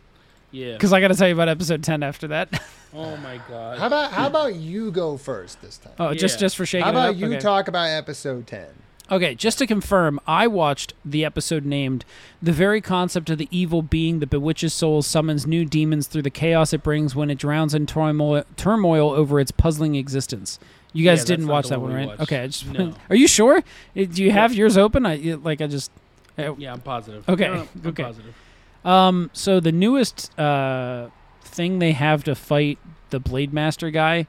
[0.50, 0.72] Yeah.
[0.72, 2.48] Because I got to tell you about episode 10 after that.
[2.94, 3.78] Oh my god.
[3.78, 5.92] How about how about you go first this time?
[5.98, 6.40] oh, just Yeah.
[6.40, 7.16] just for shaking how it about up?
[7.16, 7.38] you okay.
[7.40, 8.66] talk about episode ten?
[9.10, 12.06] Okay, just to confirm, I watched the episode named
[12.42, 16.30] The Very Concept of the Evil Being that Bewitches Souls Summons New Demons Through the
[16.30, 20.58] Chaos It Brings When It Drowns in turmoil, turmoil Over Its Puzzling Existence.
[20.94, 22.18] You guys Yeah, didn't not watch the that one one, we right?
[22.18, 22.22] watched.
[22.22, 22.94] Okay, I just No.
[23.10, 23.58] Are you sure?
[23.58, 25.04] Uh, Do you have yours open?
[25.04, 25.90] I like I just
[26.38, 27.28] uh, Yeah, I'm positive.
[27.28, 28.04] Okay, No, no, I'm okay.
[28.04, 28.34] positive.
[28.86, 31.08] Um, so the newest uh,
[31.54, 32.78] thing they have to fight
[33.10, 34.26] the Blade Master guy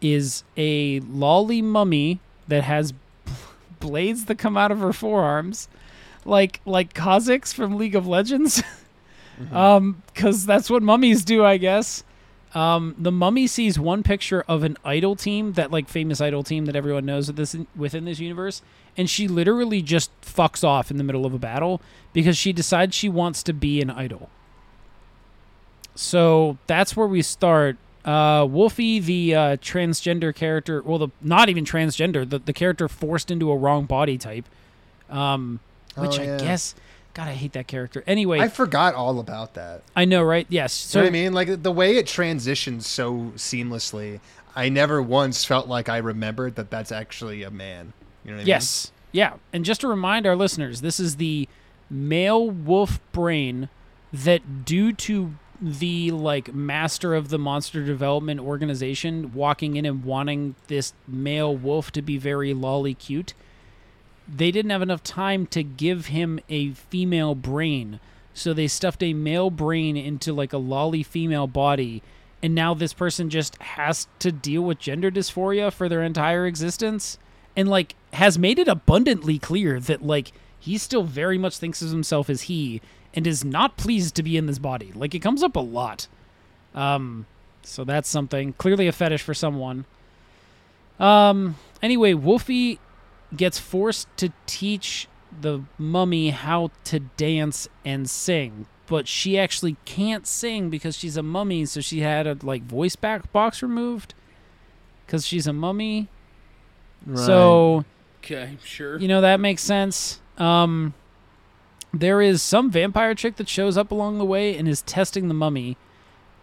[0.00, 2.94] is a lolly mummy that has
[3.80, 5.68] blades that come out of her forearms,
[6.24, 8.62] like like Kha'Zix from League of Legends.
[9.52, 12.02] Um, because that's what mummies do, I guess.
[12.54, 16.64] Um, the mummy sees one picture of an idol team, that like famous idol team
[16.64, 18.62] that everyone knows with this within this universe,
[18.96, 21.80] and she literally just fucks off in the middle of a battle
[22.12, 24.30] because she decides she wants to be an idol.
[26.00, 27.76] So that's where we start.
[28.04, 33.32] Uh, Wolfie, the uh, transgender character, well, the not even transgender, the, the character forced
[33.32, 34.44] into a wrong body type,
[35.10, 35.58] um,
[35.96, 36.76] which Oh, I guess,
[37.14, 38.04] God, I hate that character.
[38.06, 39.82] Anyway, I forgot all about that.
[39.96, 40.46] I know, right?
[40.48, 40.72] Yes.
[40.72, 44.20] So you know what I mean, like the way it transitions so seamlessly,
[44.54, 47.92] I never once felt like I remembered that that's actually a man.
[48.24, 48.46] You know what I mean?
[48.46, 48.92] Yes.
[49.10, 49.34] Yeah.
[49.52, 51.48] And just to remind our listeners, this is the
[51.90, 53.68] male wolf brain
[54.12, 60.54] that, due to the like master of the monster development organization walking in and wanting
[60.68, 63.34] this male wolf to be very lolly cute,
[64.28, 67.98] they didn't have enough time to give him a female brain.
[68.34, 72.02] So they stuffed a male brain into like a lolly female body.
[72.40, 77.18] And now this person just has to deal with gender dysphoria for their entire existence.
[77.56, 80.30] And like has made it abundantly clear that like
[80.60, 82.80] he still very much thinks of himself as he
[83.14, 84.92] and is not pleased to be in this body.
[84.94, 86.06] Like it comes up a lot.
[86.74, 87.26] Um
[87.62, 88.52] so that's something.
[88.54, 89.84] Clearly a fetish for someone.
[90.98, 92.78] Um anyway, Wolfie
[93.36, 95.06] gets forced to teach
[95.40, 101.22] the mummy how to dance and sing, but she actually can't sing because she's a
[101.22, 101.66] mummy.
[101.66, 104.14] So she had a like voice back box removed
[105.06, 106.08] because she's a mummy.
[107.14, 107.84] So
[108.24, 108.98] Okay, sure.
[108.98, 110.20] you know that makes sense.
[110.36, 110.94] Um,
[111.92, 115.34] there is some vampire chick that shows up along the way and is testing the
[115.34, 115.76] mummy,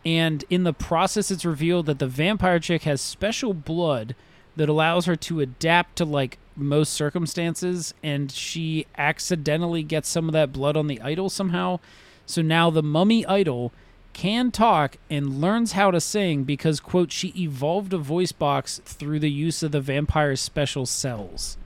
[0.05, 4.15] and in the process, it's revealed that the vampire chick has special blood
[4.55, 10.33] that allows her to adapt to like most circumstances, and she accidentally gets some of
[10.33, 11.79] that blood on the idol somehow.
[12.25, 13.71] So now the mummy idol
[14.13, 19.19] can talk and learns how to sing because quote she evolved a voice box through
[19.19, 21.57] the use of the vampire's special cells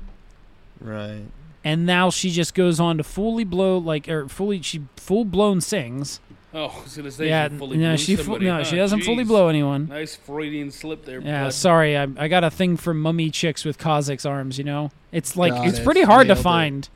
[0.82, 1.26] right.
[1.64, 5.60] And now she just goes on to fully blow like or fully she full blown
[5.62, 6.20] sings.
[6.54, 8.64] oh, I was gonna say yeah, she fully no, she fu- no, huh?
[8.64, 9.88] she doesn't fully blow anyone.
[9.88, 11.20] Nice Freudian slip there.
[11.22, 11.54] Yeah, bud.
[11.54, 14.58] sorry, I, I got a thing for mummy chicks with Kha'Zix arms.
[14.58, 15.84] You know, it's like Got it's it.
[15.84, 16.44] pretty hard to Nailed it.
[16.44, 16.90] find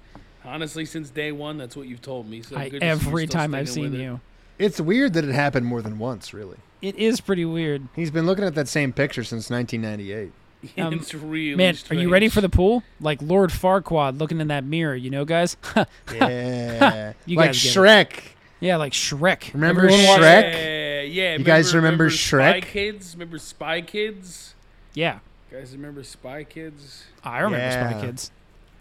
[0.45, 2.41] Honestly, since day one, that's what you've told me.
[2.41, 4.01] So I, good to see you're every time I've seen with it.
[4.03, 4.19] you.
[4.59, 6.57] It's weird that it happened more than once, really.
[6.81, 7.87] It is pretty weird.
[7.95, 10.31] He's been looking at that same picture since 1998.
[10.77, 12.83] Um, it's really Man, are you ready for the pool?
[13.01, 15.57] Like Lord Farquaad looking in that mirror, you know, guys?
[16.13, 17.13] Yeah.
[17.25, 17.77] You like guys get it.
[17.77, 18.19] Shrek.
[18.61, 19.53] yeah, like Shrek.
[19.53, 20.53] Remember Everyone watched- Shrek?
[20.53, 21.35] Yeah, yeah.
[21.37, 22.61] You guys remember Spy Shrek?
[22.63, 23.13] Kids?
[23.15, 24.53] Remember Spy Kids?
[24.93, 25.19] Yeah,
[25.51, 27.03] You guys remember Spy Kids?
[27.23, 27.89] I remember Yeah.
[27.91, 28.31] Spy Kids.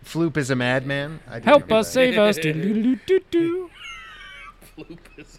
[0.05, 1.21] Floop is a madman.
[1.43, 1.93] Help us, that.
[1.93, 2.37] save us.
[2.43, 3.71] Do-do-do-do-do.
[4.77, 5.39] Lupus.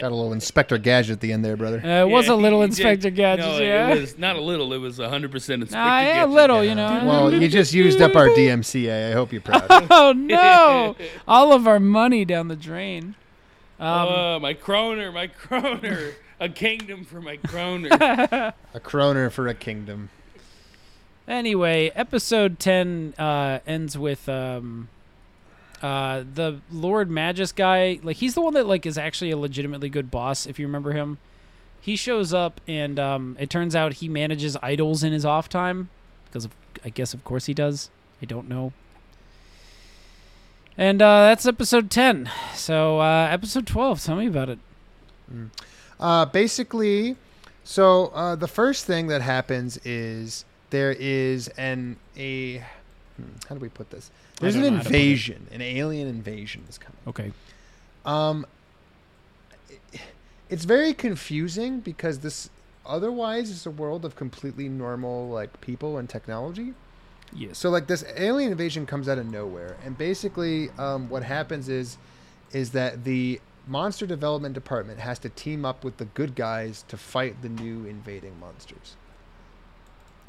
[0.00, 1.80] Got a little Inspector Gadget at the end there, brother.
[1.82, 3.94] Uh, it was Yeah, a little Inspector did- Gadget, no, yeah.
[3.94, 4.72] It was not a little.
[4.74, 7.02] It was 100% Inspector Nah, yeah, a little, you know.
[7.04, 9.10] Well, you just used up our DMCA.
[9.10, 9.66] I hope you're proud.
[9.70, 10.96] oh no!
[11.26, 13.14] All of our money down the drain.
[13.80, 16.12] Um, oh, my kroner, my kroner.
[16.40, 17.88] a kingdom for my kroner.
[18.74, 20.10] a kroner for a kingdom.
[21.26, 24.88] anyway, episode ten uh, ends with um,
[25.82, 27.98] uh, the Lord Magus guy.
[28.02, 30.46] Like he's the one that like is actually a legitimately good boss.
[30.46, 31.18] If you remember him,
[31.80, 35.88] he shows up and um, it turns out he manages idols in his off time
[36.26, 36.52] because of,
[36.84, 37.90] I guess of course he does.
[38.20, 38.72] I don't know.
[40.78, 42.30] And uh, that's episode ten.
[42.54, 44.02] So uh, episode twelve.
[44.02, 44.58] Tell me about it.
[45.98, 47.16] Uh, basically,
[47.64, 53.60] so uh, the first thing that happens is there is an a hmm, how do
[53.60, 54.10] we put this?
[54.40, 55.00] There's an don't know how to put it.
[55.00, 56.98] invasion, an alien invasion is coming.
[57.06, 57.32] Okay.
[58.04, 58.46] Um,
[60.48, 62.50] it's very confusing because this
[62.84, 66.74] otherwise is a world of completely normal like people and technology.
[67.32, 67.58] Yes.
[67.58, 71.98] So like this alien invasion comes out of nowhere, and basically, um, what happens is,
[72.52, 76.96] is that the monster development department has to team up with the good guys to
[76.96, 78.96] fight the new invading monsters.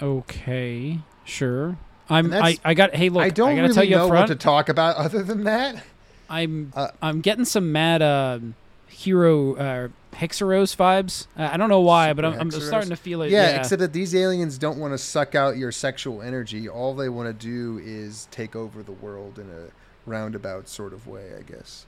[0.01, 1.77] Okay, sure.
[2.09, 2.33] I'm.
[2.33, 2.95] I, I got.
[2.95, 3.23] Hey, look.
[3.23, 5.83] I don't gotta really tell you know up what to talk about other than that.
[6.29, 6.71] I'm.
[6.75, 8.39] uh, I'm getting some mad uh,
[8.87, 11.27] hero uh, HxEros vibes.
[11.37, 13.29] Uh, I don't know why, but I'm, I'm starting to feel it.
[13.31, 13.59] Yeah, Yeah.
[13.59, 16.67] except that these aliens don't want to suck out your sexual energy.
[16.67, 19.67] All they want to do is take over the world in a
[20.09, 21.85] roundabout sort of way, I guess.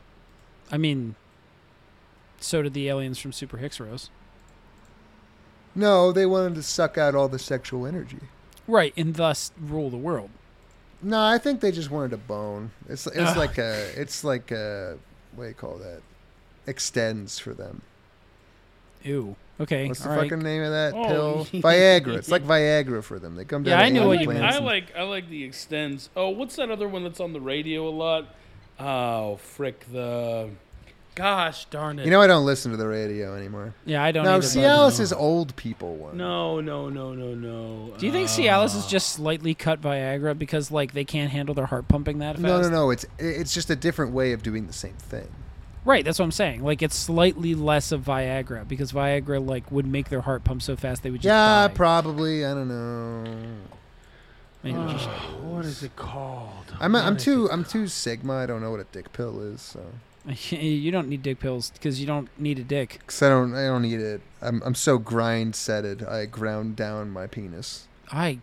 [0.71, 1.15] I mean,
[2.39, 4.09] so did the aliens from Super HxEros.
[5.75, 8.19] No, they wanted to suck out all the sexual energy.
[8.69, 10.29] Right, and thus rule the world.
[11.01, 12.71] No, I think they just wanted a bone.
[12.87, 13.37] It's it's Ugh.
[13.37, 14.97] like a it's like a
[15.35, 16.01] what do you call that?
[16.67, 17.81] Extenze for them.
[19.03, 19.35] Ew.
[19.61, 19.87] Okay.
[19.87, 20.29] What's the all right.
[20.29, 21.45] fucking name of that Oh, pill?
[21.61, 22.17] Viagra.
[22.17, 23.35] It's like Viagra for them.
[23.35, 23.71] They come down.
[23.71, 24.39] Yeah, to I knew what alien you meant.
[24.39, 26.09] planets I and- like I like the Extenze.
[26.15, 28.35] Oh, what's that other one that's on the radio a lot?
[28.79, 30.49] Oh, frick the.
[31.15, 32.05] Gosh darn it!
[32.05, 33.73] You know, I don't listen to the radio anymore.
[33.85, 34.23] Yeah, I don't.
[34.23, 34.45] No, either.
[34.47, 36.15] Cialis is old people one.
[36.17, 37.93] no, no, no, no, no.
[37.97, 41.53] Do you think Uh, Cialis is just slightly cut Viagra because like they can't handle
[41.55, 42.41] their heart pumping that fast?
[42.43, 42.89] no, no, no.
[42.89, 45.27] It's it's just a different way of doing the same thing.
[45.85, 46.63] Right, that's what I'm saying.
[46.63, 50.75] Like it's slightly less of Viagra because Viagra like would make their heart pump so
[50.75, 51.73] fast they would just Yeah, die.
[51.73, 52.45] probably.
[52.45, 53.23] I don't know.
[54.63, 55.07] I mean, just-
[55.41, 56.75] What is it called?
[56.79, 58.35] I'm I'm too I'm too sigma.
[58.35, 59.61] I don't know what a dick pill is.
[59.61, 59.81] So
[60.49, 62.97] you don't need dick pills because you don't need a dick.
[62.99, 64.21] because I don't I don't need it.
[64.41, 66.03] I'm I'm so grind setted.
[66.03, 68.39] I ground down my penis I,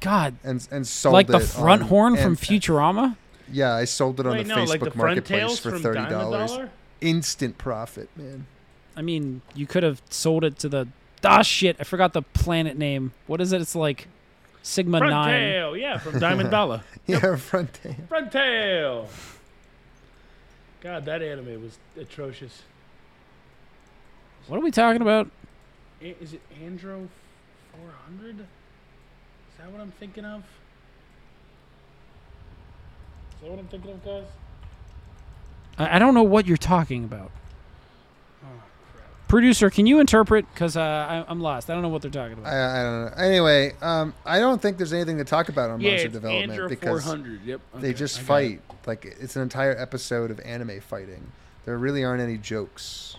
[0.00, 3.16] God, and and sold like the front on- horn from and- Futurama.
[3.50, 6.52] Yeah, I sold it on Wait, the no, Facebook like the Marketplace for thirty dollars.
[7.00, 8.46] Instant profit, man.
[8.96, 10.88] I mean, you could have sold it to the.
[11.24, 11.76] Ah, shit!
[11.78, 13.12] I forgot the planet name.
[13.26, 13.60] What is it?
[13.60, 14.08] It's like
[14.62, 15.28] Sigma Front Nine.
[15.30, 16.82] tail, yeah, from Diamond Dollar.
[17.06, 17.96] Yeah, front tail.
[18.08, 19.08] Front tail.
[20.82, 22.62] God, that anime was atrocious.
[24.48, 25.30] What are we talking about?
[26.00, 27.08] A- Is it Andro
[27.76, 28.40] 400?
[28.40, 28.46] Is
[29.58, 30.40] that what I'm thinking of?
[33.34, 34.24] Is that what I'm thinking of, guys?
[35.78, 37.30] I, I don't know what you're talking about.
[39.32, 40.44] Producer, can you interpret?
[40.52, 41.70] Because uh, I, I'm lost.
[41.70, 42.52] I don't know what they're talking about.
[42.52, 43.24] I, I don't know.
[43.24, 46.50] Anyway, um, I don't think there's anything to talk about on Yeah, Monster it's Development
[46.52, 47.42] Andrew because 400.
[47.42, 47.60] Yep.
[47.76, 48.60] they just fight.
[48.70, 48.86] it.
[48.86, 51.32] Like it's an entire episode of anime fighting.
[51.64, 53.16] There really aren't any jokes.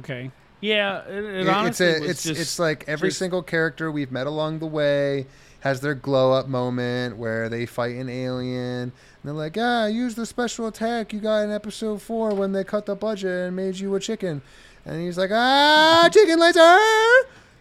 [0.00, 0.30] okay.
[0.60, 3.42] Yeah, it, it It- it's honestly a, was it's just, it's like every just- single
[3.42, 5.26] character we've met along the way
[5.60, 8.82] has their glow up moment where they fight an alien.
[8.82, 8.92] And
[9.24, 12.86] they're like, ah, use the special attack you got in episode four when they cut
[12.86, 14.40] the budget and made you a chicken.
[14.84, 16.78] And he's like, ah, chicken laser.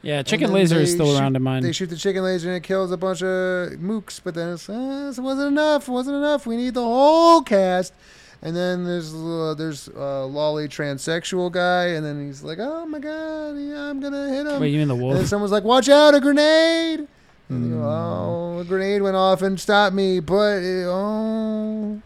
[0.04, 1.64] Yeah, chicken laser is still shoot- around in mine.
[1.64, 4.70] They shoot the chicken laser and it kills a bunch of mooks, but then it's,
[4.70, 5.88] it wasn't enough.
[5.88, 6.46] It wasn't enough.
[6.46, 7.94] We need the whole cast.
[8.42, 13.00] And then there's uh, there's uh, lolly transsexual guy, and then he's like, "Oh my
[13.00, 15.12] god, yeah, I'm gonna hit him." Wait, you mean the wolf?
[15.12, 17.08] and then someone's like, "Watch out, a grenade!"
[17.50, 22.02] And they go, "Oh, a grenade went off and stopped me," but it, oh,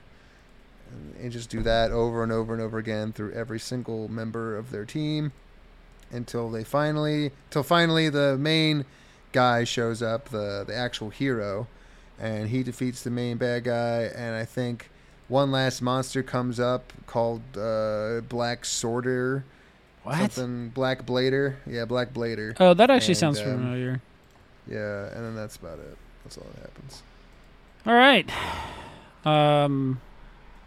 [1.22, 4.72] and just do that over and over and over again through every single member of
[4.72, 5.34] their team
[6.12, 8.86] until they finally, till finally the main
[9.34, 11.68] guy shows up, the the actual hero,
[12.18, 14.04] and he defeats the main bad guy.
[14.16, 14.91] And I think
[15.32, 19.44] one last monster comes up called uh, Black Sorter,
[20.04, 20.18] What?
[20.34, 21.56] something Black Blader.
[21.66, 22.56] Yeah, Black Blader.
[22.60, 24.02] Oh, that actually And, sounds um, familiar.
[24.68, 25.98] Yeah, and then that's about it.
[26.24, 27.02] That's all that happens.
[27.88, 28.30] All right.
[29.26, 30.00] Um,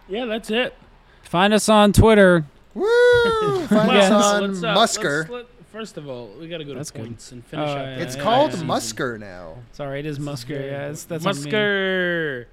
[0.09, 0.75] Yeah, that's it.
[1.23, 2.45] find us on Twitter.
[2.75, 2.85] Woo!
[3.69, 4.11] Find Yes.
[4.11, 5.19] us on let's, uh, Musker.
[5.21, 6.93] let's let- first of all, we got to go to good.
[6.95, 7.79] points and finish Oh, up.
[7.87, 8.59] yeah, it's yeah, called yeah.
[8.63, 9.57] Musker now.
[9.73, 10.51] Sorry, it is Musker.
[10.61, 11.51] Yeah, it's, that's on me.
[11.51, 12.47] Musker.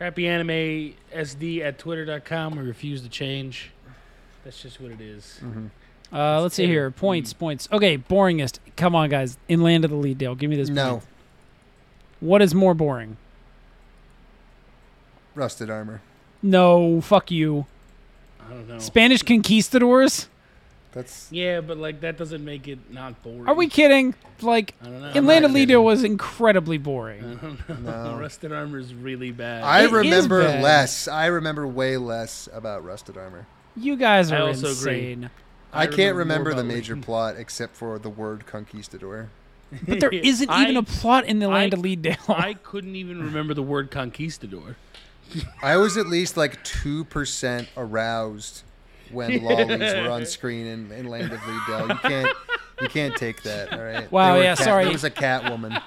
[0.00, 2.56] Crappy anime SD at twitter.com.
[2.56, 3.70] We refuse to change.
[4.44, 5.38] That's just what it is.
[6.10, 6.90] Uh, let's see here.
[6.90, 7.68] Points, points.
[7.70, 8.60] Okay, boringest.
[8.76, 9.36] Come on, guys.
[9.46, 10.70] In Land of the Leadale, give me this.
[10.70, 11.04] No, point.
[12.20, 13.18] What is more boring?
[15.34, 16.00] rusted armor.
[16.42, 17.66] No, fuck you.
[18.40, 18.78] I don't know.
[18.78, 20.28] Spanish conquistadors?
[20.92, 23.46] That's yeah, but like that doesn't make it not boring.
[23.46, 24.14] Are we kidding?
[24.42, 25.20] Like, I don't know.
[25.20, 27.22] Land of Lead was incredibly boring.
[27.22, 28.12] I don't know.
[28.14, 28.18] No.
[28.20, 29.62] Rusted armor is really bad.
[29.62, 30.62] I It is remember bad.
[30.62, 31.06] less.
[31.06, 33.46] I remember way less about rusted armor.
[33.76, 35.12] You guys I are also agree.
[35.12, 35.30] insane.
[35.72, 37.02] I, I can't remember remember more the about major Legion.
[37.04, 39.28] plot except for the word conquistador.
[39.86, 42.16] But there isn't even a plot in the Land I- of Leadale.
[42.28, 44.74] I couldn't even remember the word conquistador.
[45.62, 48.64] I was at least like two percent aroused
[49.12, 51.88] when lollies were on screen in, in Land of Leadale.
[51.88, 52.36] You can't
[52.80, 53.72] you can't take that.
[53.72, 54.10] All right.
[54.10, 54.84] Wow, yeah, cat- sorry.
[54.84, 55.78] There was a cat woman.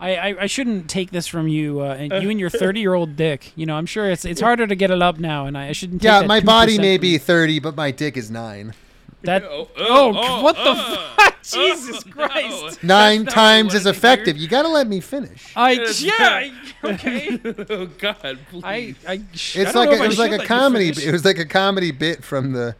[0.00, 2.94] I, I, I shouldn't take this from you, uh, and you and your 30 year
[2.94, 3.52] old dick.
[3.56, 5.72] You know, I'm sure it's it's harder to get it up now, and I, I
[5.72, 6.02] shouldn't.
[6.02, 8.74] Take Yeah, my body may be thirty, but my dick is nine.
[9.24, 9.42] That.
[9.48, 11.20] Oh, Oh, what the fuck?
[11.44, 12.82] Jesus Christ!
[12.82, 14.36] Nine times as wanted to effective.
[14.38, 15.52] You got to let me finish.
[15.54, 16.50] I It's yeah.
[16.82, 17.38] okay.
[17.68, 18.62] oh God, please.
[18.64, 19.20] I I.
[19.34, 20.90] sh- I It's like a, if it was like a let comedy.
[20.92, 21.06] finish.
[21.06, 22.74] It was like a comedy bit from the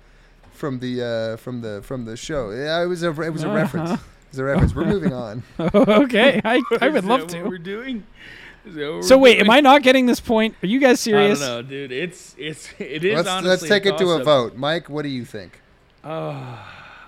[0.52, 1.02] from the
[1.34, 2.52] uh, from the from the show.
[2.52, 3.90] Yeah, it was a it was a reference.
[3.90, 4.02] Uh-huh.
[4.02, 4.74] It was a reference.
[4.74, 5.42] We're moving on.
[5.60, 7.42] okay, I, I would love to.
[7.42, 8.04] What we're doing.
[8.64, 9.44] Is that what So wait, doing?
[9.46, 10.54] am I not getting this point?
[10.62, 11.42] Are you guys serious?
[11.42, 11.92] I don't know, dude.
[11.92, 13.50] It's it's it is Let's honestly.
[13.50, 14.56] let's take it to a vote.
[14.56, 15.60] Mike, what do you think?
[16.04, 16.58] Oh,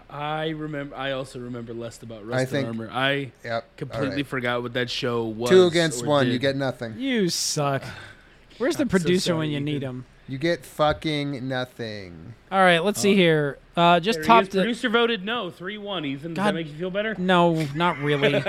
[0.09, 0.95] I remember.
[0.97, 2.89] I also remember less about Rusted think- Armor.
[2.91, 3.77] I Yep.
[3.77, 4.27] completely all right.
[4.27, 5.51] forgot what that show was.
[5.51, 6.29] Two against or one.
[6.29, 6.95] You get nothing.
[6.99, 7.83] You suck.
[8.59, 10.07] Where's the I'm so producer when you need him?
[10.29, 12.35] You get fucking nothing.
[12.51, 13.59] All right, let's see here.
[13.77, 14.49] Uh, just There he top is.
[14.51, 16.05] to Producer voted no, three one.
[16.05, 17.15] Ethan, does that make you feel better?
[17.19, 18.33] no, not really.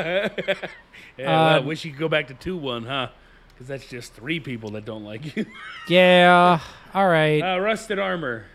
[1.18, 3.10] Yeah, Uh, well, wish you could go back to two one, huh?
[3.54, 5.46] Because that's just three people that don't like you.
[5.90, 6.60] yeah.
[6.94, 7.42] All right.
[7.42, 8.46] Uh, Rusted Armor.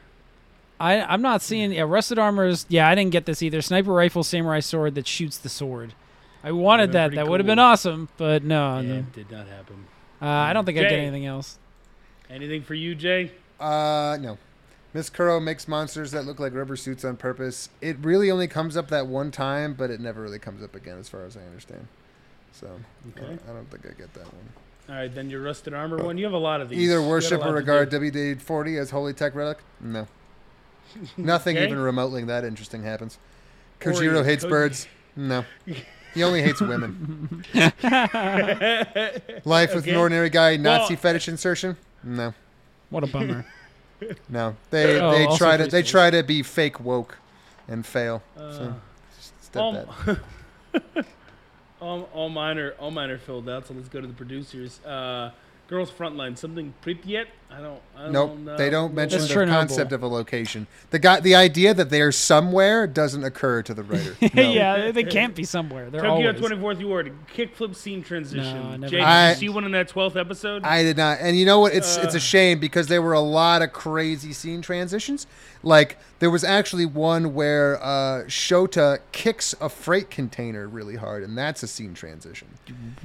[0.80, 1.72] I I'm not seeing.
[1.72, 2.66] Yeah, rusted armors.
[2.68, 3.62] Yeah, I didn't get this either.
[3.62, 5.94] Sniper rifle, samurai sword that shoots the sword.
[6.44, 7.06] I wanted been that.
[7.08, 8.80] pretty That would have been awesome, but no.
[8.80, 8.94] Yeah, no.
[8.98, 9.86] it did not happen.
[10.20, 11.58] Uh, I don't think I get anything else.
[12.30, 13.30] Anything for you, Jay?
[13.60, 14.38] Uh, no.
[14.94, 17.68] Miss Kuro makes monsters that look like rubber suits on purpose.
[17.80, 20.98] It really only comes up that one time, but it never really comes up again,
[20.98, 21.86] as far as I understand.
[22.52, 23.26] So I Okay.
[23.28, 24.48] don't- I don't think I get that one.
[24.88, 26.18] All right, then your Rusted Armor one.
[26.18, 26.78] You have a lot of these.
[26.80, 27.98] Either You got a worship or regard do.
[28.00, 29.58] WD-40 as holy tech relic?
[29.80, 30.06] No.
[31.16, 31.66] Nothing Okay.
[31.66, 33.18] even remotely that interesting happens.
[33.84, 34.86] Or Kojiro hates could- birds?
[35.16, 35.44] No.
[36.14, 37.44] He only hates women.
[39.44, 39.90] Life with Okay.
[39.90, 41.76] an ordinary guy, Nazi Well- fetish insertion?
[42.02, 42.34] No.
[42.90, 43.44] What a bummer.
[44.28, 44.56] No.
[44.70, 47.18] They Oh, they try to they try to be fake woke
[47.68, 48.22] and fail.
[48.36, 48.74] Uh, so
[49.40, 51.04] step Um, that.
[51.80, 53.66] all, all mine are all mine are filled out.
[53.68, 54.84] So let's go to the producers.
[54.84, 55.30] Uh,
[55.72, 57.24] Girls Frontline, something Pripyat?
[57.50, 57.80] I don't.
[57.96, 58.56] I Nope, don't know.
[58.58, 59.48] they don't mention That's the Chernobyl.
[59.50, 60.66] concept of a location.
[60.90, 64.14] The guy, the idea that they're somewhere doesn't occur to the writer.
[64.34, 64.42] No.
[64.52, 65.88] yeah, they can't be somewhere.
[65.88, 66.78] They're Tokyo always.
[66.78, 68.54] 24th ward kickflip scene transition.
[68.54, 68.98] No, I never Jay, did.
[68.98, 70.62] did I- you see one in that 12th episode?
[70.62, 71.72] I did not, and you know what?
[71.74, 72.02] It's Uh.
[72.04, 75.26] it's a shame because there were a lot of crazy scene transitions.
[75.62, 81.36] Like there was actually one where uh, Shota kicks a freight container really hard, and
[81.38, 82.48] that's a scene transition,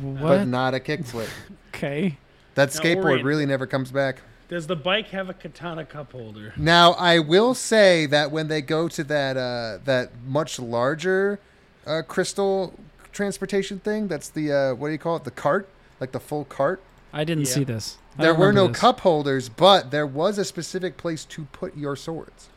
[0.01, 0.21] What?
[0.21, 1.29] but not a kickflip.
[1.73, 2.17] okay.
[2.57, 4.17] That Now, skateboard Orion- really never comes back.
[4.49, 6.53] Does the bike have a katana cup holder?
[6.57, 11.39] Now, I will say that when they go to that uh, that much larger
[11.85, 12.73] uh, crystal
[13.13, 15.23] transportation thing, that's the uh, what do you call it?
[15.23, 15.67] The cart,
[15.99, 16.81] like the full cart.
[17.13, 17.53] I didn't Yeah.
[17.53, 17.97] see this.
[18.17, 18.79] I There were no this.
[18.79, 22.49] cup holders, but there was a specific place to put your swords.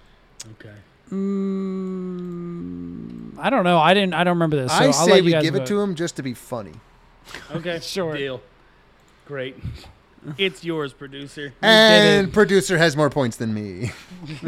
[0.52, 0.76] Okay.
[2.10, 3.78] Mm, I don't know.
[3.78, 4.14] I didn't.
[4.14, 4.72] I don't remember this.
[4.72, 5.66] So I I'll say let you we guys give it vote.
[5.68, 6.74] to him just to be funny.
[7.54, 7.78] Okay.
[7.82, 8.16] Sure.
[8.16, 8.40] Deal.
[9.30, 9.56] Great.
[10.36, 11.54] It's yours, producer.
[11.62, 13.86] And producer has more points than me.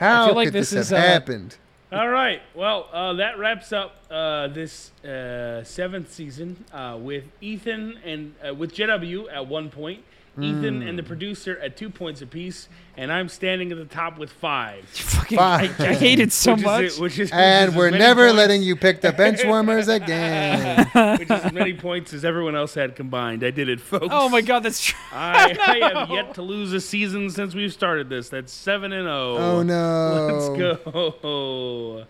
[0.00, 1.58] How feel like could this this, is, have uh, happened?
[1.92, 2.40] All right.
[2.54, 8.54] Well, uh, that wraps up uh, this uh, seventh season uh, with Ethan and uh,
[8.54, 10.02] with JW at one point,
[10.38, 11.08] Ethan and the hmm.
[11.08, 14.84] producer at two points apiece, and I'm standing at the top with five.
[14.88, 15.80] Fucking, I, Five.
[15.80, 16.84] I hate it so which much.
[16.84, 19.88] Is, which is, which And is we're never points- letting you pick the bench warmers
[19.88, 20.86] again.
[21.18, 23.42] Which is as many points as everyone else had combined.
[23.42, 24.08] I did it, folks.
[24.10, 24.98] oh my god, that's true.
[25.12, 28.28] I, I have yet to lose a season since we've started this.
[28.28, 29.36] That's seven and zero.
[29.36, 30.28] Oh no.
[30.32, 32.06] Let's go.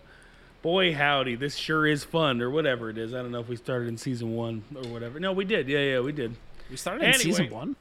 [0.61, 3.15] Boy, howdy, this sure is fun, or whatever it is.
[3.15, 5.19] I don't know if we started in season one or whatever.
[5.19, 5.67] No, we did.
[5.67, 6.35] Yeah, yeah, we did.
[6.69, 7.75] We started in in season season one.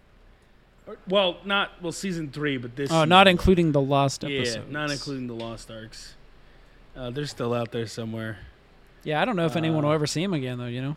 [1.09, 2.91] Well, not well, season three, but this.
[2.91, 4.65] Oh, not including the lost episode.
[4.67, 6.15] Yeah, not including the Lost Arcs.
[6.97, 8.39] Uh, they're still out there somewhere.
[9.05, 10.67] Yeah, I don't know if anyone Uh, will ever see him again, though.
[10.67, 10.97] You know,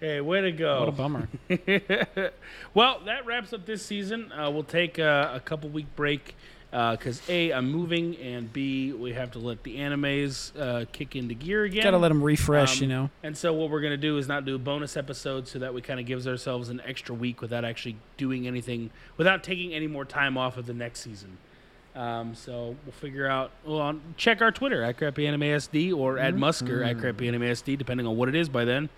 [0.00, 0.80] Hey, way to go!
[0.80, 1.28] what a bummer.
[2.74, 4.32] well, that wraps up this season.
[4.32, 6.34] Uh, we'll take uh, a couple week break
[6.72, 11.34] because a I'm moving and b we have to let the animes uh, kick into
[11.34, 11.82] gear again.
[11.82, 12.78] Gotta let them refresh.
[12.78, 13.10] Um, you know.
[13.22, 15.82] And so what we're gonna do is not do a bonus episode, so that we
[15.82, 20.06] kind of gives ourselves an extra week without actually doing anything, without taking any more
[20.06, 21.36] time off of the next season.
[21.94, 23.50] Um, so we'll figure out.
[23.66, 27.76] Well, check our Twitter at Crappy Anime SD or at Musker at Crappy Anime SD,
[27.76, 28.88] depending on what it is by then.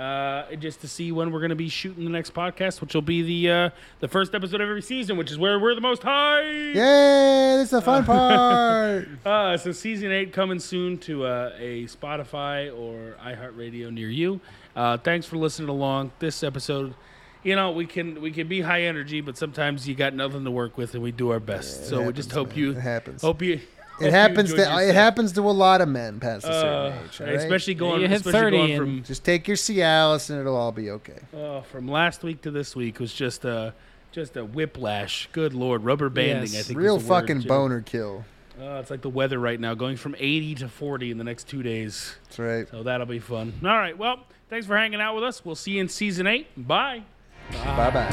[0.00, 3.02] Uh, just to see when we're going to be shooting the next podcast, which will
[3.02, 6.02] be the uh, the first episode of every season, which is where we're the most
[6.02, 6.40] high.
[6.48, 7.56] Yay!
[7.58, 9.08] This is the fun part.
[9.26, 14.40] Uh, so season eight coming soon to uh, a Spotify or iHeartRadio near you.
[14.74, 16.12] Uh, thanks for listening along.
[16.18, 16.94] This episode,
[17.42, 20.50] you know, we can we can be high energy, but sometimes you got nothing to
[20.50, 21.88] work with, and we do our best.
[21.88, 22.58] so we just hope man.
[22.58, 23.20] you It happens.
[23.20, 23.60] hope you.
[24.00, 24.50] Hope It happens.
[24.50, 27.20] enjoyed To, it happens to a lot of men past a Uh, certain age.
[27.20, 27.36] all right?
[27.36, 30.72] especially going, you hit especially 30 going from Just take your Cialis and it'll all
[30.72, 31.18] be okay.
[31.36, 33.74] uh, from last week to this week was just a
[34.12, 35.28] just a whiplash.
[35.32, 36.52] Good lord, rubber banding.
[36.52, 36.60] Yes.
[36.60, 37.48] I think Real is the word, fucking Jim.
[37.48, 38.24] boner kill.
[38.60, 41.46] Uh, it's like the weather right now, going from 80 to 40 in the next
[41.48, 42.16] two days.
[42.24, 42.68] That's right.
[42.68, 43.52] So that'll be fun.
[43.64, 43.96] All right.
[43.96, 44.18] Well,
[44.50, 45.44] thanks for hanging out with us.
[45.44, 46.48] We'll see you in season eight.
[46.56, 47.04] Bye.
[47.52, 48.10] Bye bye.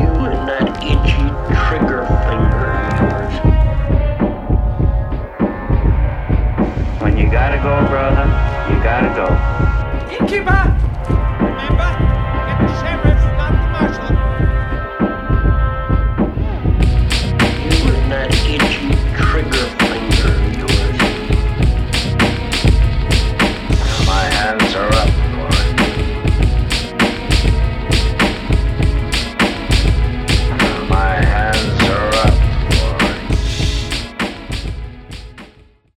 [0.00, 1.09] You and that itchy
[7.62, 8.24] go, brother,
[8.70, 9.28] you gotta go.
[10.16, 10.62] Innkeeper!
[11.44, 12.09] Remember,